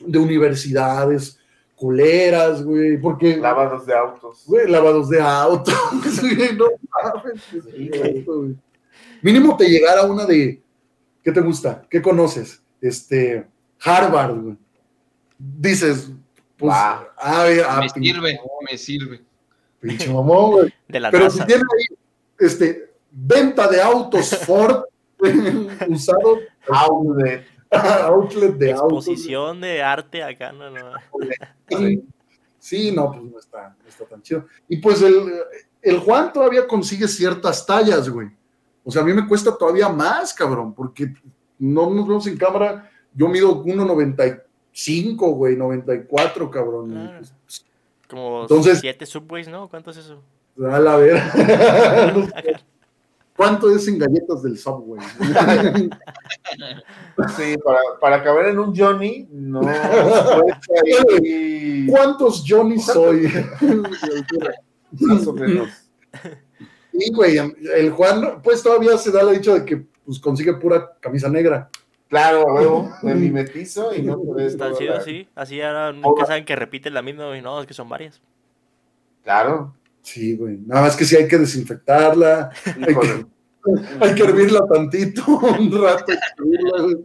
[0.00, 1.40] de universidades
[1.80, 4.44] culeras, güey, porque Lavados de autos.
[4.46, 5.74] Güey, lavados de autos.
[6.20, 7.90] güey, no mames, Sí,
[8.26, 8.56] güey.
[9.22, 10.62] Mínimo te llegara una de.
[11.24, 11.82] ¿Qué te gusta?
[11.88, 12.62] ¿Qué conoces?
[12.82, 13.46] Este.
[13.82, 14.56] Harvard, güey.
[15.38, 16.10] Dices,
[16.58, 16.70] pues.
[16.70, 17.08] Va.
[17.16, 18.40] A ver, a Me pinche sirve,
[18.70, 19.20] me sirve.
[19.80, 20.74] Pinche mamón, güey.
[20.88, 21.96] De la Pero si tiene ahí,
[22.38, 22.90] este.
[23.12, 24.84] Venta de autos Ford
[25.88, 26.38] usado.
[26.68, 27.44] Outlet.
[28.04, 29.06] Outlet de autos.
[29.06, 30.92] Exposición de arte acá, no, no.
[31.68, 32.02] Sí.
[32.60, 34.44] Sí, no, pues no está, no está tan chido.
[34.68, 35.32] Y pues el,
[35.80, 38.28] el Juan todavía consigue ciertas tallas, güey.
[38.84, 41.10] O sea, a mí me cuesta todavía más, cabrón, porque
[41.58, 42.90] no nos vemos en cámara.
[43.14, 46.90] Yo mido 1.95, güey, 94, cabrón.
[46.90, 47.18] Claro.
[47.46, 47.66] Pues,
[48.06, 49.66] Como Entonces- siete subways, ¿no?
[49.70, 50.22] ¿Cuánto es eso?
[50.62, 51.22] a la ver.
[53.40, 55.00] ¿Cuánto es en galletas del Subway?
[57.36, 59.62] Sí, para, para caber en un Johnny, no.
[59.62, 63.28] ahí ¿Cuántos Johnny soy?
[64.92, 65.70] más o menos.
[66.92, 67.38] Y, güey,
[67.76, 71.70] el Juan, pues todavía se da la dicha de que pues, consigue pura camisa negra.
[72.08, 74.20] Claro, huevo, me mimetizo y no.
[74.38, 75.26] Está toda chido, sí.
[75.34, 78.20] Así ahora nunca saben que repiten la misma y no, es que son varias.
[79.22, 79.74] Claro.
[80.02, 80.58] Sí, güey.
[80.66, 83.26] Nada más que sí hay que desinfectarla, hay que,
[84.00, 85.24] hay que hervirla tantito,
[85.58, 86.96] un rato, hervirla, güey.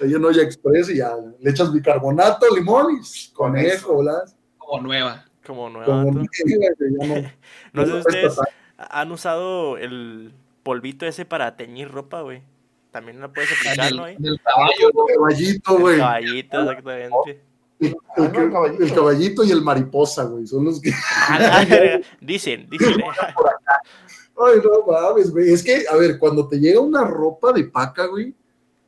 [0.00, 3.98] En olla express y ya le echas bicarbonato, limón y conejo, eso.
[3.98, 4.22] ¿verdad?
[4.58, 5.24] Como nueva.
[5.46, 5.86] Como nueva.
[6.02, 6.22] Como ¿no?
[6.24, 7.30] ya no-
[7.72, 8.36] No sé si no ustedes
[8.76, 10.32] han usado el
[10.64, 12.42] polvito ese para teñir ropa, güey.
[12.90, 14.04] También la puedes aplicar, ¿no?
[14.04, 14.16] Ahí?
[14.18, 14.72] del caballo.
[14.90, 15.06] tanto.
[15.14, 15.98] Caballito, El güey.
[15.98, 17.40] caballito, exactamente.
[17.82, 18.84] El, caballito.
[18.84, 20.46] el caballito y el mariposa, güey.
[20.46, 20.92] Son los que.
[21.28, 21.64] Ah,
[22.20, 23.00] dicen, dicen.
[23.00, 23.04] eh.
[24.36, 25.52] Ay, no mames, güey.
[25.52, 28.34] Es que, a ver, cuando te llega una ropa de paca, güey,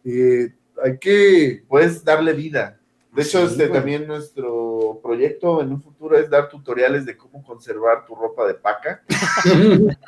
[0.05, 1.65] eh, hay que.
[1.69, 2.79] Puedes darle vida.
[3.13, 3.79] De hecho, Sí, este güey.
[3.79, 8.55] también nuestro proyecto en un futuro es dar tutoriales de cómo conservar tu ropa de
[8.55, 9.03] paca.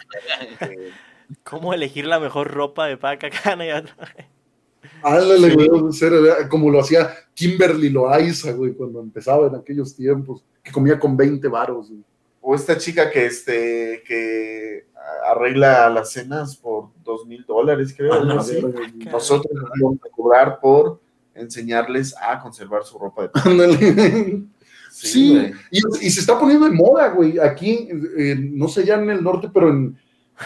[1.44, 3.56] ¿Cómo elegir la mejor ropa de paca acá?
[5.02, 5.08] ¿No?
[5.08, 10.72] Ándale, güey, serio, como lo hacía Kimberly Loaiza, güey, cuando empezaba en aquellos tiempos, que
[10.72, 12.02] comía con 20 varos, güey.
[12.40, 14.86] O esta chica que este que
[15.28, 18.12] arregla las cenas por dos mil dólares, creo.
[18.12, 18.54] A algo la así.
[18.54, 19.06] verga, güey.
[19.10, 21.00] Nosotros nos vamos a cobrar por
[21.34, 24.42] enseñarles a conservar su ropa de.
[24.90, 27.38] Sí, y, y se está poniendo de moda, güey.
[27.38, 29.94] Aquí, eh, no sé ya en el norte, pero en,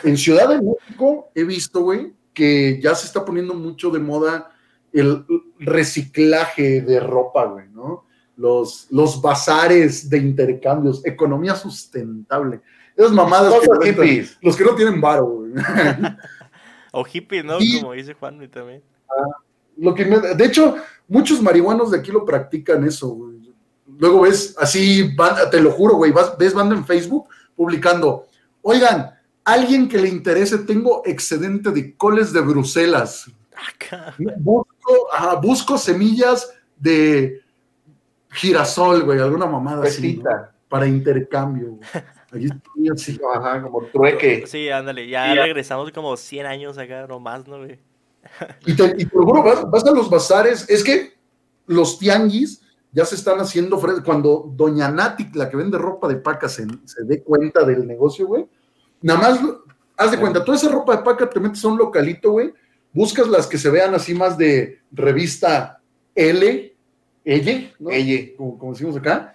[0.03, 4.51] en Ciudad de México he visto, güey, que ya se está poniendo mucho de moda
[4.95, 5.27] el
[5.59, 8.07] reciclaje de ropa, güey, ¿no?
[8.37, 12.63] Los, los bazares de intercambios, economía sustentable.
[12.97, 14.39] Esas mamadas que hippies.
[14.41, 15.53] los que no tienen varo, güey.
[16.93, 17.59] O hippie, ¿no?
[17.81, 18.83] Como dice Juan también.
[19.77, 20.77] Lo que me- de hecho,
[21.07, 23.53] muchos marihuanos de aquí lo practican eso, güey.
[23.99, 25.15] Luego ves así,
[25.51, 28.25] te lo juro, güey, vas- ves banda en Facebook publicando,
[28.63, 29.11] oigan,
[29.53, 33.31] alguien que le interese, tengo excedente de coles de Bruselas.
[33.55, 34.15] Acá.
[34.39, 37.41] Busco, ajá, busco semillas de
[38.31, 40.23] girasol, güey, alguna mamada así,
[40.69, 41.73] para intercambio.
[41.73, 41.89] güey.
[42.33, 43.21] Allí estoy así.
[43.35, 44.45] Ajá, como trueque.
[44.47, 45.43] Sí, ándale, ya Sí, ya.
[45.43, 47.79] regresamos como 100 años acá, no más, ¿no, güey?
[48.67, 51.15] Y te, y te lo juro, vas, vas a los bazares, es que
[51.67, 56.17] los tianguis ya se están haciendo fre- Cuando Doña Nati, la que vende ropa de
[56.17, 58.47] paca, se, se dé cuenta del negocio, güey,
[59.03, 59.41] nada más,
[59.97, 62.53] haz de cuenta, toda esa ropa de paca te metes a un localito, güey,
[62.93, 65.81] buscas las que se vean así más de revista
[66.15, 66.75] L,
[67.25, 67.91] L, ¿no?
[67.91, 68.33] Ella.
[68.37, 69.35] como, como decimos acá,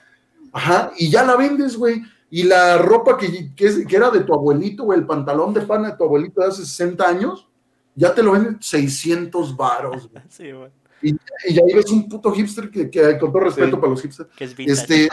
[0.52, 2.02] ajá, y ya la vendes, güey.
[2.30, 5.62] Y la ropa que, que, es- que era de tu abuelito, güey, el pantalón de
[5.62, 7.48] pana de tu abuelito de hace 60 años,
[7.94, 10.24] ya te lo venden 600 varos, güey.
[10.30, 10.70] Sí, güey.
[11.02, 13.76] Y ya ves un puto hipster que, que, con todo respeto Sí.
[13.76, 15.08] para los hipsters, Que es este,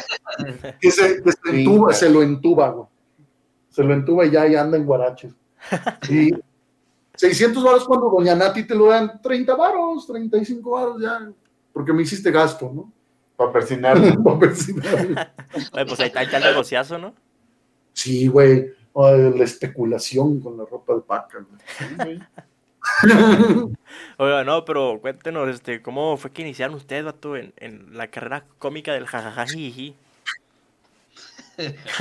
[0.80, 2.86] que se, que se entuba, se lo entuba, güey.
[3.72, 5.32] Se lo entuba y ya, ya anda en guaraches.
[6.08, 6.30] Y
[7.16, 11.30] 600 varos cuando Doña Nati te lo dan 30 varos, 35 varos ya,
[11.72, 12.92] porque me hiciste gasto, ¿no?
[13.36, 13.98] Para persinar.
[14.24, 15.32] Para persinar.
[15.72, 17.14] Oye, pues ahí está, ahí está el negociazo, ¿no?
[17.92, 18.70] Sí, güey.
[18.92, 21.38] O la especulación con la ropa de paca,
[21.96, 22.20] güey.
[24.18, 28.44] Oiga, no, pero cuéntenos, este, ¿cómo fue que iniciaron ustedes, vato, en, en la carrera
[28.58, 29.96] cómica del jajajajiji?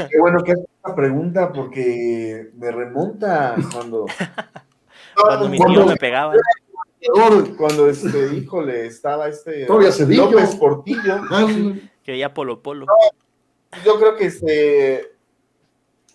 [0.09, 4.05] Qué bueno que haces esta pregunta porque me remonta cuando.
[5.15, 6.33] Cuando mi cuando- tío me pegaba.
[7.57, 9.89] Cuando este, híjole, estaba este Todavía.
[10.17, 11.21] López Portillo.
[12.03, 12.85] Que veía Polo Polo.
[13.85, 15.11] Yo creo que este.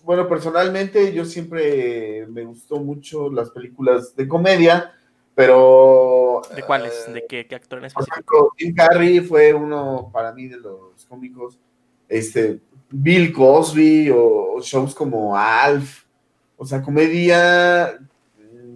[0.03, 4.93] Bueno, personalmente yo siempre me gustó mucho las películas de comedia,
[5.35, 6.41] pero.
[6.55, 7.05] ¿De cuáles?
[7.07, 8.15] eh, ¿De qué, qué actor en Por específico?
[8.15, 11.59] ejemplo, Jim Carrey fue uno para mí de los cómicos.
[12.09, 12.59] Este,
[12.89, 16.03] Bill Cosby o, shows como Alf.
[16.57, 17.99] O sea, comedia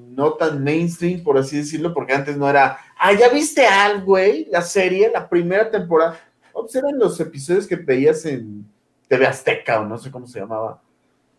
[0.09, 4.47] no tan mainstream, por así decirlo, porque antes no era, ah, ¿ya viste Alf, güey?
[4.51, 6.19] La serie, la primera temporada.
[6.53, 8.65] Observen los episodios que veías en
[9.07, 10.81] TV Azteca o no sé cómo se llamaba.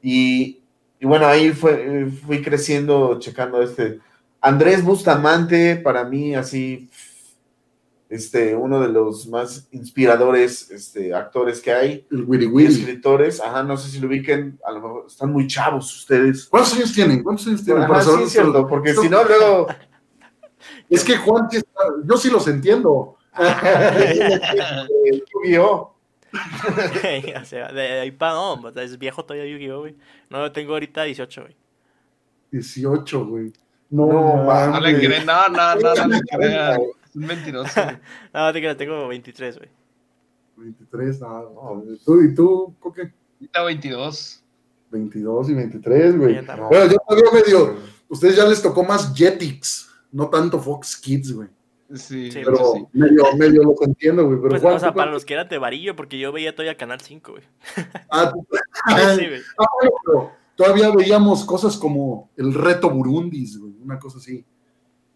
[0.02, 0.60] Y,
[0.98, 4.00] y bueno, ahí fue, fui creciendo, checando este.
[4.40, 6.90] Andrés Bustamante, para mí, así,
[8.12, 12.74] este, uno de los más inspiradores este, actores que hay, El Wiri y Wiri.
[12.74, 13.40] escritores.
[13.40, 16.44] Ajá, no sé si lo ubiquen, a lo mejor están muy chavos ustedes.
[16.44, 17.22] ¿Cuántos años tienen?
[17.22, 17.84] ¿Cuántos años tienen?
[17.84, 19.66] Ajá, sí, saber es cierto, porque si no, luego.
[20.88, 21.48] Es que Juan,
[22.04, 23.16] yo sí los entiendo.
[25.32, 25.96] Yu-Gi-Oh!
[27.40, 29.96] o sea, de ahí para no, es viejo todavía Yu-Gi-Oh, güey.
[30.28, 31.56] No, yo tengo ahorita 18, güey.
[32.50, 33.52] 18, güey.
[33.88, 34.74] No, No, mames.
[34.74, 36.06] No le creen, no, no, no, no
[36.38, 36.92] le.
[37.12, 37.80] Es un mentiroso.
[38.34, 39.70] No, te creas, tengo 23, güey.
[40.56, 41.82] 23, no.
[42.04, 43.12] ¿Tú y tú, Coque?
[43.40, 44.42] Ahorita 22.
[44.90, 46.34] 22 y 23, güey.
[46.34, 46.56] Ya está.
[46.56, 46.68] No.
[46.68, 47.76] Bueno, yo todavía medio.
[48.08, 51.48] Ustedes ya les tocó más Jetix, no tanto Fox Kids, güey.
[51.94, 52.86] Sí, Pero sí.
[52.92, 54.36] medio, medio los entiendo, güey.
[54.38, 56.76] Pero Pues, o sea, ¿tú para los que eran de varillo, porque yo veía todavía
[56.76, 57.44] Canal 5, güey.
[58.10, 58.46] Ah, tú-
[59.18, 59.40] Sí, güey.
[59.58, 64.44] Ah, bueno, pero todavía veíamos cosas como el reto Burundis, güey, una cosa así.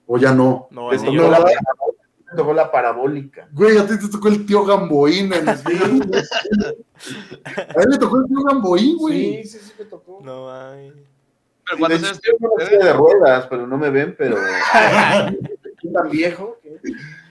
[0.06, 0.68] O ya no.
[0.70, 3.48] No, Les tocó la, me tocó la parabólica.
[3.52, 5.32] Güey, a ti te tocó el tío Gamboín.
[5.32, 5.48] en el-
[7.76, 9.42] A él le tocó el tío Gamboín, güey.
[9.44, 10.20] Sí, sí, sí, me tocó.
[10.22, 10.92] No, ay.
[11.64, 14.36] Pero cuando sé de ruedas, pero no me ven, pero.
[15.92, 16.58] Tan viejo.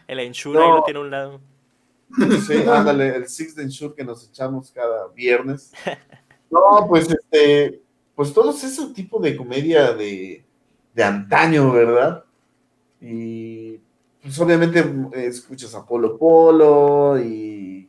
[0.07, 0.65] El Ensure No.
[0.65, 1.41] ahí lo tiene a un lado.
[2.45, 5.71] Sí, ándale, el Six de Ensure que nos echamos cada viernes.
[6.51, 7.81] No, pues este,
[8.15, 10.45] pues todos ese tipo de comedia de,
[10.93, 12.23] de antaño, ¿verdad?
[13.07, 13.79] Y
[14.21, 17.87] pues obviamente eh, escuchas a Polo Polo y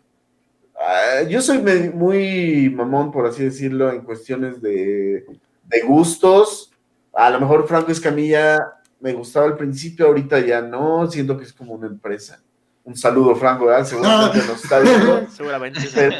[0.78, 1.58] ah, yo soy
[1.94, 5.24] muy mamón, por así decirlo, en cuestiones de,
[5.64, 6.70] de gustos.
[7.14, 8.58] A lo mejor Franco Escamilla
[9.00, 12.42] me gustaba al principio, ahorita ya no, siento que es como una empresa.
[12.84, 13.84] Un saludo, Franco, ¿verdad?
[13.88, 15.80] Seguramente nos está viendo Seguramente.
[15.94, 16.16] Pero-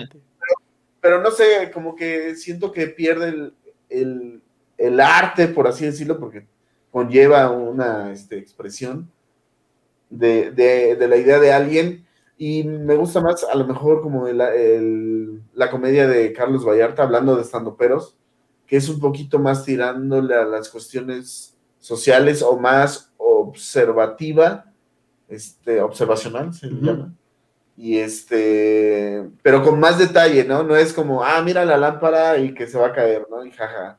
[1.01, 3.55] pero no sé, como que siento que pierde el,
[3.91, 4.43] el-
[4.79, 6.47] el arte, por así decirlo, porque
[6.97, 9.11] conlleva una este, expresión
[10.09, 12.07] de, de- de la idea de alguien.
[12.39, 17.03] Y me gusta más, a lo mejor, como el- el- la comedia de Carlos Vallarta,
[17.03, 18.17] hablando de estandoperos,
[18.67, 24.73] que es un poquito más tirándole a las cuestiones sociales o más observativa,
[25.29, 26.87] este, observacional, se le Ujú.
[26.87, 27.15] llama
[27.77, 30.63] y este, pero con más detalle, ¿no?
[30.63, 33.45] No es como, ah, mira la lámpara y que se va a caer, ¿no?
[33.45, 33.99] Y jaja.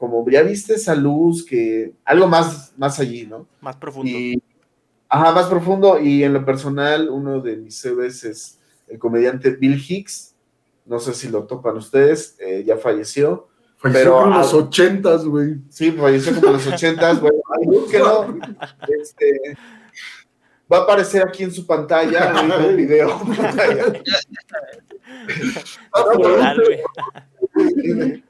[0.00, 3.46] Como, ya viste esa luz que, algo más, más allí, ¿no?
[3.60, 4.10] Más profundo.
[4.10, 4.42] Y,
[5.06, 6.00] ajá, más profundo.
[6.00, 10.34] Y en lo personal, uno de mis héroes es el comediante Bill Hicks.
[10.86, 13.48] No sé si lo topan ustedes, eh, ya falleció.
[13.76, 15.56] Falleció Pero, en los ah, ochentas, güey.
[15.68, 18.38] Sí, falleció como en los ochentas, bueno, ay, búsquenlo.
[18.98, 19.54] Este,
[20.72, 23.20] va a aparecer aquí en su pantalla, ahorita el video.
[27.84, 28.24] Güey.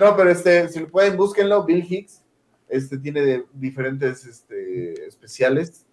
[0.00, 2.22] No, pero este, si lo pueden, búsquenlo, Bill Hicks.
[2.68, 5.86] Este tiene de- diferentes este, especiales.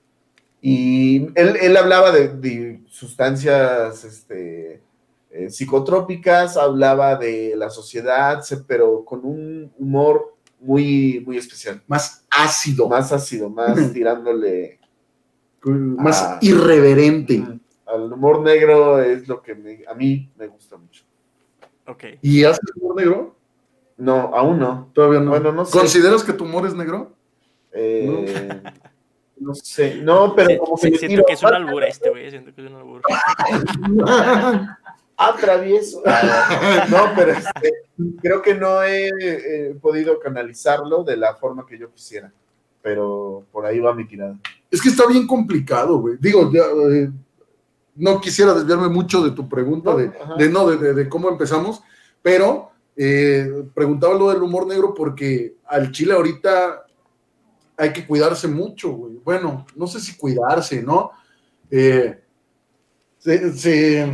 [0.61, 4.81] Y él, él hablaba de, de sustancias este,
[5.29, 11.83] eh, psicotrópicas, hablaba de la sociedad, pero con un humor muy, muy especial.
[11.87, 14.79] Más ácido, más, Más ácido, más tirándole
[16.05, 16.39] Ah.
[16.41, 17.41] irreverente.
[17.85, 21.03] al humor negro, es lo que me- a mí me gusta mucho.
[21.87, 22.03] Ok.
[22.21, 23.35] ¿Y haces humor negro?
[24.03, 24.89] No, aún no.
[24.93, 25.29] Todavía no.
[25.31, 25.77] Bueno, no sé.
[25.77, 27.13] ¿Consideras que tu humor es negro?
[27.71, 28.61] Eh,
[29.37, 31.83] no sé, no, pero Sí, como que sí, le siento tiro que es un albur
[31.83, 32.29] este, güey.
[32.29, 33.01] Siento que es un albur.
[35.17, 36.01] atravieso.
[36.89, 37.73] No, pero este,
[38.21, 42.31] creo que no he eh, podido canalizarlo de la forma que yo quisiera.
[42.81, 44.37] Pero por ahí va mi tirada.
[44.69, 46.17] Es que está bien complicado, güey.
[46.19, 47.09] Digo, ya, eh,
[47.95, 51.29] no quisiera desviarme mucho de tu pregunta, No, de, de no, de, de- de cómo
[51.29, 51.81] empezamos,
[52.21, 56.85] pero eh, preguntaba lo del humor negro porque al Chile ahorita
[57.77, 59.15] hay que cuidarse mucho, güey.
[59.23, 61.11] Bueno, no sé si cuidarse, ¿no?
[61.71, 62.21] Eh,
[63.17, 64.05] se, se-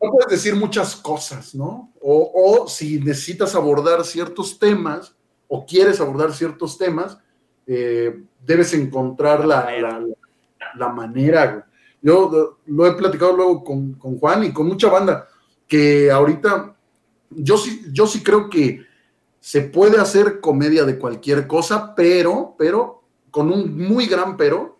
[0.00, 1.92] no puedes decir muchas cosas, ¿no?
[2.00, 5.14] O, o si necesitas abordar ciertos temas
[5.48, 7.18] o quieres abordar ciertos temas,
[7.66, 10.04] eh, debes encontrar la, la-
[10.76, 11.62] la manera, güey.
[12.00, 15.26] Yo lo he platicado luego con, con Juan y con mucha banda,
[15.66, 16.76] que ahorita
[17.30, 18.86] yo sí, yo sí creo que
[19.40, 24.78] se puede hacer comedia de cualquier cosa, pero, pero, con un muy gran pero,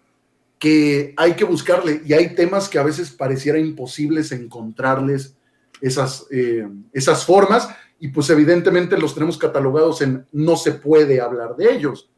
[0.58, 5.36] que hay que buscarle y hay temas que a veces pareciera imposibles encontrarles
[5.80, 7.68] esas, eh, esas formas
[8.00, 12.10] y pues evidentemente los tenemos catalogados en no se puede hablar de ellos.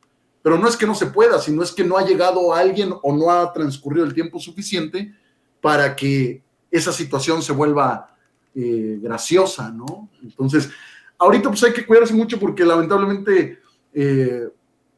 [0.42, 3.14] Pero no es que no se pueda, sino es que no ha llegado alguien o
[3.14, 5.12] no ha transcurrido el tiempo suficiente
[5.60, 8.09] para que esa situación se vuelva
[8.54, 10.08] eh, graciosa, ¿no?
[10.22, 10.70] Entonces,
[11.18, 13.58] ahorita pues hay que cuidarse mucho porque lamentablemente,
[13.92, 14.48] eh,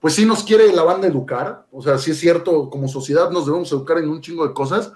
[0.01, 3.47] pues sí nos quiere la banda educar, o sea, sí es cierto, como sociedad nos
[3.47, 4.93] debemos educar en un chingo de cosas,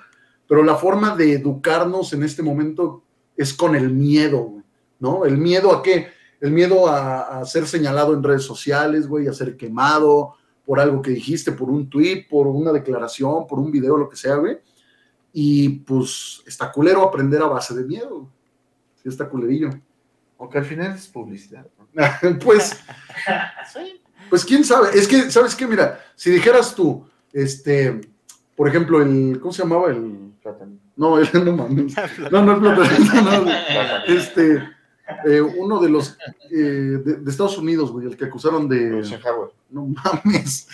[0.49, 3.03] pero la forma de educarnos en este momento
[3.37, 4.63] es con el miedo,
[4.99, 5.25] ¿no?
[5.25, 6.09] El miedo a qué?
[6.41, 10.35] El miedo a, a ser señalado en redes sociales, güey, a ser quemado
[10.67, 14.17] por algo que dijiste, por un tweet, por una declaración, por un video, lo que
[14.17, 14.59] sea, güey.
[15.33, 18.29] Y pues está culero aprender a base de miedo.
[19.11, 19.71] Está culerillo.
[20.39, 21.67] Aunque al final es publicidad.
[21.79, 22.39] ¿no?
[22.45, 22.79] pues,
[24.31, 24.91] pues quién sabe.
[24.95, 25.67] Es que, ¿sabes qué?
[25.67, 28.01] Mira, si dijeras tú, este,
[28.55, 29.91] por ejemplo, el, ¿cómo se llamaba?
[29.91, 30.79] El, Plátano.
[30.97, 31.95] no, el, no mames.
[32.31, 33.53] No, no, el platanito, no,
[34.07, 34.63] este,
[35.25, 36.17] eh, uno de los
[36.51, 39.03] eh, de, de Estados Unidos, güey, el que acusaron de,
[39.71, 40.69] no mames.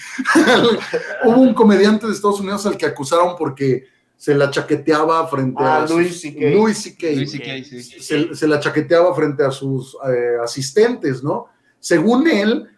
[1.25, 3.87] Hubo un comediante de Estados Unidos al que acusaron porque
[4.23, 5.87] se la chaqueteaba frente Ah, a.
[6.55, 7.83] Luis C.K., sí.
[8.01, 11.47] se, se la chaqueteaba frente a sus eh, asistentes, ¿no?
[11.81, 12.69] Según él,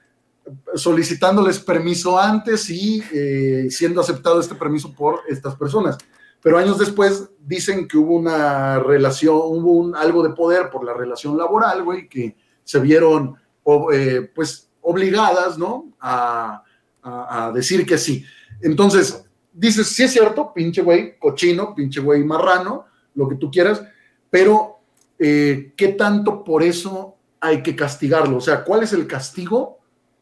[0.74, 5.98] solicitándoles permiso antes y eh, siendo aceptado este permiso por estas personas.
[6.42, 10.94] Pero años después dicen que hubo una relación, hubo un, algo de poder por la
[10.94, 13.34] relación laboral, güey, que se vieron
[13.64, 15.90] o, eh, pues obligadas, ¿no?
[16.00, 16.62] A,
[17.02, 18.24] a- a decir que sí.
[18.62, 19.24] Entonces,
[19.54, 23.82] dices, sí es cierto, pinche güey, cochino, pinche güey marrano, lo que tú quieras,
[24.28, 24.80] pero
[25.18, 28.38] eh, ¿qué tanto por eso hay que castigarlo?
[28.38, 29.78] O sea, ¿cuál es el castigo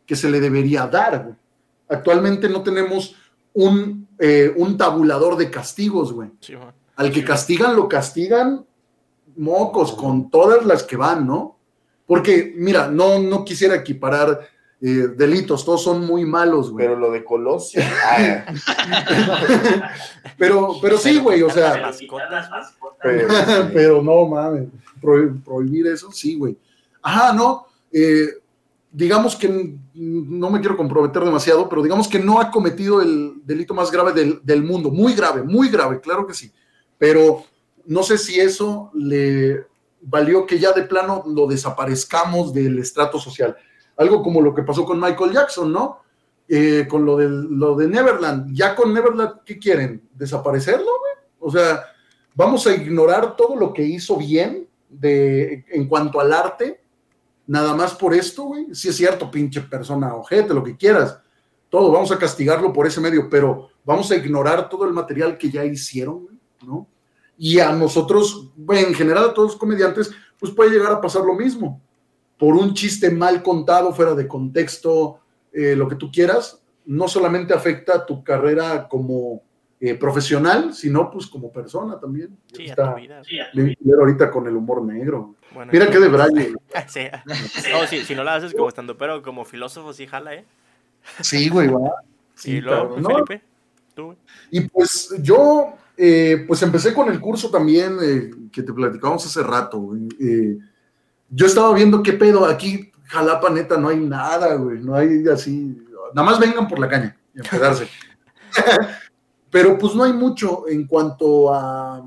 [0.07, 1.25] que se le debería dar?
[1.25, 1.35] güey?
[1.89, 3.17] Actualmente no tenemos
[3.55, 6.31] un, eh, un tabulador de castigos, güey.
[6.41, 6.55] Sí.
[6.97, 8.67] Al que castigan, lo castigan
[9.37, 11.57] mocos con todas las que van, ¿no?
[12.07, 14.41] Porque, mira, no, no quisiera equiparar
[14.85, 16.85] eh, delitos, todos son muy malos, güey.
[16.87, 17.81] Pero lo de Colosio.
[18.05, 18.45] ah,
[20.39, 22.49] Pero, pero sí, güey, o sea, mascotas,
[22.81, 22.93] güey.
[23.01, 23.29] pero,
[23.73, 24.69] pero no mames,
[25.01, 26.57] prohib- prohibir eso, sí, güey.
[27.01, 28.27] Ajá, no, eh,
[28.91, 33.75] digamos que no me quiero comprometer demasiado, pero digamos que no ha cometido el delito
[33.75, 36.51] más grave del, del mundo, muy grave, muy grave, claro que sí,
[36.99, 37.45] pero
[37.87, 39.65] no sé si eso le
[40.01, 43.57] valió que ya de plano lo desaparezcamos del estrato social.
[43.97, 46.01] Algo como lo que pasó con Michael Jackson, ¿no?
[46.49, 48.55] Eh, con lo, del, lo de Neverland.
[48.55, 50.09] Ya con Neverland, ¿qué quieren?
[50.15, 51.13] ¿Desaparecerlo, güey?
[51.41, 51.85] O sea,
[52.35, 56.83] vamos a ignorar todo lo que hizo bien de, en cuanto al arte,
[57.47, 58.75] nada más por esto, güey.
[58.75, 61.19] Sí es cierto, pinche persona ojete, lo que quieras.
[61.69, 65.51] Todo, vamos a castigarlo por ese medio, pero vamos a ignorar todo el material que
[65.51, 66.29] ya hicieron,
[66.67, 66.87] ¿no?
[67.39, 71.35] Y a nosotros, en general a todos los comediantes, pues puede llegar a pasar lo
[71.35, 71.81] mismo.
[72.39, 75.21] Por un chiste mal contado, fuera de contexto,
[75.53, 79.43] eh, lo que tú quieras, no solamente afecta tu carrera como
[79.81, 82.37] eh, profesional, sino pues como persona también.
[82.53, 83.23] Sí, a Está tu vida.
[83.99, 85.35] ahorita con el humor negro.
[85.53, 86.55] Bueno, Mira qué de braille.
[86.89, 87.01] Sí.
[87.71, 90.45] No, sí, si no la haces como estando, pero como filósofo sí jala, ¿eh?
[91.21, 91.81] Sí, güey, va.
[91.81, 93.09] y Sí, luego, cabrón, ¿no?
[93.27, 93.43] Felipe,
[93.95, 94.17] tú.
[94.51, 99.43] Y pues yo, eh, pues empecé con el curso también eh, que te platicábamos hace
[99.43, 99.79] rato.
[99.79, 100.09] güey.
[101.35, 104.81] Yo estaba viendo qué pedo aquí, Jalapa, neta, no hay nada, güey.
[104.81, 105.77] No hay así.
[106.15, 107.89] Nada más vengan por la caña y a quedarse.
[109.51, 112.05] Pero pues no hay mucho en cuanto a,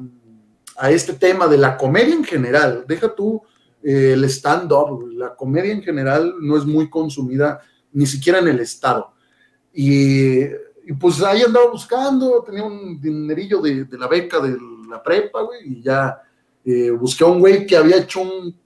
[0.77, 2.85] a este tema de la comedia en general.
[2.87, 3.41] Deja tú
[3.83, 5.09] eh, el stand-up.
[5.13, 7.61] La comedia en general no es muy consumida
[7.93, 9.11] ni siquiera en el Estado.
[9.73, 14.55] Y, y, pues ahí andaba buscando, tenía un dinerillo de, de la beca de
[14.87, 16.21] la prepa, güey, y ya
[16.63, 18.64] eh, busqué a un güey que había hecho un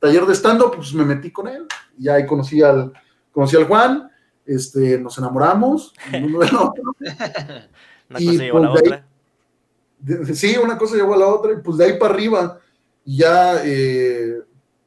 [0.00, 1.66] taller de stand-up, pues me metí con él.
[1.98, 2.92] Y ahí conocí al,
[3.30, 4.10] conocí al Juan,
[4.46, 6.82] este, nos enamoramos, uno del otro.
[8.10, 9.06] Una Y, cosa lleva a la pues, ahí- otra.
[10.00, 12.58] De- Sí, una cosa llevó a la otra, y pues de ahí para arriba,
[13.04, 14.40] ya, eh,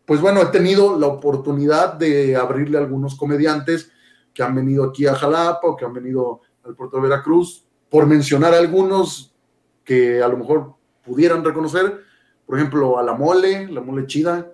[0.05, 3.91] pues bueno, he tenido la oportunidad de abrirle a algunos comediantes,
[4.33, 8.07] que han venido aquí a Jalapa o que han venido al puerto de Veracruz, por
[8.07, 9.31] mencionar algunos
[9.83, 10.73] que a lo mejor
[11.05, 11.99] pudieran reconocer,
[12.47, 14.51] por ejemplo, a la mole, la mole chida,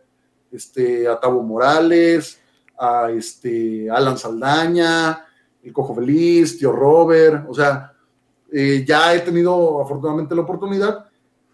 [0.52, 2.42] este, a Tavo Morales,
[2.78, 5.26] a este, Alan Saldaña,
[5.64, 7.94] el Cojo Feliz, Tío Robert, o sea,
[8.52, 11.06] eh, ya he tenido afortunadamente la oportunidad,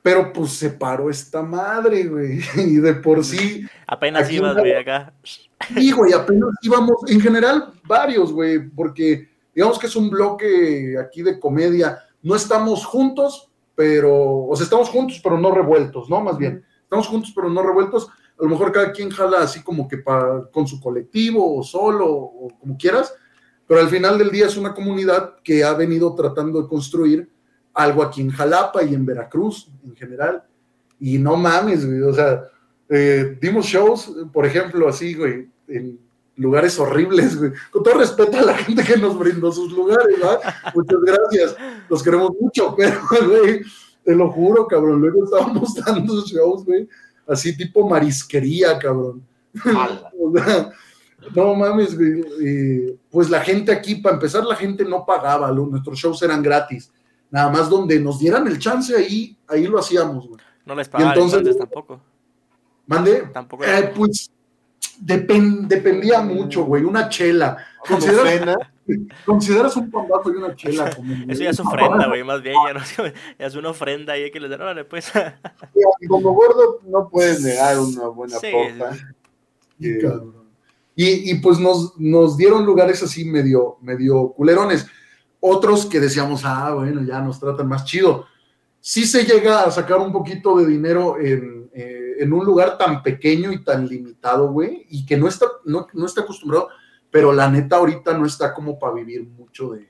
[0.01, 3.65] pero pues se paró esta madre, güey, y de por sí.
[3.87, 5.13] Apenas ibas, güey, acá.
[5.23, 11.23] Sí, güey, apenas íbamos, en general, varios, güey, porque digamos que es un bloque aquí
[11.23, 11.99] de comedia.
[12.21, 16.21] No estamos juntos, pero, o sea, estamos juntos, pero no revueltos, ¿no?
[16.21, 18.09] Más bien, estamos juntos, pero no revueltos.
[18.39, 22.05] A lo mejor cada quien jala así como que pa- con su colectivo o solo
[22.07, 23.13] o como quieras,
[23.67, 27.29] pero al final del día es una comunidad que ha venido tratando de construir
[27.73, 30.43] algo aquí en Jalapa y en Veracruz en general.
[30.99, 32.43] Y no mames, güey, o sea,
[32.89, 35.99] eh, dimos shows, por ejemplo, así, güey, en
[36.37, 37.51] lugares horribles, güey.
[37.71, 40.39] Con todo respeto a la gente que nos brindó sus lugares, ¿verdad?
[40.73, 41.55] Muchas gracias,
[41.89, 43.61] los queremos mucho, pero, güey,
[44.03, 46.87] te lo juro, cabrón, luego estábamos dando shows, güey,
[47.27, 49.23] así tipo marisquería, cabrón.
[50.19, 50.69] O sea,
[51.35, 52.23] no mames, güey.
[52.41, 56.43] eh, pues la gente aquí, para empezar, la gente no pagaba, lo- nuestros shows eran
[56.43, 56.91] gratis.
[57.31, 60.39] Nada más donde nos dieran el chance ahí, ahí lo hacíamos, güey.
[60.65, 61.99] No les pagaban entonces- entonces tampoco.
[62.87, 63.63] Mande, Tampoco.
[63.63, 64.29] eh, pues
[65.03, 66.83] depen- dependía mucho, güey.
[66.83, 67.57] Una chela.
[67.87, 68.55] ¿Consideras, Docena.
[69.25, 70.89] Consideras un pambazo y una chela?
[70.95, 72.55] como- Eso ya es ofrenda, güey, más bien.
[72.67, 72.79] Ya, no,
[73.39, 75.11] ya es una ofrenda ahí que les den, órale, pues.
[76.07, 78.47] Como gordo no puedes negar una buena Sí,
[79.79, 80.33] Sí, cabrón.
[80.97, 84.87] Y, y, pues nos, nos dieron lugares así medio, medio culerones.
[85.41, 88.25] Otros que decíamos, ah, bueno, ya nos tratan más chido.
[88.79, 93.03] Sí se llega a sacar un poquito de dinero en, eh, en un lugar tan
[93.03, 96.69] pequeño y tan limitado, güey, y que no está, no, no está acostumbrado,
[97.15, 99.87] pero la neta ahorita no está como para vivir mucho de,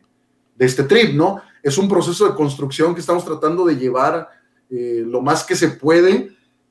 [0.55, 1.41] de este trip, ¿no?
[1.63, 4.29] Es un proceso de construcción que estamos tratando de llevar
[4.69, 6.29] eh, lo más que se puede.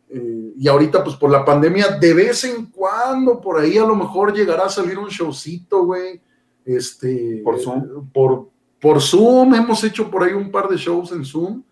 [0.08, 3.96] eh, y ahorita, pues por la pandemia, de vez en cuando, por ahí a lo
[3.96, 6.20] mejor llegará a salir un showcito, güey.
[6.64, 8.08] Este, Por Zoom.
[8.12, 8.48] por,
[8.80, 11.64] por Zoom, hemos hecho por ahí un par de shows en Zoom,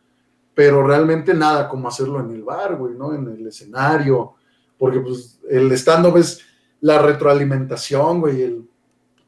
[0.57, 3.14] pero realmente nada como hacerlo en el bar, güey, ¿no?
[3.14, 4.33] En el escenario,
[4.76, 6.41] porque pues el stand-up es
[6.80, 8.72] la retroalimentación, güey, el,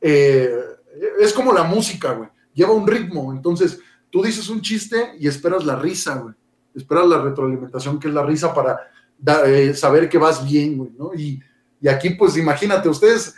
[0.07, 0.55] eh,
[1.21, 3.81] es como la música, güey, lleva un ritmo, entonces
[4.11, 6.35] tú dices un chiste y esperas la risa, güey,
[6.75, 8.79] esperas la retroalimentación, que es la risa para
[9.19, 11.15] da- eh, saber que vas bien, güey, ¿no?
[11.15, 11.41] Y,
[11.81, 13.35] y aquí, pues imagínate, ustedes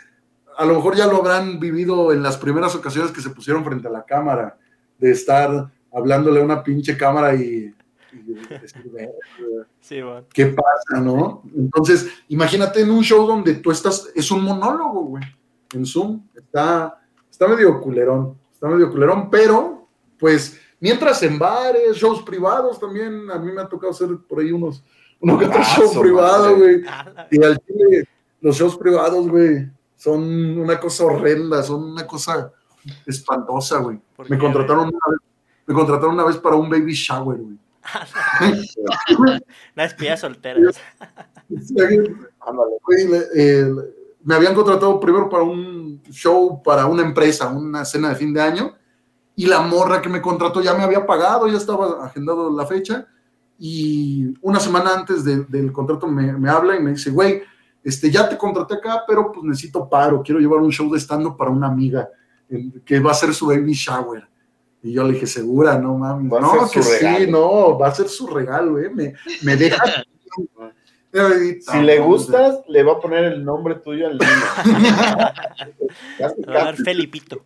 [0.57, 3.87] a lo mejor ya lo habrán vivido en las primeras ocasiones que se pusieron frente
[3.87, 4.57] a la cámara,
[4.97, 7.73] de estar hablándole a una pinche cámara y,
[8.11, 9.11] y decir, "Verga,
[9.79, 10.25] sí, man.
[10.33, 11.43] ¿qué pasa, no?
[11.55, 15.23] Entonces, imagínate en un show donde tú estás, es un monólogo, güey,
[15.73, 19.87] en Zoom, está, está medio culerón, está medio culerón, pero,
[20.19, 24.51] pues, mientras en bares, shows privados también, a mí me ha tocado hacer por ahí
[24.51, 24.83] unos,
[25.19, 28.07] uno que otro show privado, güey, Ah, y al chile,
[28.41, 32.51] los shows privados, güey, son una cosa horrenda, son una cosa
[33.05, 33.99] espantosa, güey.
[34.15, 35.19] ¿por Me contrataron una vez,
[35.65, 37.57] me contrataron una vez para un baby shower, güey.
[39.17, 40.59] Una despedida soltera.
[42.39, 42.77] Ándale.
[42.83, 43.67] Güey, eh,
[44.27, 48.41] me habían contratado primero para un show para una empresa, una cena de fin de
[48.41, 48.73] año,
[49.37, 53.07] y la morra que me contrató ya me había pagado, ya estaba agendado la fecha,
[53.57, 57.41] y una semana antes de- del contrato me, me habla y me dice, güey,
[57.83, 61.37] este, ya te contraté acá, pero pues necesito paro, quiero llevar un show de stand
[61.37, 62.09] para una amiga
[62.85, 64.27] que va a ser su baby shower.
[64.83, 67.31] Y yo le dije, segura, no a no, que sí, regalo.
[67.31, 68.89] no, va a ser su regalo, eh.
[68.93, 69.13] Me,
[69.43, 69.81] me deja.
[71.61, 74.29] Si le gustas, le va a poner el nombre tuyo al niño.
[76.17, 76.83] Casi, va a dar casi.
[76.83, 77.41] Felipito.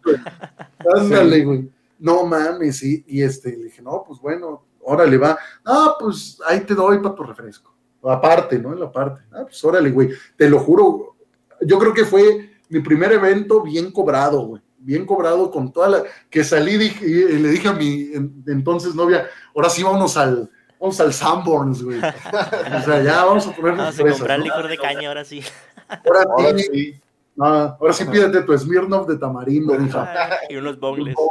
[0.96, 1.70] Ándale, güey.
[2.00, 3.04] No mames, sí.
[3.08, 5.38] Y este, le dije, no, pues bueno, órale, va.
[5.66, 7.74] Ah, pues ahí te doy para tu refresco.
[8.04, 8.74] Aparte, ¿no?
[8.74, 9.22] En la parte.
[9.32, 10.10] Ah, pues órale, güey.
[10.36, 11.16] Te lo juro.
[11.62, 14.62] Yo creo que fue mi primer evento bien cobrado, güey.
[14.80, 16.04] Bien cobrado con toda la.
[16.28, 20.50] Que salí dije- y le dije a mi en- entonces novia, ahora sí vámonos al.
[20.82, 22.00] Vamos al Sanborns, güey.
[22.76, 25.42] O sea, ya vamos a poner Vamos a comprar licor de caña ahora sí.
[25.88, 26.96] Ahora Ahora sí, sí.
[27.40, 30.30] ah, ahora sí pídete tu Smirnoff de tamarindo, hija.
[30.50, 31.16] Y unos bongles.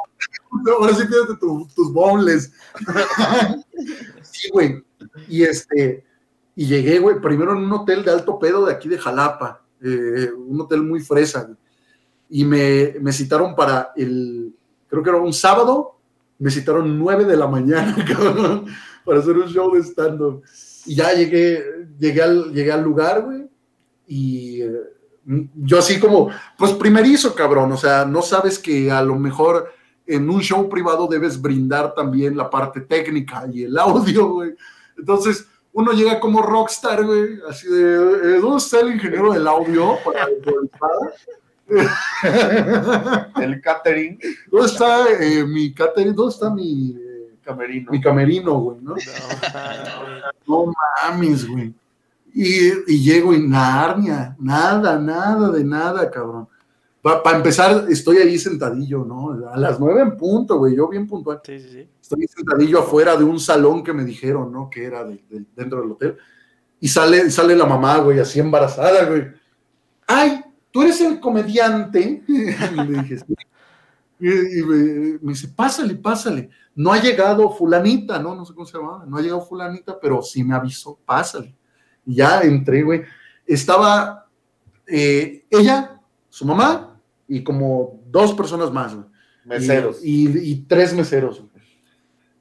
[0.78, 2.52] Ahora sí pídete tu- tus boneless.
[4.22, 4.82] sí, güey.
[5.28, 6.04] Y este,
[6.54, 10.30] y llegué, güey, primero en un hotel de alto pedo de aquí de Jalapa, eh,
[10.36, 11.56] un hotel muy fresa, güey.
[12.28, 14.54] Y me, me citaron para el,
[14.88, 15.96] creo que era un sábado,
[16.38, 18.66] me citaron nueve de la mañana, cabrón,
[19.10, 20.44] para hacer un show de stand-up.
[20.86, 21.64] Y ya llegué,
[21.98, 23.44] llegué al, llegué al lugar, güey,
[24.06, 24.72] y eh,
[25.56, 29.72] Yo así como, pues primerizo, cabrón, o sea, no sabes que a lo mejor
[30.06, 34.54] en un show privado debes brindar también la parte técnica y el audio, güey.
[34.96, 39.96] Entonces, uno llega como rockstar, güey, así de, eh, ¿dónde está el ingeniero del audio
[40.04, 40.28] para
[43.42, 44.20] El catering.
[44.52, 46.14] ¿Dónde está eh, mi catering?
[46.14, 47.09] ¿Dónde está mi
[47.44, 47.90] Camerino.
[47.92, 48.94] mi camerino, güey, ¿no?
[50.46, 50.72] No, No
[51.02, 51.74] mames, güey.
[52.32, 56.46] Y, y llego y Narnia, nada, nada de nada, cabrón.
[57.02, 59.48] Para empezar, estoy ahí sentadillo, ¿no?
[59.50, 61.40] A las nueve en punto, güey, yo bien puntual.
[61.44, 61.88] Sí, sí, sí.
[62.00, 64.68] Estoy sentadillo afuera de un salón que me dijeron, ¿no?
[64.68, 66.16] Que era de- de- dentro del hotel.
[66.78, 69.28] Y sale, sale la mamá, güey, así embarazada, güey.
[70.06, 70.42] ¡Ay!
[70.70, 72.22] ¿Tú eres el comediante?
[72.28, 73.34] Y le dije, sí.
[74.20, 74.28] Y,
[74.60, 76.50] y me, me dice, pásale, pásale.
[76.80, 78.34] No ha llegado fulanita, ¿no?
[78.34, 79.04] No sé cómo se llamaba.
[79.06, 81.54] No ha llegado fulanita, pero sí me avisó, pásale.
[82.06, 83.02] Y ya entré, güey.
[83.46, 84.26] Estaba
[84.86, 89.06] eh, ella, su mamá y como dos personas más, güey.
[89.44, 90.04] Meseros.
[90.04, 91.40] Y, y- y tres meseros.
[91.40, 91.50] güey.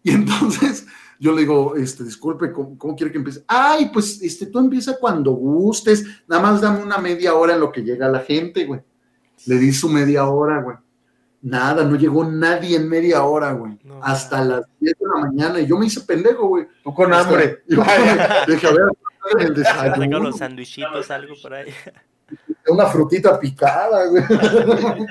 [0.03, 0.85] Y entonces
[1.19, 3.43] yo le digo, este, disculpe, ¿cómo, cómo quiere que empiece?
[3.47, 7.71] Ay, pues este, tú empieza cuando gustes, nada más dame una media hora en lo
[7.71, 8.81] que llega la gente, güey.
[9.47, 10.77] Le di su media hora, güey.
[11.41, 13.79] Nada, no llegó nadie en media hora, güey.
[13.83, 14.03] No.
[14.03, 15.59] Hasta las 10 de la mañana.
[15.61, 16.67] Y yo me hice pendejo, güey.
[16.83, 17.63] Tú con Hasta- hambre.
[17.67, 17.83] Yo
[18.47, 21.71] dije, a ver, el desayuno, los sandwichitos, algo por ahí.
[22.67, 24.23] una frutita picada, güey.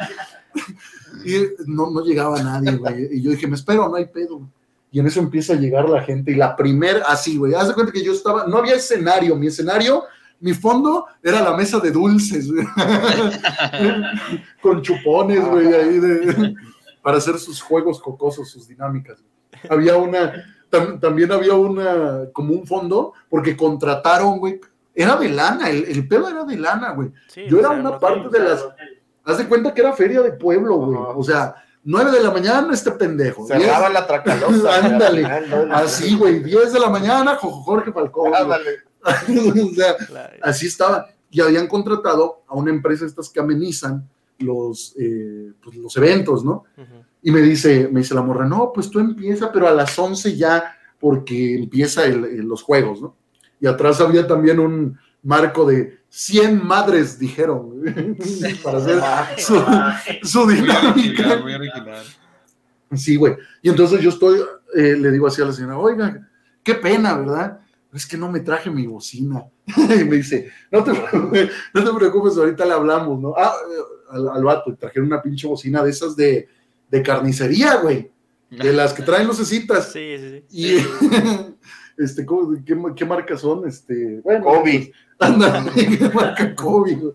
[1.25, 1.35] Y
[1.67, 3.09] no, no llegaba nadie, güey.
[3.17, 4.39] Y yo dije, me espero, no hay pedo.
[4.39, 4.51] güey.
[4.91, 6.33] Y en eso empieza a llegar la gente.
[6.33, 7.55] Y la primera, así, güey.
[7.55, 9.37] Haz de cuenta que yo estaba, no había escenario.
[9.37, 10.05] Mi escenario,
[10.41, 12.67] mi fondo era la mesa de dulces, güey.
[14.63, 16.55] Con chupones, güey, ahí de,
[17.03, 19.19] para hacer sus juegos jocosos, sus dinámicas.
[19.69, 20.33] Había una,
[20.71, 24.61] tam- también había una, como un fondo, porque contrataron, güey.
[24.95, 27.11] Era de lana, el, el pedo era de lana, güey.
[27.29, 28.65] Sí, Yo o era sea, una no- parte de las.
[29.25, 30.99] Haz de cuenta que era feria de pueblo, güey.
[31.15, 33.47] O sea, nueve de la mañana este pendejo.
[33.47, 34.75] Cerraba la tracalosa.
[34.85, 35.25] Ándale.
[35.25, 35.75] Al final, ¿no?
[35.77, 36.41] Así, güey.
[36.43, 38.35] 10 de la mañana, Jo- Jorge Falcón.
[38.35, 38.71] Ándale.
[39.05, 39.97] o sea,
[40.43, 41.09] así estaba.
[41.31, 46.65] Y habían contratado a una empresa estas que amenizan los, eh, pues, los eventos, ¿no?
[47.23, 50.37] Y me dice, me dice la morra, no, pues tú empieza, pero a las 11
[50.37, 53.17] ya, porque empieza el- el- los juegos, ¿no?
[53.61, 57.83] Y atrás había también un marco de 100 madres, dijeron,
[58.63, 59.01] para hacer
[59.37, 59.61] su,
[60.23, 60.91] su Muy dinámica.
[60.93, 62.05] original, muy original.
[62.95, 63.35] Sí, güey.
[63.61, 64.41] Y entonces yo estoy,
[64.75, 66.27] eh, le digo así a la señora, oiga,
[66.63, 67.61] qué pena, ¿verdad?
[67.93, 69.45] Es que no me traje mi bocina.
[69.77, 73.35] y me dice, no te, preocupes, no te preocupes, ahorita le hablamos, ¿no?
[73.37, 76.49] Ah, eh, al, al vato, trajeron una pinche bocina de esas de,
[76.91, 78.11] de carnicería, güey.
[78.51, 79.93] De las que traen lucecitas.
[79.93, 80.45] Sí, sí, sí.
[80.51, 80.77] Y,
[82.03, 83.67] este, ¿cómo- qué, qué marcas son?
[83.69, 84.61] Este, bueno, Kobe.
[84.63, 84.91] pues,
[85.31, 87.13] anda, qué marca Kobe, güey.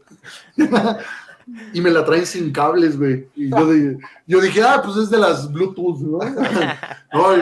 [1.74, 3.28] Y me la traen sin cables, güey.
[3.36, 3.97] Y yo, di-
[4.28, 6.19] yo dije, ah, pues es de las Bluetooth, ¿no?
[7.13, 7.34] No,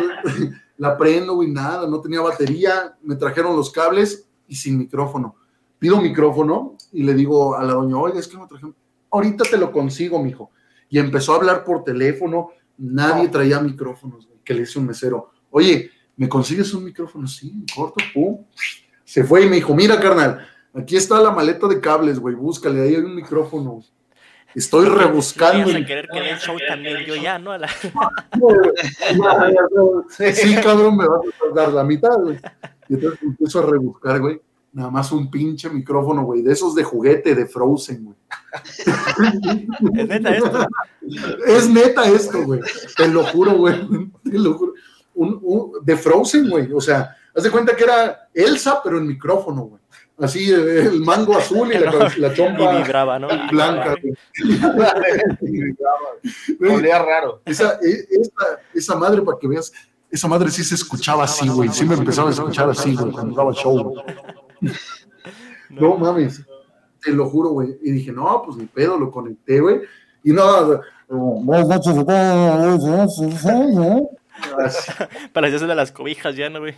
[0.82, 2.98] la prendo, güey, nada, no tenía batería.
[3.04, 5.36] Me trajeron los cables y sin micrófono.
[5.78, 8.76] Pido micrófono y le digo a la doña, oiga, es que no me trajeron.
[9.12, 10.50] Ahorita te lo consigo, mijo.
[10.90, 12.50] Y empezó a hablar por teléfono.
[12.80, 15.30] Nadie traía micrófonos, güey, que le hice un mesero.
[15.52, 17.28] Oye, ¿me consigues un micrófono?
[17.28, 18.44] Sí, corto, pum.
[19.04, 20.40] Se fue y me dijo, mira, carnal,
[20.74, 23.84] aquí está la maleta de cables, güey, búscale, ahí hay un micrófono.
[24.56, 25.70] Estoy rebuscando.
[25.70, 27.52] Ibas y- a querer que dé el show también yo ya, ¿no?
[27.52, 27.70] A la-
[30.34, 32.38] Sí, cabrón, me vas a dar la mitad, güey.
[32.90, 34.42] Y entonces empiezo a rebuscar, güey.
[34.74, 38.18] Nada más un pinche micrófono, güey, de esos de juguete, de Frozen, güey.
[39.96, 40.68] Es neta esto.
[41.46, 42.62] Es neta esto, güey.
[42.96, 43.76] Te lo juro, güey.
[44.24, 44.74] Te lo juro.
[45.16, 46.72] Un, un- de Frozen, güey.
[46.72, 49.82] O sea, haz de cuenta que era Elsa, pero en micrófono, güey.
[50.22, 53.28] Así, el mango azul y la, la Y chompa vibraba, ¿no?
[53.50, 53.96] blanca,
[56.60, 57.42] Olía raro.
[57.46, 59.72] Esa, e- esa, esa madre, para que veas,
[60.12, 61.70] esa madre sí se escuchaba así, güey.
[61.70, 63.96] Sí me empezaba a escuchar así, güey, cuando daba show.
[65.70, 66.42] No mames,
[67.02, 67.78] te lo juro, güey.
[67.82, 69.80] Y dije, no, pues ni pedo, lo conecté, güey.
[70.22, 70.82] Y no,
[75.34, 76.76] Para hacerse de las cobijas ya, ¿no, güey?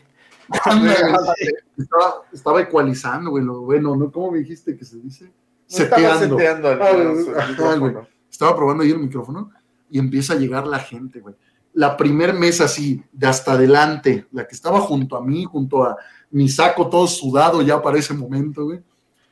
[1.78, 3.44] estaba, estaba ecualizando, güey.
[3.44, 4.12] Lo bueno, ¿no?
[4.12, 5.32] ¿Cómo me dijiste que se dice?
[5.68, 6.38] Estaba Seteando.
[6.38, 8.08] seteando el, el ajá, micrófono.
[8.30, 9.52] Estaba probando ahí el micrófono
[9.90, 11.36] y empieza a llegar la gente, güey.
[11.74, 15.98] La primer mesa así, de hasta adelante, la que estaba junto a mí, junto a
[16.32, 18.82] mi saco todo sudado ya para ese momento, güey.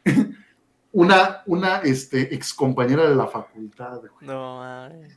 [0.93, 4.11] Una, una este, ex compañera de la facultad, güey.
[4.21, 5.13] No, mames.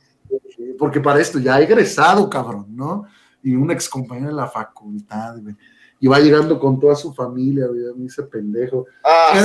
[0.79, 3.03] Porque para esto ya he egresado, cabrón, ¿no?
[3.43, 5.55] Y una ex compañera de la facultad, güey.
[5.99, 7.65] Y va llegando con toda su familia.
[7.95, 8.85] Me dice pendejo.
[9.03, 9.39] Ah,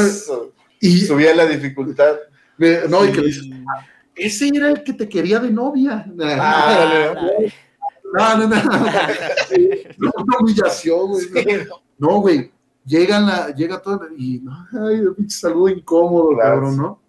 [0.81, 2.17] Y, subía la dificultad.
[2.59, 3.45] Me- no, y que le dices,
[4.15, 6.05] ese era el que te quería de novia.
[8.13, 8.57] Ah, No, no, no.
[9.99, 11.27] No, Una humillación, güey.
[11.99, 12.51] No, güey.
[12.85, 16.55] Llegan la, llega todo y ay, pinche saludo incómodo, Claro.
[16.55, 17.01] cabrón, ¿no?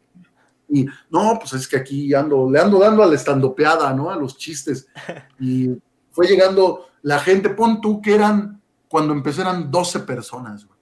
[0.70, 4.10] Y no, pues es que aquí ando, le ando dando a la estandopeada, ¿no?
[4.12, 4.88] A los chistes.
[5.40, 5.70] Y
[6.12, 8.61] fue llegando la gente, pon tú que eran,
[8.92, 10.78] cuando empecé eran 12 personas, güey.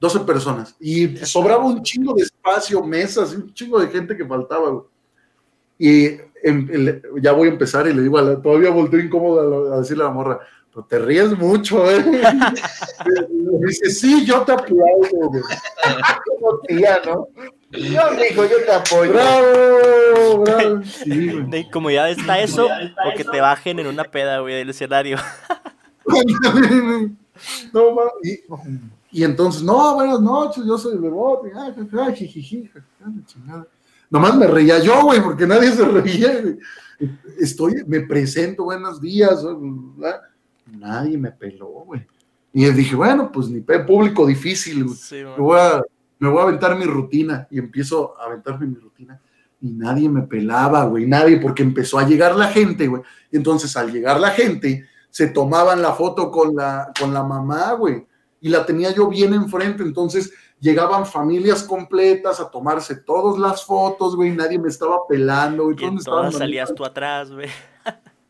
[0.00, 0.76] 12 personas.
[0.78, 4.84] Y sobraba un chingo de espacio, mesas, un chingo de gente que faltaba, güey.
[5.80, 6.06] Y
[6.44, 9.76] em- ya voy a empezar y le digo, a la- todavía volteo incómodo a, la-
[9.76, 10.38] a decirle a la morra,
[10.72, 12.04] pero te ríes mucho, ¿eh?
[13.30, 15.42] Y dice, sí, yo te aplaudo, güey.
[16.26, 17.26] Como tía, ¿no?
[17.72, 19.12] Yo, mijo, yo te apoyo.
[19.12, 20.82] Bravo, bravo.
[20.84, 21.50] Sí, güey.
[21.50, 25.16] De incomodidad está eso, o que te bajen en una peda, güey, del escenario.
[27.72, 31.50] No, ma, y, y entonces, no, buenas noches, yo soy el bebote.
[31.50, 32.70] ja, ja, jijiji,
[33.26, 33.66] chingada.
[34.10, 36.58] Nomás me reía yo, güey, porque nadie se reía, güey.
[37.38, 39.44] Estoy, me presento, buenos días.
[39.96, 40.20] bla.
[40.66, 42.06] Nadie me peló, güey.
[42.52, 44.88] Y dije, bueno, pues ni público difícil.
[44.90, 45.82] Sí, me voy, a,
[46.18, 49.20] me voy a aventar mi rutina y empiezo a aventarme mi rutina
[49.60, 53.02] y nadie me pelaba, güey, nadie, porque empezó a llegar la gente, güey.
[53.30, 54.86] Y entonces al llegar la gente,
[55.18, 58.06] se tomaban la foto con la, con la mamá, güey,
[58.40, 64.14] y la tenía yo bien enfrente, entonces llegaban familias completas a tomarse todas las fotos,
[64.14, 65.76] güey, nadie me estaba pelando, güey.
[65.80, 67.48] Y en todas salías tú atrás, güey.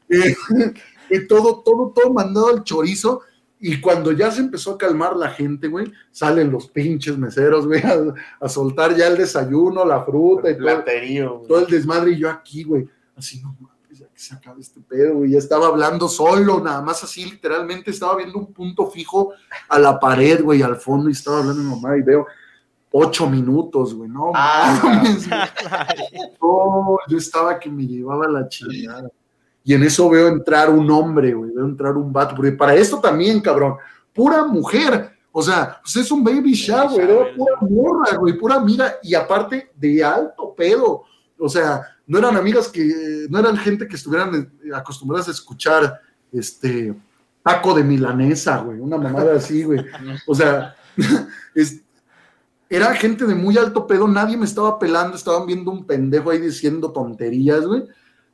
[0.09, 0.35] eh,
[1.11, 3.21] y todo, todo, todo mandado al chorizo.
[3.61, 7.83] Y cuando ya se empezó a calmar la gente, güey, salen los pinches meseros, güey,
[7.83, 12.13] a, a soltar ya el desayuno, la fruta y todo, todo el desmadre.
[12.13, 13.55] Y yo aquí, güey, así, no
[14.19, 15.31] que se acabe este pedo, güey.
[15.31, 19.33] Ya estaba hablando solo, nada más así, literalmente estaba viendo un punto fijo
[19.69, 22.27] a la pared, güey, al fondo, y estaba hablando mi mamá y veo
[22.91, 24.81] ocho minutos, güey, no Ah.
[24.83, 25.41] mames, güey.
[26.43, 29.09] No, yo estaba que me llevaba la chingada.
[29.63, 32.99] Y en eso veo entrar un hombre, güey, veo entrar un vato, porque para esto
[32.99, 33.77] también, cabrón,
[34.13, 35.13] pura mujer.
[35.31, 39.71] O sea, pues es un baby shower, era pura morra, güey, pura amiga, y aparte
[39.77, 41.05] de alto pedo.
[41.39, 46.01] O sea, no eran amigas que, no eran gente que estuvieran eh, acostumbradas a escuchar
[46.33, 46.95] este
[47.45, 49.85] taco de milanesa, güey, una mamada así, güey.
[50.27, 50.75] O sea,
[51.55, 51.83] es-
[52.71, 56.39] era gente de muy alto pedo, nadie me estaba pelando, estaban viendo un pendejo ahí
[56.39, 57.85] diciendo tonterías, güey.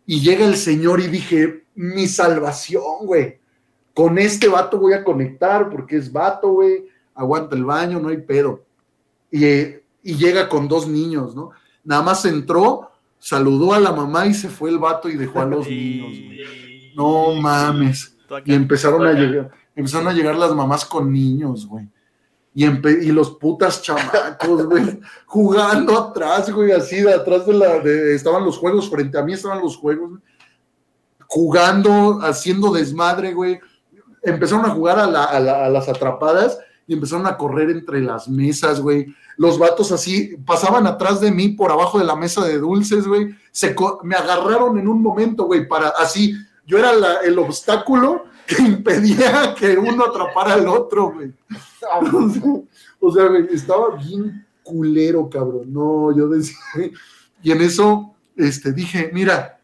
[0.07, 3.39] Y llega el señor y dije, mi salvación, güey.
[3.95, 6.89] Con este vato voy a conectar porque es vato, güey.
[7.15, 8.65] Aguanta el baño, no hay pedo.
[9.31, 11.51] Y, eh, y llega con dos niños, ¿no?
[11.85, 12.91] Nada más entró,
[13.27, 16.93] saludó a la mamá y se fue el vato y dejó a los niños, güey.
[16.95, 18.17] No mames.
[18.45, 21.89] Y empezaron a llegar, empezaron a llegar las mamás con niños, güey.
[22.55, 28.15] Y, y los putas chamacos, güey, jugando atrás, güey, así de atrás de la, de-
[28.15, 30.23] estaban los juegos, frente a mí estaban los juegos, güey,
[31.27, 33.59] jugando, haciendo desmadre, güey.
[34.23, 38.01] Empezaron a jugar a, la- a la- a las atrapadas y empezaron a correr entre
[38.01, 39.15] las mesas, güey.
[39.37, 43.35] Los vatos así pasaban atrás de mí por abajo de la mesa de dulces, güey.
[43.51, 46.35] Se me agarraron en un momento, güey, para así.
[46.67, 51.33] Yo era la- el obstáculo que impedía que uno atrapara al otro, güey.
[53.01, 55.73] O sea, güey, estaba bien culero, cabrón.
[55.73, 56.57] No, yo decía.
[57.43, 59.59] Y en eso, este, dije, mira,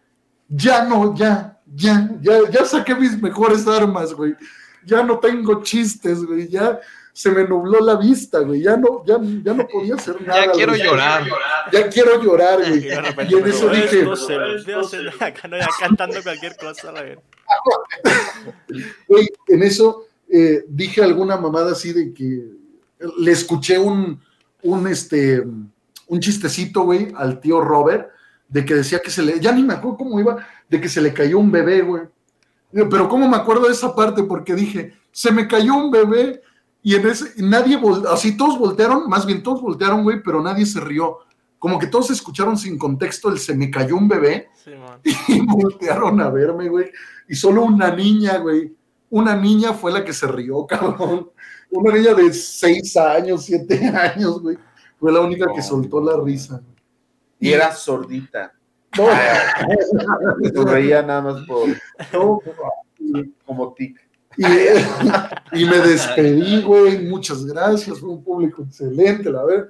[0.49, 4.35] ya no, ya, ya, ya, ya saqué mis mejores armas, güey.
[4.85, 6.49] Ya no tengo chistes, güey.
[6.49, 6.79] Ya
[7.21, 8.63] se me nubló la vista, güey.
[8.63, 10.47] Ya no, ya, ya no podía hacer nada.
[10.47, 10.83] Ya quiero güey.
[10.83, 11.27] llorar.
[11.71, 12.89] Ya quiero llorar, güey.
[13.29, 14.07] Y en eso dije,
[15.21, 17.03] acá, no, ya cantando cualquier cosa, la.
[19.07, 22.43] Güey, en eso eh, dije alguna mamada así de que
[23.19, 24.19] le escuché un,
[24.63, 25.43] un, este,
[26.07, 28.09] un chistecito, güey, al tío Robert,
[28.49, 30.39] de que decía que se le, ya ni me acuerdo cómo iba,
[30.71, 32.05] de que se le cayó un bebé, güey.
[32.73, 36.41] Pero cómo me acuerdo de esa parte, porque dije, se me cayó un bebé
[36.83, 37.79] y en ese, nadie,
[38.11, 41.19] así todos voltearon, más bien todos voltearon, güey, pero nadie se rió.
[41.59, 44.73] Como que todos escucharon sin contexto el se me cayó un bebé Sí,
[45.29, 46.91] y voltearon a verme, güey.
[47.29, 48.75] Y solo una niña, güey.
[49.11, 51.31] Una niña fue la que se rió, cabrón.
[51.71, 54.59] Una niña de seis años, siete años, güey.
[54.99, 56.63] Fue la única que soltó la risa.
[57.39, 58.53] Y era sordita.
[58.99, 59.07] No,
[60.43, 61.69] Se sonreía nada más por
[62.13, 62.41] no.
[63.47, 63.99] como tic.
[64.37, 64.45] Y,
[65.53, 67.07] y me despedí, güey.
[67.07, 67.99] Muchas gracias.
[67.99, 69.69] Fue un público excelente, la verdad.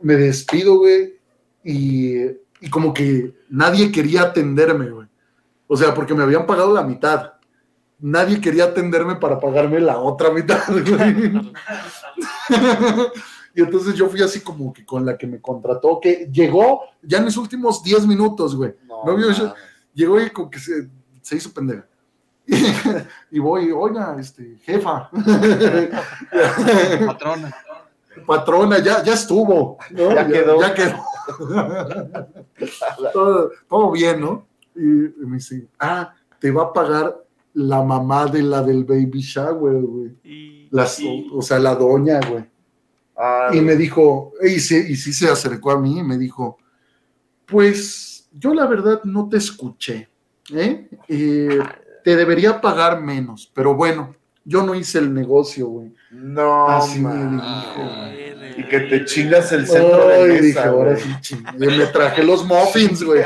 [0.00, 1.14] Me despido, güey.
[1.64, 2.22] Y,
[2.60, 5.08] y como que nadie quería atenderme, güey.
[5.66, 7.32] O sea, porque me habían pagado la mitad.
[7.98, 11.32] Nadie quería atenderme para pagarme la otra mitad, güey.
[13.56, 17.18] Y entonces yo fui así como que con la que me contrató, que llegó ya
[17.18, 18.74] en mis últimos 10 minutos, güey.
[18.86, 19.54] No, vio eso?
[19.94, 20.90] Llegó y como que se,
[21.22, 21.86] se hizo pendeja.
[23.30, 25.10] y voy, oiga, este, jefa.
[27.06, 27.54] Patrona.
[28.26, 29.76] Patrona, ya, ya estuvo.
[29.90, 30.14] ¿no?
[30.14, 30.60] Ya quedó.
[30.60, 31.04] Ya quedó.
[33.12, 34.46] todo, todo bien, ¿no?
[34.74, 37.16] Y me dice, ah, te va a pagar
[37.54, 40.16] la mamá de la del baby shower, güey.
[40.24, 42.44] Y, Las- y- o, o sea, la doña, güey.
[43.16, 46.58] Ah, Y me dijo, y sí, y sí se acercó a mí y me dijo,
[47.46, 50.08] pues yo la verdad no te escuché,
[50.52, 50.88] ¿eh?
[51.08, 51.58] Eh,
[52.06, 54.14] te debería pagar menos, pero bueno,
[54.44, 55.92] yo no hice el negocio, güey.
[56.12, 58.58] no, Así me dijo.
[58.58, 61.02] Y que te chingas el centro de Ay, mesa, dije, ahora güey.
[61.02, 63.24] sí, chingue, me traje los muffins, güey.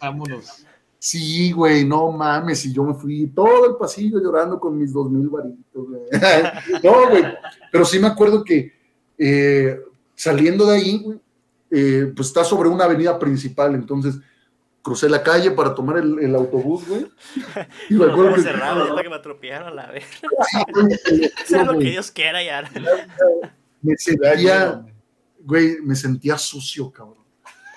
[0.00, 0.64] Vámonos.
[0.98, 5.10] Sí, güey, no mames, y yo me fui todo el pasillo llorando con mis dos
[5.10, 6.00] mil varitos, güey.
[6.82, 7.24] No, güey,
[7.70, 8.72] pero sí me acuerdo que
[9.18, 9.78] eh,
[10.14, 11.20] saliendo de ahí, güey,
[11.70, 14.18] eh, pues está sobre una avenida principal, entonces
[14.82, 17.06] crucé la calle para tomar el, el autobús, güey.
[17.88, 20.04] Y me acuerdo que, cerrados hasta que me atropellaron a la vez.
[21.46, 22.64] Sea lo que Dios quiera ya.
[23.82, 24.84] me sentía,
[25.40, 27.24] güey, me sentía sucio, cabrón.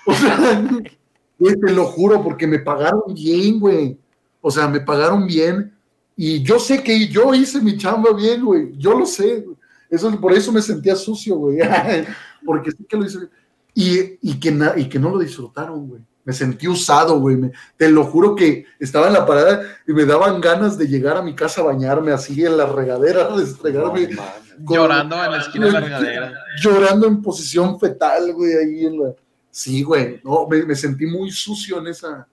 [0.06, 0.38] O sea,
[1.38, 3.98] güey, te lo juro, porque me pagaron bien, güey.
[4.40, 5.74] O sea, me pagaron bien.
[6.16, 8.72] Y yo sé que yo hice mi chamba bien, güey.
[8.76, 9.40] Yo lo sé.
[9.40, 9.56] güey.
[9.90, 11.58] Eso, por eso me sentía sucio, güey.
[12.44, 13.30] Porque sí que lo hice bien.
[13.76, 16.02] Y, y, que, na- y que no lo disfrutaron, güey.
[16.24, 17.36] Me sentí usado, güey.
[17.36, 21.16] Me- te lo juro que estaba en la parada y me daban ganas de llegar
[21.18, 24.08] a mi casa a bañarme así en la regadera, de estregarme.
[24.08, 24.22] No,
[24.64, 26.32] con- Llorando en la esquina de la regadera.
[26.62, 29.12] llorando en posición fetal, güey, ahí en la...
[29.50, 32.26] Sí, güey, no, me, me sentí muy sucio en esa,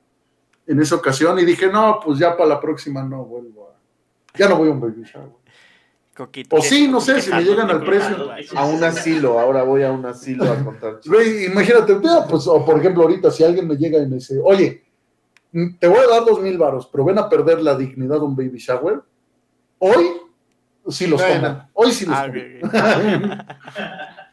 [0.68, 4.38] en esa ocasión y dije, no, pues ya para la próxima no vuelvo a...
[4.38, 5.30] Ya no voy a un baby shower.
[6.26, 6.56] Coquito.
[6.56, 8.30] O sí, no sé, si me llegan al precio.
[8.56, 11.00] A un asilo, ahora voy a un asilo a contar.
[11.04, 11.96] Güey, imagínate,
[12.30, 14.84] pues, o por ejemplo, ahorita si alguien me llega y me dice, oye,
[15.52, 18.26] mm, te voy a dar dos mil varos, pero ven a perder la dignidad de
[18.26, 19.02] un baby shower,
[19.80, 20.12] hoy
[20.90, 21.68] sí los Bueno.
[21.74, 23.58] Hoy sí los Ah.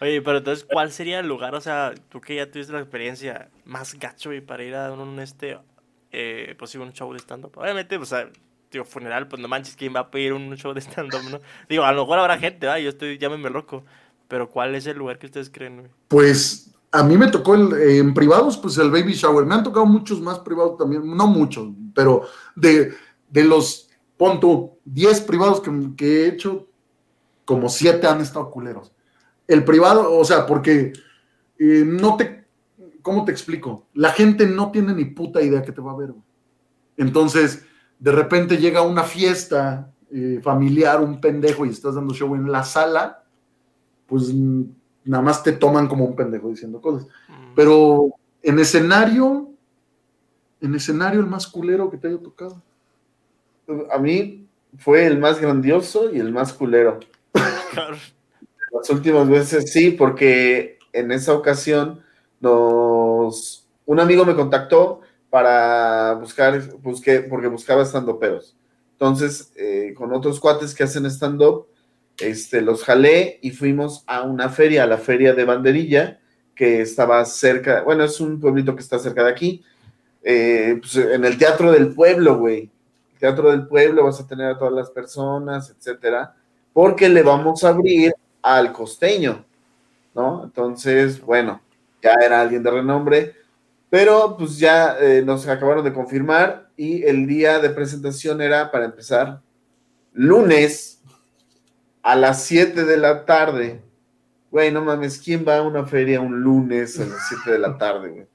[0.00, 1.54] Oye, pero entonces, ¿cuál sería el lugar?
[1.54, 5.18] O sea, tú que ya tuviste la experiencia más gacho, y para ir a un,
[5.18, 5.58] este,
[6.12, 7.52] eh, pues sí, un show de stand-up.
[7.56, 8.12] Obviamente, pues,
[8.70, 11.40] digo, funeral, pues no manches, ¿quién va a pedir un show de stand-up, no?
[11.68, 12.78] Digo, a lo mejor habrá gente, ¿verdad?
[12.80, 13.84] Yo estoy, llámeme loco.
[14.28, 15.90] Pero, ¿cuál es el lugar que ustedes creen, güey?
[16.08, 19.46] Pues a mí me tocó el- en privados, pues el baby shower.
[19.46, 22.22] Me han tocado muchos más privados también, no muchos, pero
[22.54, 22.92] de,
[23.30, 23.88] de los,
[24.18, 26.66] pon tú, 10 privados que, que he hecho,
[27.46, 28.92] como 7 han estado culeros.
[29.46, 30.92] El privado, o sea, porque
[31.58, 32.44] eh, no te,
[33.00, 33.86] ¿cómo te explico?
[33.94, 36.10] La gente no tiene ni puta idea que te va a ver.
[36.12, 36.22] güey.
[36.98, 37.64] Entonces,
[37.98, 42.64] de repente llega una fiesta eh, familiar, un pendejo, y estás dando show en la
[42.64, 43.24] sala,
[44.06, 44.62] pues mm,
[45.04, 47.06] nada más te toman como un pendejo diciendo cosas.
[47.28, 48.10] Mm, Pero
[48.42, 49.50] en escenario,
[50.60, 52.62] en escenario el más culero que te haya tocado.
[53.92, 54.46] A mí
[54.78, 57.00] fue el más grandioso y el más culero.
[58.72, 62.00] Las últimas veces sí, porque en esa ocasión
[62.40, 68.56] nos un amigo me contactó para buscar, busqué, porque buscaba estando peros.
[68.92, 71.66] Entonces, eh, con otros cuates que hacen stand-up,
[72.18, 76.20] este, los jalé y fuimos a una feria, a la feria de Banderilla,
[76.54, 79.62] que estaba cerca, bueno, es un pueblito que está cerca de aquí,
[80.22, 82.70] eh, pues, en el Teatro del Pueblo, güey.
[83.18, 86.34] Teatro del Pueblo, vas a tener a todas las personas, etcétera,
[86.72, 89.44] porque le vamos a abrir al costeño,
[90.14, 90.44] ¿no?
[90.44, 91.60] Entonces, bueno,
[92.02, 93.34] ya era alguien de renombre,
[93.90, 98.84] pero pues ya eh, nos acabaron de confirmar y el día de presentación era para
[98.84, 99.40] empezar
[100.12, 101.02] lunes
[102.02, 103.82] a las 7 de la tarde.
[104.50, 107.76] Güey, no mames, ¿quién va a una feria un lunes a las 7 de la
[107.76, 108.26] tarde, güey?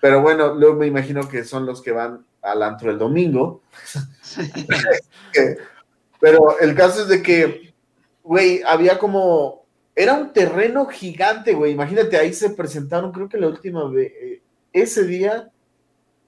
[0.00, 3.62] Pero bueno, luego me imagino que son los que van al antro el domingo.
[6.20, 7.74] Pero el caso es de que,
[8.22, 11.72] güey, había como, era un terreno gigante, güey.
[11.72, 14.42] Imagínate, ahí se presentaron, creo que la última vez, eh,
[14.80, 15.50] ese día,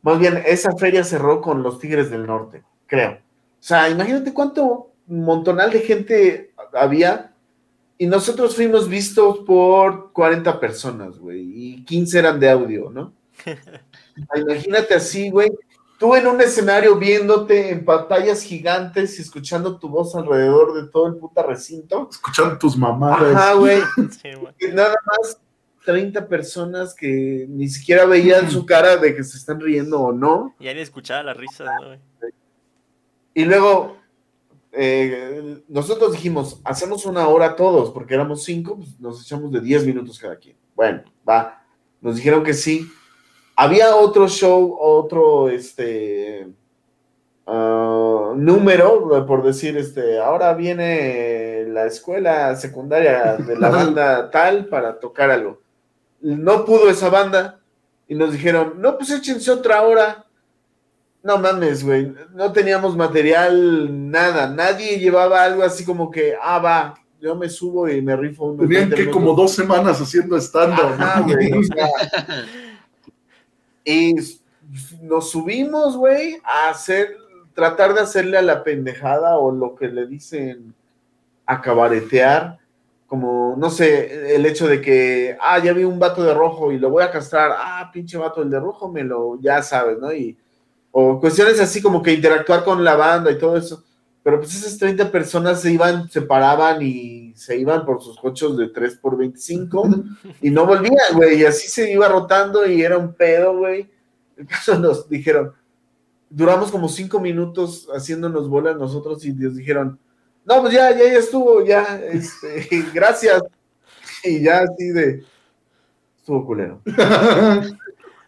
[0.03, 3.13] más bien, esa feria cerró con los Tigres del Norte, creo.
[3.13, 7.33] O sea, imagínate cuánto montonal de gente había.
[8.01, 13.13] Y nosotros fuimos vistos por 40 personas, güey, y 15 eran de audio, ¿no?
[14.37, 15.51] Imagínate así, güey,
[15.99, 21.09] tú en un escenario viéndote en pantallas gigantes y escuchando tu voz alrededor de todo
[21.09, 22.09] el puta recinto.
[22.11, 23.35] Escuchando tus mamadas.
[23.35, 23.81] Ajá, güey.
[24.23, 24.55] Sí, güey.
[24.61, 25.41] Y Nada más
[25.89, 30.55] 30 personas que ni siquiera veían su cara de que se están riendo o no.
[30.61, 31.99] Ya ni escuchaba ¿no, güey?
[33.33, 33.97] Y luego,
[34.71, 39.87] eh, nosotros dijimos, hacemos una hora todos, porque éramos cinco, pues nos echamos de 10
[39.87, 40.59] minutos cada quien.
[40.75, 41.65] Bueno, va.
[42.03, 42.87] Nos dijeron que sí.
[43.57, 46.49] Había otro show, otro, este,
[47.47, 55.01] ah, número, por decir, este, ahora viene la escuela secundaria de la banda tal para
[55.01, 55.67] tocar algo.
[56.21, 57.61] No pudo esa banda
[58.09, 60.25] y nos dijeron, no, pues échense otra hora.
[61.23, 66.95] No mames, güey, no teníamos material, nada, nadie llevaba algo así como que, ah, va,
[67.21, 70.95] yo me subo y me rifo un Tenían que como dos semanas haciendo stand-up.
[70.99, 71.89] Ajá, güey, o sea,
[73.85, 74.15] y
[75.03, 77.17] nos subimos, güey, a hacer,
[77.53, 80.73] tratar de hacerle a la pendejada o lo que le dicen
[81.47, 82.59] a cabaretear,
[83.09, 86.79] como, no sé, el hecho de que, ah, ya vi un vato de rojo y
[86.79, 90.13] lo voy a castrar, ah, pinche vato, el de rojo me lo, ya sabes, ¿no?
[90.13, 90.37] Y,
[90.93, 93.83] o cuestiones así como que interactuar con la banda y todo eso.
[94.23, 98.59] Pero pues esas 30 personas se iban, se paraban y se iban por sus cochos
[98.59, 99.89] de 3 por 25
[100.43, 101.41] y no volvían, güey.
[101.41, 103.89] Y así se iba rotando y era un pedo, güey.
[104.37, 105.55] El caso nos dijeron,
[106.29, 109.99] duramos como 5 minutos haciéndonos bolas nosotros y nos dijeron,
[110.49, 113.43] no, pues ya, ya, ya estuvo, ya, este, gracias.
[114.25, 115.23] Y ya así de,
[116.17, 116.81] estuvo culero.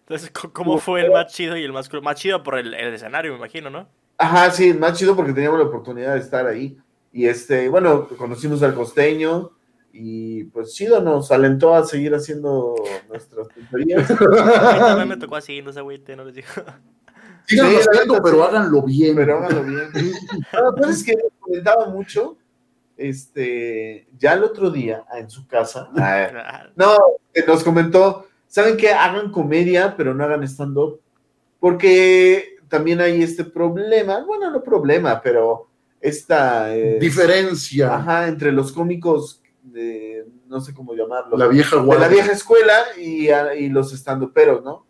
[0.01, 2.05] Entonces, ¿cómo fue el más chido y el más cruel?
[2.05, 3.89] Más chido por el, el escenario, me imagino, ¿no?
[4.19, 6.77] Ajá, sí, más chido porque teníamos la oportunidad de estar ahí.
[7.13, 9.53] Y este, bueno, conocimos al costeño
[9.93, 12.75] y pues chido, nos alentó a seguir haciendo
[13.09, 14.11] nuestras tonterías.
[14.21, 16.49] A mí también me tocó así, no se agüite, no les digo.
[17.51, 19.17] Síganlo Sí, neta, pero háganlo bien.
[19.17, 19.91] Pero háganlo bien.
[20.53, 22.37] No, pues es que nos comentaba mucho,
[22.97, 26.97] este, ya el otro día en su casa, Ah, no,
[27.35, 28.91] eh, nos comentó, ¿saben qué?
[28.91, 31.01] Hagan comedia, pero no hagan stand-up,
[31.59, 35.69] porque también hay este problema, bueno, no problema, pero
[36.01, 36.75] esta...
[36.75, 37.95] eh, Diferencia.
[37.97, 42.07] Ajá, entre los cómicos de, no sé cómo llamarlo, La vieja de guardia.
[42.07, 44.87] la vieja escuela y, los estandoperos, ¿no?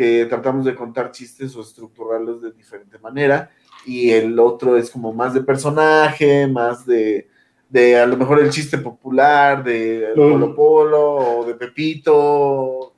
[0.00, 3.50] Que tratamos de contar chistes o estructurarlos de diferente manera.
[3.84, 7.28] Y el otro es como más de personaje, más de,
[7.68, 10.12] de a lo mejor el chiste popular, de.
[10.16, 12.94] Polo Polo o de Pepito,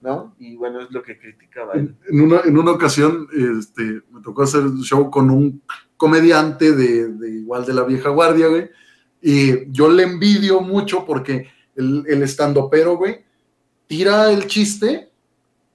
[0.00, 0.36] ¿no?
[0.38, 1.96] Y bueno, es lo que criticaba él.
[2.08, 5.60] En, en una, en una ocasión este, me tocó hacer un show con un
[5.96, 8.70] comediante de, de igual de la vieja guardia, güey.
[9.20, 13.24] Y yo le envidio mucho porque el, el estandopero, güey,
[13.88, 15.10] tira el chiste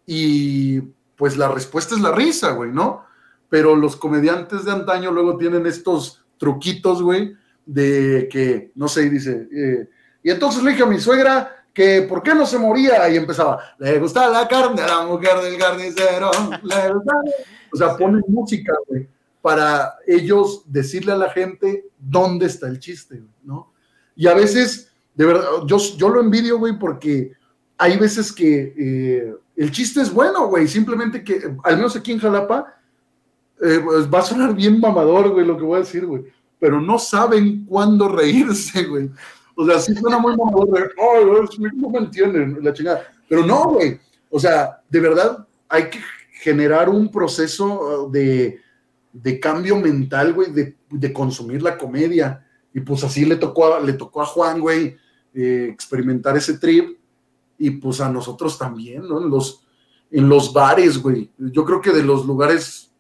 [0.06, 0.82] y
[1.16, 3.06] pues la respuesta es la risa, güey, ¿no?
[3.50, 7.36] Pero los comediantes de antaño luego tienen estos truquitos, güey,
[7.66, 9.90] de que, no sé, dice, eh,
[10.24, 13.60] y entonces le dije a mi suegra que por qué no se moría y empezaba,
[13.80, 16.32] le gusta la carne a la mujer del carnicero,
[16.64, 17.14] le gusta...
[17.74, 19.08] O sea, ponen música, güey,
[19.42, 23.74] para ellos decirle a la gente dónde está el chiste, ¿no?
[24.16, 27.32] Y a veces, de verdad, yo, yo lo envidio, güey, porque
[27.80, 32.20] hay veces que eh, el chiste es bueno, güey, simplemente que, al menos aquí en
[32.20, 32.76] Jalapa,
[33.62, 36.24] eh, pues, va a sonar bien mamador, güey, lo que voy a decir, güey,
[36.60, 39.10] pero no saben cuándo reírse, güey.
[39.56, 40.92] O sea, sí suena muy mamador
[41.44, 43.04] es- no me entienden, la chingada.
[43.30, 44.00] Pero no, güey.
[44.30, 46.00] O sea, de verdad, hay que
[46.42, 48.60] generar un proceso uh, de,
[49.12, 52.46] de cambio mental, güey, de, de consumir la comedia.
[52.74, 54.98] Y pues así le tocó a, le tocó a Juan, güey,
[55.36, 56.98] eh, experimentar ese trip.
[57.64, 59.22] Y pues a nosotros también, ¿no?
[59.22, 59.66] En los,
[60.12, 61.32] en los bares, güey.
[61.38, 62.92] Yo creo que de los lugares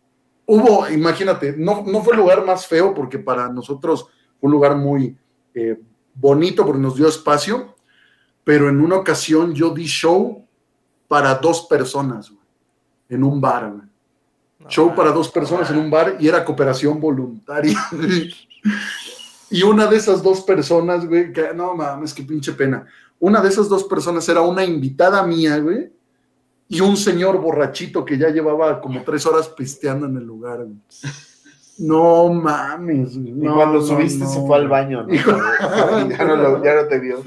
[0.45, 4.07] hubo, imagínate, no, no fue el lugar más feo porque para nosotros
[4.39, 5.17] fue un lugar muy
[5.53, 5.77] eh,
[6.13, 7.75] bonito porque nos dio espacio,
[8.45, 10.47] pero en una ocasión yo di show
[11.09, 12.45] para dos personas, güey,
[13.09, 13.87] en un bar, güey.
[14.69, 17.77] Show para dos personas en un bar y era cooperación voluntaria.
[19.49, 22.87] y una de esas dos personas, güey, que no mames, qué pinche pena.
[23.25, 25.93] Una de esas dos personas era una invitada mía, güey,
[26.67, 30.75] y un señor borrachito que ya llevaba como tres horas pisteando en el lugar, güey.
[31.77, 33.29] No mames, güey.
[33.29, 35.13] Y no, cuando subiste no, se fue al baño, ¿no?
[35.13, 35.31] Hijo-
[36.09, 37.23] ya, no lo- ya no te vio.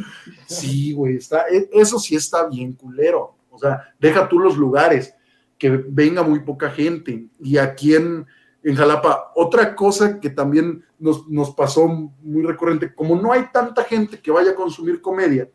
[0.46, 3.34] Sí, güey, está, e- eso sí está bien culero.
[3.50, 5.14] O sea, deja tú los lugares,
[5.58, 7.26] que venga muy poca gente.
[7.40, 8.26] Y aquí en,
[8.62, 13.82] en Jalapa, otra cosa que también nos, nos pasó muy recurrente, como no hay tanta
[13.84, 15.48] gente que vaya a consumir comedia,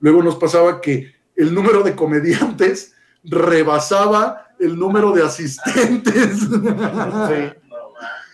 [0.00, 6.40] luego nos pasaba que el número de comediantes rebasaba el número de asistentes.
[6.40, 7.58] Sí.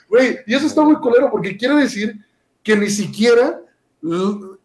[0.09, 2.25] Güey, y eso está muy culero porque quiere decir
[2.63, 3.61] que ni siquiera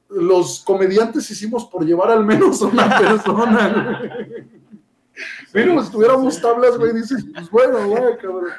[0.09, 4.01] los comediantes hicimos por llevar al menos a una persona.
[5.51, 8.49] Pero si tuviéramos tablas, güey, dices, pues bueno, güey, cabrón.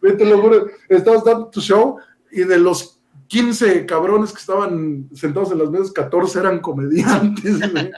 [0.00, 1.98] Güey, te lo juro, estabas dando tu show
[2.30, 2.95] y de los
[3.28, 7.90] 15 cabrones que estaban sentados en las mesas, 14 eran comediantes, güey.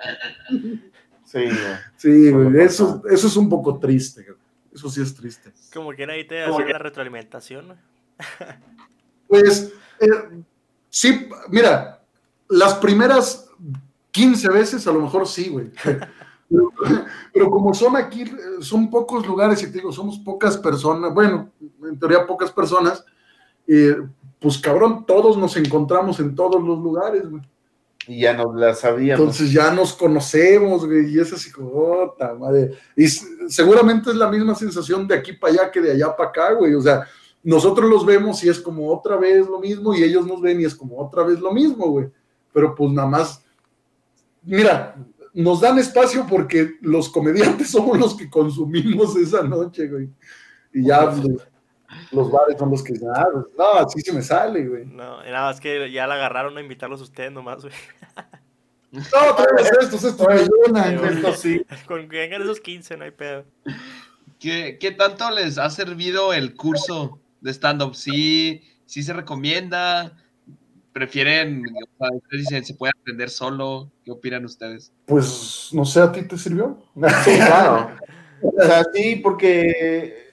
[1.25, 1.57] Sí, güey.
[1.97, 4.39] Sí, güey, eso, eso es un poco triste, güey.
[4.73, 5.53] Eso sí es triste.
[5.73, 7.77] Como que ahí te hacen la retroalimentación.
[9.27, 10.43] Pues, eh,
[10.89, 12.01] sí, mira,
[12.49, 13.51] las primeras
[14.11, 15.71] 15 veces a lo mejor sí, güey.
[16.49, 16.73] Pero,
[17.35, 18.25] pero como son aquí,
[18.61, 21.51] son pocos lugares, y te digo, somos pocas personas, bueno,
[21.83, 23.05] en teoría pocas personas,
[23.67, 23.97] eh,
[24.41, 27.43] pues cabrón, todos nos encontramos en todos los lugares, güey.
[28.07, 29.21] Y ya nos la sabíamos.
[29.21, 32.73] Entonces ya nos conocemos, güey, y es así como, "Ota madre.
[32.97, 36.53] Y seguramente es la misma sensación de aquí para allá que de allá para acá,
[36.55, 36.75] güey.
[36.75, 37.07] O sea,
[37.43, 40.65] nosotros los vemos y es como otra vez lo mismo, y ellos nos ven y
[40.65, 42.09] es como otra vez lo mismo, güey.
[42.53, 43.45] Pero pues nada más,
[44.43, 44.97] mira,
[45.35, 50.09] nos dan espacio porque los comediantes somos los que consumimos esa noche, güey.
[50.73, 51.27] Y ya pues,
[52.13, 54.85] los, bares son los que, ah, pues, no, así se me sale, güey.
[54.87, 57.75] No, nada más que ya la agarraron a invitarlos a ustedes nomás, güey.
[58.91, 59.03] No,
[59.37, 61.17] traes estos, estos me llenan, güey.
[61.17, 61.63] Esto sí.
[61.87, 63.45] Con que vengan esos 15, no hay pedo.
[64.41, 67.95] ¿Qué, qué tanto les ha servido el curso de stand-up?
[67.95, 70.17] ¿Sí, sí se recomienda?
[70.95, 73.91] ¿Prefieren, o sea, ustedes dicen, se puede aprender solo?
[74.07, 74.91] ¿Qué opinan ustedes?
[75.05, 76.83] Pues, no sé, ¿a ti te sirvió?
[77.25, 77.91] Sí, claro.
[78.41, 80.28] O sea, sí, porque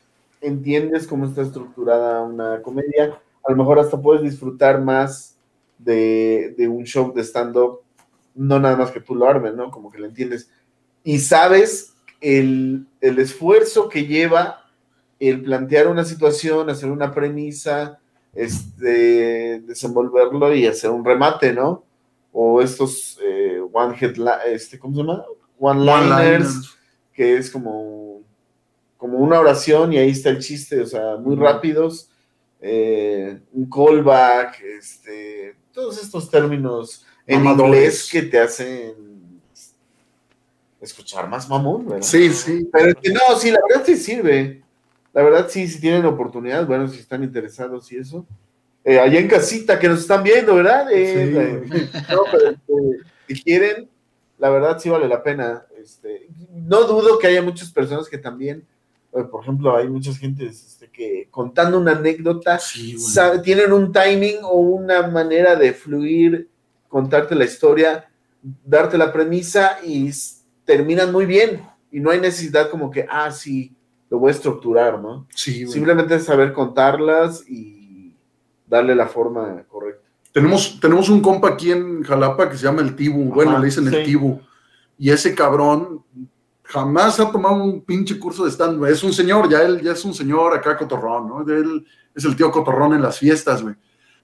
[0.45, 3.19] entiendes cómo está estructurada una comedia.
[3.43, 5.37] A lo mejor hasta puedes disfrutar más
[5.77, 7.81] de, de un show de stand-up,
[8.33, 9.71] no nada más que tú lo armes, ¿no?
[9.71, 10.49] Como que lo entiendes.
[11.03, 14.65] Y sabes el, el esfuerzo que lleva
[15.19, 17.99] el plantear una situación, hacer una premisa,
[18.33, 21.83] este, desenvolverlo y hacer un remate, ¿no?
[22.33, 25.23] O estos eh, one hit, este, ¿cómo se llama?
[25.57, 26.75] One-liners
[27.13, 28.14] que es como,
[29.05, 32.09] como una oración y ahí está el chiste, o sea, muy rápidos,
[32.59, 37.69] eh, un callback, este, todos estos términos en Mamadores.
[37.69, 38.95] inglés que te hacen
[40.81, 42.01] escuchar más mamón, ¿verdad?
[42.01, 42.67] Sí, sí.
[42.73, 44.63] Pero que no, sí, la verdad sí sirve.
[45.13, 48.25] La verdad sí, si tienen oportunidad, bueno, si están interesados y eso.
[48.83, 50.91] Eh, allá en casita que nos están viendo, ¿verdad?
[50.91, 53.87] Eh, Sí, eh, no, pero este, si quieren,
[54.39, 55.63] la verdad sí vale la pena.
[55.79, 58.65] Este, no dudo que haya muchas personas que también,
[59.23, 63.05] por ejemplo, hay muchas gentes este, que contando una anécdota Sí, güey.
[63.05, 66.49] sabe- tienen un timing o una manera de fluir,
[66.89, 68.09] contarte la historia,
[68.65, 70.11] darte la premisa y
[70.65, 71.61] terminan muy bien.
[71.91, 73.73] Y no hay necesidad como que, ah, sí,
[74.09, 75.27] lo voy a estructurar, ¿no?
[75.33, 75.73] Sí, güey.
[75.73, 78.13] Simplemente saber contarlas y
[78.67, 80.01] darle la forma correcta.
[80.33, 83.33] Tenemos, tenemos un compa aquí en Jalapa que se llama el Tibu.
[83.33, 83.95] Bueno, Ajá, le dicen sí.
[83.95, 84.41] el Tibu.
[84.97, 86.03] Y ese cabrón
[86.65, 90.03] jamás ha tomado un pinche curso de stand Es un señor, ya él ya es
[90.05, 91.41] un señor acá cotorrón, ¿no?
[91.41, 93.75] Él es el tío cotorrón en las fiestas, güey.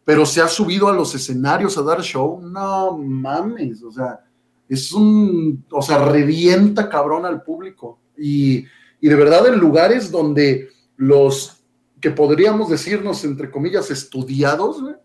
[0.03, 2.41] Pero se ha subido a los escenarios a dar show.
[2.41, 4.19] No mames, o sea,
[4.67, 7.99] es un, o sea, revienta cabrón al público.
[8.17, 8.65] Y,
[8.99, 11.63] y de verdad en lugares donde los
[11.99, 14.95] que podríamos decirnos, entre comillas, estudiados, güey,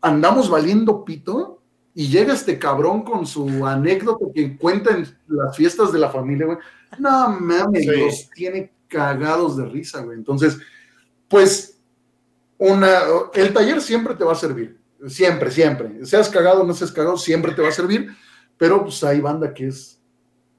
[0.00, 1.53] andamos valiendo pito
[1.94, 6.46] y llega este cabrón con su anécdota que cuenta en las fiestas de la familia,
[6.46, 6.58] güey.
[6.98, 7.90] No mames, Sí.
[8.00, 10.18] los tiene cagados de risa, güey.
[10.18, 10.58] Entonces,
[11.28, 11.80] pues,
[12.58, 13.00] una,
[13.34, 14.78] el taller siempre te va a servir.
[15.06, 16.04] Siempre, siempre.
[16.06, 18.10] Seas cagado o no seas cagado, siempre te va a servir.
[18.56, 20.00] Pero pues hay banda que es,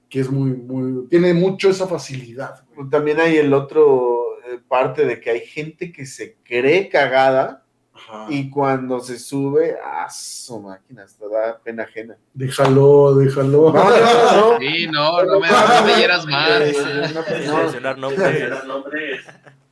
[0.09, 2.63] que es muy, muy, tiene mucho esa facilidad.
[2.75, 2.89] güey.
[2.89, 7.64] También hay el otro eh, parte de que hay gente que se cree cagada
[8.07, 8.27] Ajá.
[8.29, 12.15] y cuando se sube, a su máquina, hasta da pena ajena.
[12.33, 13.71] Déjalo, déjalo.
[13.71, 14.59] No, no, no.
[14.59, 16.59] Sí, no, no me, no me hieras más.
[16.59, 19.25] Mencionar nombres.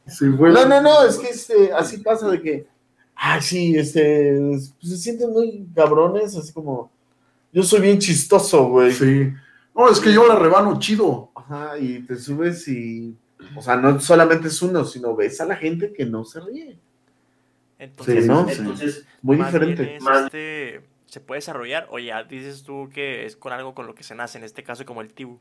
[0.07, 0.25] Sí.
[0.25, 2.67] No, no, no, es que este, así pasa de que,
[3.15, 6.91] ay, sí, este, pues, se sienten muy cabrones, así como,
[7.51, 8.91] yo soy bien chistoso, güey.
[8.91, 9.31] Sí.
[9.75, 11.31] No, es que yo la rebano chido.
[11.35, 13.15] Ajá, y te subes y,
[13.55, 16.77] o sea, no solamente es uno, sino ves a la gente que no se ríe.
[17.83, 18.47] Entonces, Sí, ¿no?
[18.47, 19.95] es- Entonces, Muy más bien diferente.
[19.97, 23.93] es, este, se puede desarrollar, o ya dices tú que es con algo con lo
[23.95, 25.37] que se nace, en este caso como el tibu.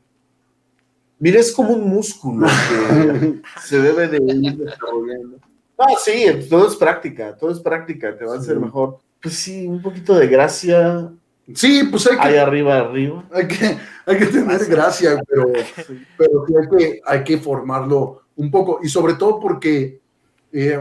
[1.18, 5.38] Mira, es como un músculo que se debe de ir desarrollando.
[5.78, 8.60] Ah, sí, todo es práctica, todo es práctica, te va a hacer Sí.
[8.62, 8.98] mejor.
[9.20, 11.10] Pues sí, un poquito de gracia,
[11.54, 13.24] Sí, pues hay que, ahí arriba, arriba.
[13.32, 15.52] hay que, hay que tener gracia, pero,
[16.16, 18.80] pero sí hay que, hay que formarlo un poco.
[18.82, 20.00] Y sobre todo porque,
[20.52, 20.80] eh,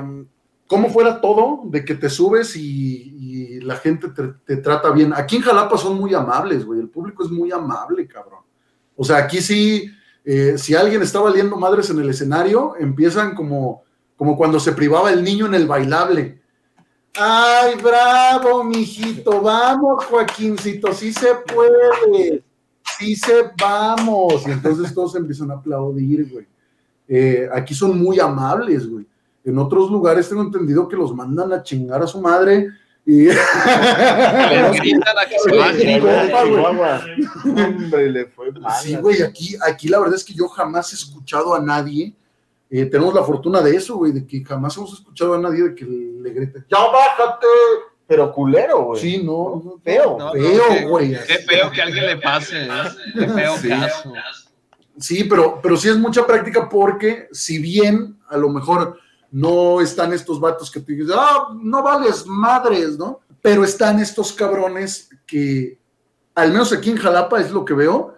[0.71, 5.13] como fuera todo, de que te subes y, la gente te, te trata bien.
[5.13, 6.79] Aquí en Jalapa son muy amables, güey.
[6.79, 8.39] El público es muy amable, cabrón.
[8.95, 9.91] O sea, aquí sí,
[10.23, 13.83] eh, si alguien está valiendo madres en el escenario, empiezan como,
[14.15, 16.41] como cuando se privaba el niño en el bailable.
[17.15, 22.41] Ay, bravo, mijito, vamos, Joaquincito, sí se puede,
[22.97, 24.47] sí se, vamos.
[24.47, 26.47] Y entonces todos empiezan a aplaudir, güey.
[27.09, 29.10] Eh, aquí son muy amables, güey.
[29.43, 32.67] En otros lugares tengo entendido que los mandan a chingar a su madre
[33.05, 33.35] y Les
[34.79, 35.49] gritan a que se.
[37.45, 38.73] Hombre, le fue mal.
[38.81, 42.13] Sí, güey, aquí, aquí la verdad es que yo jamás he escuchado a nadie.
[42.69, 45.75] eh, tenemos la fortuna de eso, güey, de que jamás hemos escuchado a nadie de
[45.75, 47.47] que le grite, ¡ya bájate!
[48.07, 49.01] Pero culero, güey.
[49.01, 50.17] Sí, no, no, Feo.
[50.19, 51.11] No, feo, qué- güey.
[51.27, 52.63] Qué feo que a alguien le pase.
[52.65, 52.69] ¿eh?
[53.17, 53.69] Qué feo Sí.
[53.69, 54.13] caso.
[54.97, 58.99] Sí, pero, pero sí es mucha práctica porque si bien a lo mejor
[59.31, 63.21] no están estos vatos que te dicen, ah, no vales madres, ¿no?
[63.41, 65.79] Pero están estos cabrones que,
[66.35, 68.15] al menos aquí en Jalapa es lo que veo,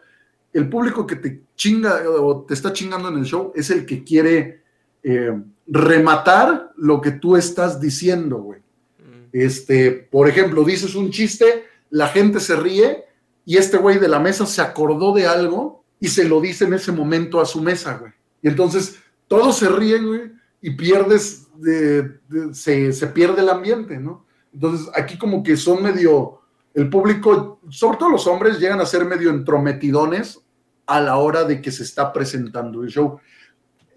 [0.52, 4.04] el público que te chinga o te está chingando en el show es el que
[4.04, 4.64] quiere
[5.04, 5.34] eh,
[5.68, 8.60] rematar lo que tú estás diciendo, güey.
[8.60, 9.30] Mm.
[9.32, 13.06] Este, por ejemplo, dices un chiste, la gente se ríe
[13.46, 16.74] y este güey de la mesa se acordó de algo y se lo dice en
[16.74, 18.12] ese momento a su mesa, güey.
[18.42, 20.32] Y entonces todos se ríen, güey,
[20.64, 24.26] y pierdes, de- de- se, se pierde el ambiente, ¿no?
[24.54, 26.40] Entonces aquí como que son medio,
[26.74, 30.40] el público, sobre todo los hombres, llegan a ser medio entrometidones
[30.88, 33.20] a la hora de que se está presentando el show.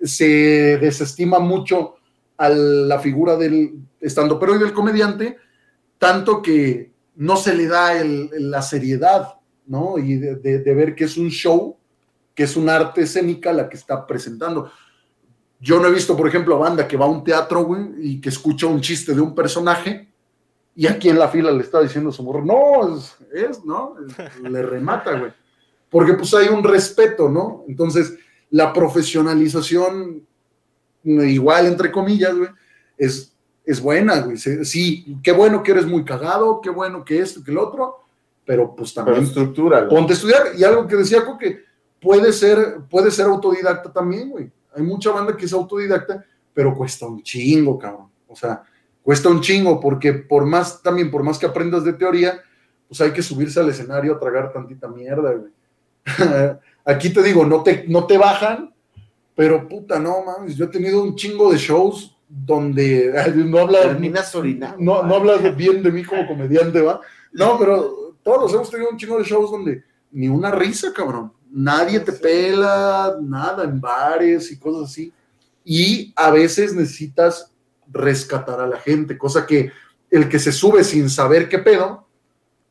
[0.02, 1.94] Se desestima mucho
[2.36, 5.36] a la figura del estando pero y del comediante,
[5.98, 9.34] tanto que no se le da el- la seriedad,
[9.66, 9.98] ¿no?
[9.98, 11.76] Y de, de- de ver que es un show,
[12.34, 14.70] que es un arte escénica la que está presentando.
[15.60, 18.20] Yo no he visto, por ejemplo, a banda que va a un teatro, güey, y
[18.20, 20.08] que escucha un chiste de un personaje,
[20.74, 23.94] y aquí en la fila le está diciendo a su morro, no, es, es, ¿no?
[24.18, 25.32] Es- le remata, güey.
[25.88, 27.64] Porque pues hay un respeto, ¿no?
[27.68, 28.14] Entonces,
[28.50, 30.26] la profesionalización,
[31.04, 32.50] igual entre comillas, güey,
[32.98, 33.32] es,
[33.64, 34.36] es buena, güey.
[34.36, 37.96] Sí, qué bueno que eres muy cagado, qué bueno que esto, que el otro,
[38.44, 39.80] pero pues Pero también estructura.
[39.84, 39.90] güey.
[39.96, 40.42] ponte a estudiar.
[40.56, 41.64] Y algo que decía que
[42.00, 44.50] puede ser, puede ser autodidacta también, güey.
[44.76, 48.08] Hay mucha banda que es autodidacta, pero cuesta un chingo, cabrón.
[48.28, 48.62] O sea,
[49.02, 52.40] cuesta un chingo, porque por más, también por más que aprendas de teoría,
[52.88, 55.52] pues hay que subirse al escenario a tragar tantita mierda, güey.
[56.84, 58.72] Aquí te digo, no te, no te bajan,
[59.34, 64.34] pero puta, no mames, yo he tenido un chingo de shows donde no habla, Terminas
[64.34, 64.76] orinando.
[64.78, 67.00] no, no hablas bien de mí como comediante, ¿va?
[67.32, 71.32] No, pero todos hemos tenido un chingo de shows donde ni una risa, cabrón.
[71.50, 75.12] Nadie te pela, nada, en bares y cosas así.
[75.64, 77.52] Y a veces necesitas
[77.90, 79.70] rescatar a la gente, cosa que
[80.10, 82.06] el que se sube sin saber qué pedo,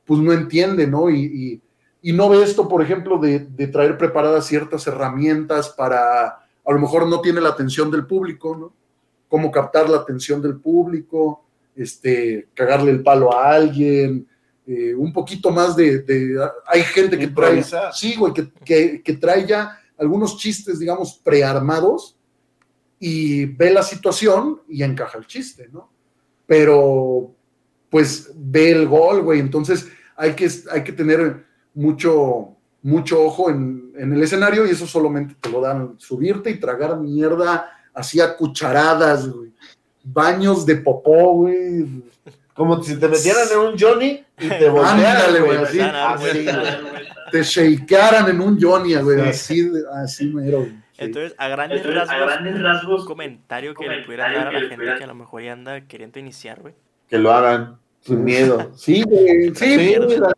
[0.05, 1.09] pues no entiende, ¿no?
[1.09, 1.61] Y,
[2.01, 6.79] y- no ve esto, por ejemplo, de, de traer preparadas ciertas herramientas para, a lo
[6.79, 8.73] mejor no tiene la atención del público, ¿no?
[9.27, 11.43] Cómo captar la atención del público,
[11.75, 14.27] este, cagarle el palo a alguien,
[14.67, 17.59] eh, un poquito más de, de- hay gente que trae,
[17.93, 22.17] sí, güey, que, que- que trae ya algunos chistes, digamos, prearmados
[22.99, 25.89] y ve la situación y encaja el chiste, ¿no?
[26.47, 27.31] Pero,
[27.89, 33.91] pues, ve el gol, güey, entonces hay que, hay que tener mucho, mucho ojo en,
[33.97, 38.35] en el escenario y eso solamente te lo dan subirte y tragar mierda así a
[38.35, 39.53] cucharadas, güey.
[40.03, 42.03] Baños de popó, güey.
[42.55, 45.79] Como si te metieran en un Johnny y te voltearan, Ándale, güey, así.
[45.79, 47.05] Así, güey.
[47.31, 49.27] Te shakearan en un Johnny, güey, Sí.
[49.29, 50.85] así, de- así mero, güey.
[50.97, 54.51] Entonces, a grandes Entonces, a rasgos, grandes rasgos, un comentario que le pudieran dar a
[54.53, 56.73] la gente que a lo mejor ya anda queriendo iniciar, güey.
[57.09, 58.71] Que lo hagan sin miedo.
[58.77, 59.95] Sí, güey, sí, Sí.
[59.97, 60.31] güey, la,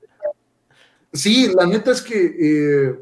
[1.14, 2.16] sí, la neta es que,
[2.90, 2.96] eh,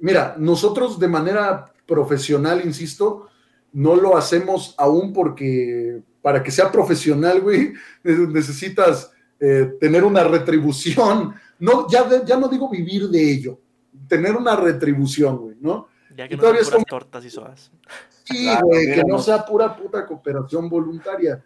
[0.00, 3.28] mira, nosotros de manera profesional, insisto,
[3.72, 7.72] no lo hacemos aún porque para que sea profesional, güey,
[8.02, 11.34] ne- necesitas eh, tener una retribución.
[11.58, 13.58] No, ya, de- ya no digo vivir de ello,
[14.08, 15.88] tener una retribución, güey, ¿no?
[16.16, 17.70] Ya que Y no todavía son tortas y sodas.
[18.24, 21.42] Sí, Claro, güey, que no sea pura puta cooperación voluntaria.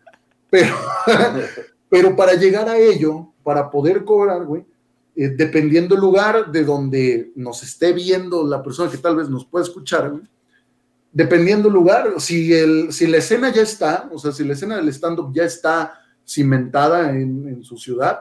[0.51, 0.75] Pero,
[1.89, 4.65] pero para llegar a ello, para poder cobrar, güey,
[5.15, 9.45] eh, dependiendo el lugar de donde nos esté viendo la persona que tal vez nos
[9.45, 10.23] pueda escuchar, güey,
[11.13, 14.77] dependiendo el lugar, si, el, si la escena ya está, o sea, si la escena
[14.77, 18.21] del stand-up ya está cimentada en, en su ciudad,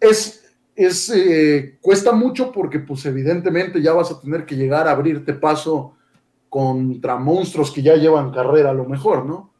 [0.00, 0.44] es,
[0.74, 5.34] es eh, cuesta mucho porque pues evidentemente ya vas a tener que llegar a abrirte
[5.34, 5.94] paso
[6.48, 9.52] contra monstruos que ya llevan carrera a lo mejor, ¿no?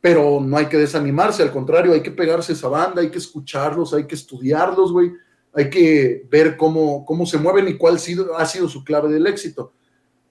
[0.00, 3.94] Pero no hay que desanimarse, al contrario, hay que pegarse esa banda, hay que escucharlos,
[3.94, 5.12] hay que estudiarlos, güey,
[5.54, 9.26] hay que ver cómo, cómo se mueven y cuál sido- ha sido su clave del
[9.26, 9.72] éxito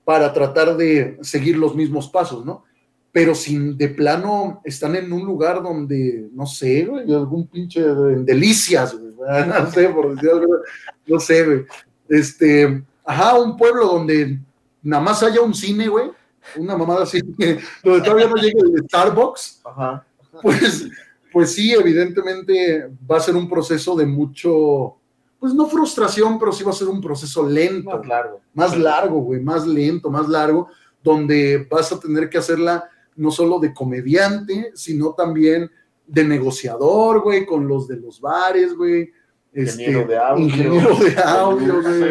[0.05, 2.63] para tratar de seguir los mismos pasos, ¿no?
[3.11, 8.23] pero sin de plano están en un lugar donde, no sé, güey, algún pinche de-
[8.25, 9.13] delicias, güey,
[9.47, 10.55] no sé, por decir algo,
[11.07, 11.65] no sé, güey.
[12.09, 14.37] Este, ajá, un pueblo donde
[14.83, 16.11] nada más haya un cine, güey,
[16.57, 17.21] una mamada así,
[17.83, 20.05] donde todavía no llegue el Starbucks, Ajá.
[20.41, 20.85] pues,
[21.31, 24.97] pues sí, evidentemente va a ser un proceso de mucho,
[25.45, 28.41] pues no frustración, pero sí va a ser un proceso lento, Más largo.
[28.55, 30.69] más largo, güey, más lento, más largo,
[31.03, 35.69] donde vas a tener que hacerla no solo de comediante, sino también
[36.07, 39.11] de negociador, güey, con los de los bares, güey.
[39.53, 40.45] Ingeniero este, de audio.
[40.45, 42.01] ingeniero de audio, güey.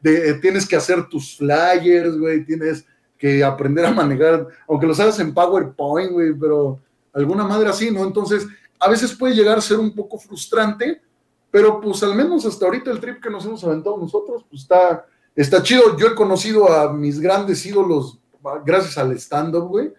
[0.00, 2.86] De- eh, tienes que hacer tus flyers, güey, tienes
[3.18, 6.78] que aprender a manejar, aunque los hagas en PowerPoint, güey, pero
[7.12, 8.04] alguna madre así, ¿no?
[8.04, 8.46] Entonces,
[8.78, 11.02] a veces puede llegar a ser un poco frustrante,
[11.50, 15.04] pero pues al menos hasta ahorita el trip que nos hemos aventado nosotros, pues está,
[15.34, 15.96] está chido.
[15.96, 18.18] Yo he conocido a mis grandes ídolos
[18.64, 19.92] gracias al stand-up, güey.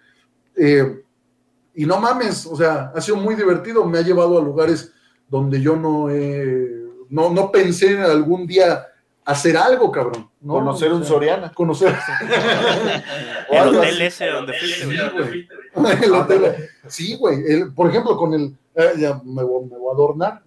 [0.56, 1.04] Eh,
[1.76, 4.92] y no mames, o sea, ha sido muy divertido, me ha llevado a lugares
[5.30, 8.88] donde yo no, he- no, no pensé en algún día
[9.24, 10.30] hacer algo, cabrón.
[10.42, 10.54] ¿no?
[10.56, 11.54] Conocer O un Soriana.
[11.54, 11.96] Conocer
[13.50, 14.86] O El hotel ese donde fuiste.
[14.86, 15.48] Sí, güey.
[16.04, 16.56] El hotel.
[16.88, 17.20] Sí,
[17.76, 18.58] Por ejemplo, con el.
[18.76, 20.44] eh, ya me, voy, me voy a adornar,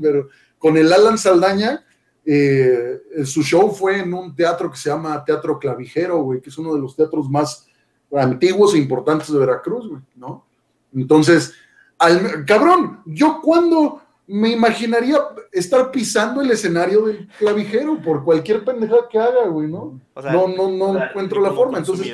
[0.00, 1.84] Pero con el Alan Saldaña,
[2.24, 6.58] eh, su show fue en un teatro que se llama Teatro Clavijero, güey, que es
[6.58, 7.66] uno de los teatros más
[8.12, 10.46] antiguos e importantes de Veracruz, güey, ¿no?
[10.94, 11.52] Entonces,
[11.98, 15.18] al- cabrón, yo cuando me imaginaría
[15.52, 20.00] estar pisando el escenario del clavijero por cualquier pendejada que haga, güey, ¿no?
[20.14, 21.76] O sea, no, no, no encuentro la forma.
[21.78, 22.06] Entonces.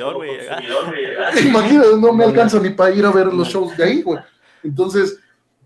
[1.45, 4.19] Imagínate, no me alcanza ni para ir a ver los shows de ahí, güey.
[4.63, 5.19] Entonces,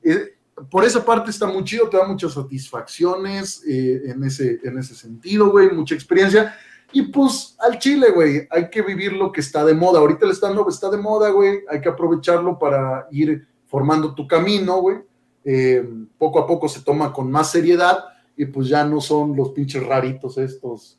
[0.03, 0.34] eh,
[0.69, 4.95] por esa parte está muy chido, te da muchas satisfacciones eh, en, ese, en ese
[4.95, 6.56] sentido, güey, mucha experiencia.
[6.94, 9.99] Y pues al chile, güey, hay que vivir lo que está de moda.
[9.99, 14.77] Ahorita el stand-up está de moda, güey, hay que aprovecharlo para ir formando tu camino,
[14.77, 14.98] güey.
[15.44, 15.88] Eh,
[16.18, 18.06] poco a poco se toma con más seriedad
[18.38, 20.98] y pues ya no son los pinches raritos estos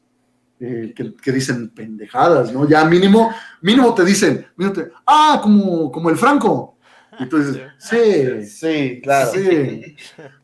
[0.61, 2.69] eh, que, que dicen pendejadas, ¿no?
[2.69, 3.31] Ya mínimo,
[3.63, 6.76] mínimo te dicen, mínimo ah, como, como el Franco.
[7.19, 9.31] Y tú dices, sí, Sí, claro.
[9.33, 9.97] sí.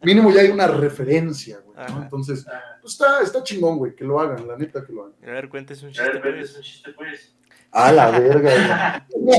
[0.03, 1.77] Mínimo ya hay una referencia, güey.
[2.03, 2.47] Entonces,
[2.81, 5.15] pues está, está chingón, güey, que lo hagan, la neta que lo hagan.
[5.23, 7.35] A ver, cuéntese un chiste, pues.
[7.74, 9.39] A la verga, güey.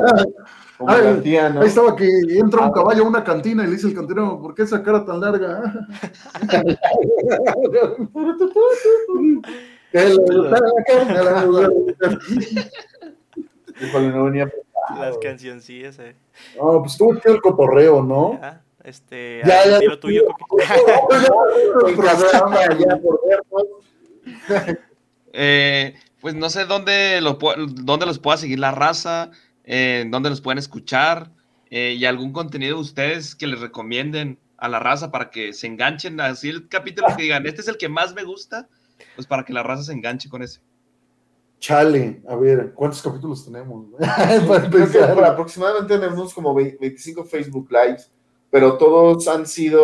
[0.78, 1.36] Como Ay.
[1.38, 4.56] Ahí estaba que entra un caballo a una cantina y le dice el cantinero, ¿por
[4.56, 5.88] qué esa cara tan larga?
[13.82, 14.52] Híjole, no venía
[14.98, 16.16] Las cancioncillas, eh.
[16.58, 18.40] No, pues tuvo que el cotorreo, ¿no?
[18.42, 19.80] Ya, este, Ya, ah, ya.
[19.80, 20.24] tiro tuyo,
[23.28, 23.68] vernos.
[25.34, 27.38] Eh, pues no sé dónde, lo,
[27.68, 29.32] dónde los pueda seguir la raza,
[29.64, 31.32] eh, dónde los pueden escuchar
[31.70, 35.68] eh, y algún contenido de ustedes que les recomienden a la raza para que se
[35.68, 36.22] enganchen.
[36.22, 38.70] Así el capítulo que digan, este es el que más me gusta,
[39.16, 40.62] pues para que la raza se enganche con ese.
[41.64, 43.86] Chale, a ver, ¿cuántos capítulos tenemos?
[43.98, 45.14] Para Creo que empezar.
[45.16, 48.12] por aproximadamente tenemos como 20 25 Facebook Lives,
[48.50, 49.82] pero todos han sido,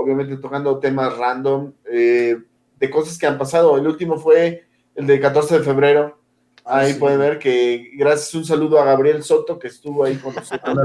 [0.00, 2.36] obviamente, tocando temas random eh,
[2.78, 3.76] de cosas que han pasado.
[3.78, 6.18] El último fue el del 14 de febrero.
[6.64, 7.00] Ahí Sí.
[7.00, 10.76] pueden ver que, gracias, un saludo a Gabriel Soto, que estuvo ahí con nosotros.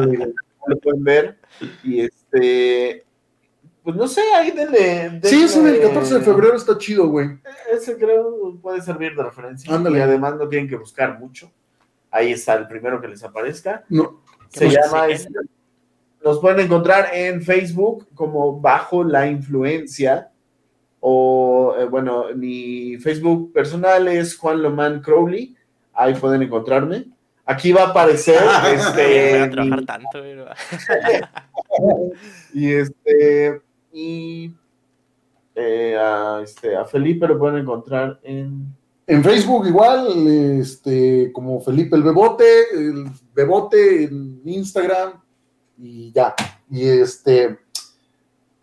[0.65, 1.37] Lo pueden ver.
[1.83, 3.05] Y este,
[3.83, 5.19] pues no sé, ahí denle.
[5.23, 7.37] Sí, del 14 de febrero está chido, güey.
[7.71, 9.73] Ese creo puede servir de referencia.
[9.73, 9.99] Ándale.
[9.99, 11.51] Y además no tienen que buscar mucho.
[12.09, 13.83] Ahí está el primero que les aparezca.
[13.89, 15.01] No, Se más llama.
[15.03, 15.11] siguen?
[15.11, 15.29] este,
[16.23, 20.29] nos pueden encontrar en Facebook como Bajo la Influencia.
[21.01, 25.57] O, eh, bueno, mi Facebook personal es Juan Lomán Crowley.
[25.93, 27.07] Ahí pueden encontrarme.
[27.45, 30.37] Aquí va a aparecer Voy este, a trabajar mi- tanto, güey.
[32.53, 33.61] y este
[33.93, 34.51] y
[35.55, 38.75] eh, a, este, a Felipe lo pueden encontrar en
[39.05, 40.27] En Facebook igual,
[40.59, 43.05] este, como Felipe el Bebote, el
[43.35, 45.21] Bebote en Instagram
[45.77, 46.33] y ya.
[46.71, 47.59] Y este,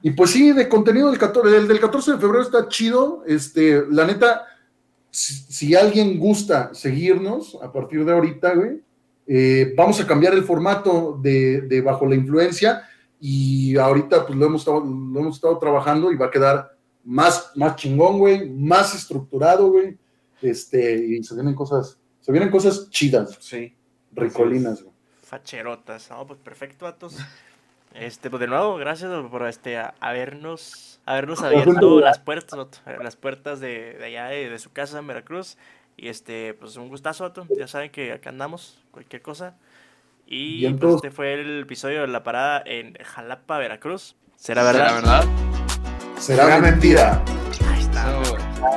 [0.03, 3.23] y pues sí, de contenido del 14, el del 14 de febrero está chido.
[3.27, 4.47] Este, la neta,
[5.11, 8.81] si, alguien gusta seguirnos a partir de ahorita, güey,
[9.27, 12.83] eh, vamos a cambiar el formato de, de Bajo la Influencia
[13.21, 17.53] y ahorita pues lo hemos estado, lo hemos estado trabajando y va a quedar más,
[17.55, 19.97] más chingón, güey, más estructurado, güey.
[20.43, 23.77] Este, y se vienen cosas, se vienen cosas chidas, sí
[24.13, 24.95] ricolinas, güey.
[25.23, 26.11] Facherotas.
[26.11, 27.17] No, pues perfecto, vatos.
[27.95, 33.17] Este, pues de nuevo, gracias por este a- habernos, habernos abierto las puertas, eh, las
[33.17, 35.57] puertas de, de allá de, de su casa en Veracruz.
[35.97, 37.47] Y este, pues un gustazo, vato.
[37.57, 39.57] Ya saben que acá andamos, cualquier cosa.
[40.33, 44.15] Y pues, este fue el episodio de la parada en Jalapa, Veracruz.
[44.37, 44.95] ¿Será ¿Será verdad?
[44.95, 45.25] verdad?
[46.19, 47.21] Será mentira.
[47.69, 48.17] Ahí está.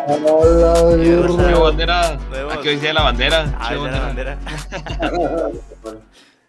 [0.07, 2.17] Hola, bandera.
[2.53, 3.55] Aquí hoy día la bandera.
[3.59, 4.39] Ah, la bandera.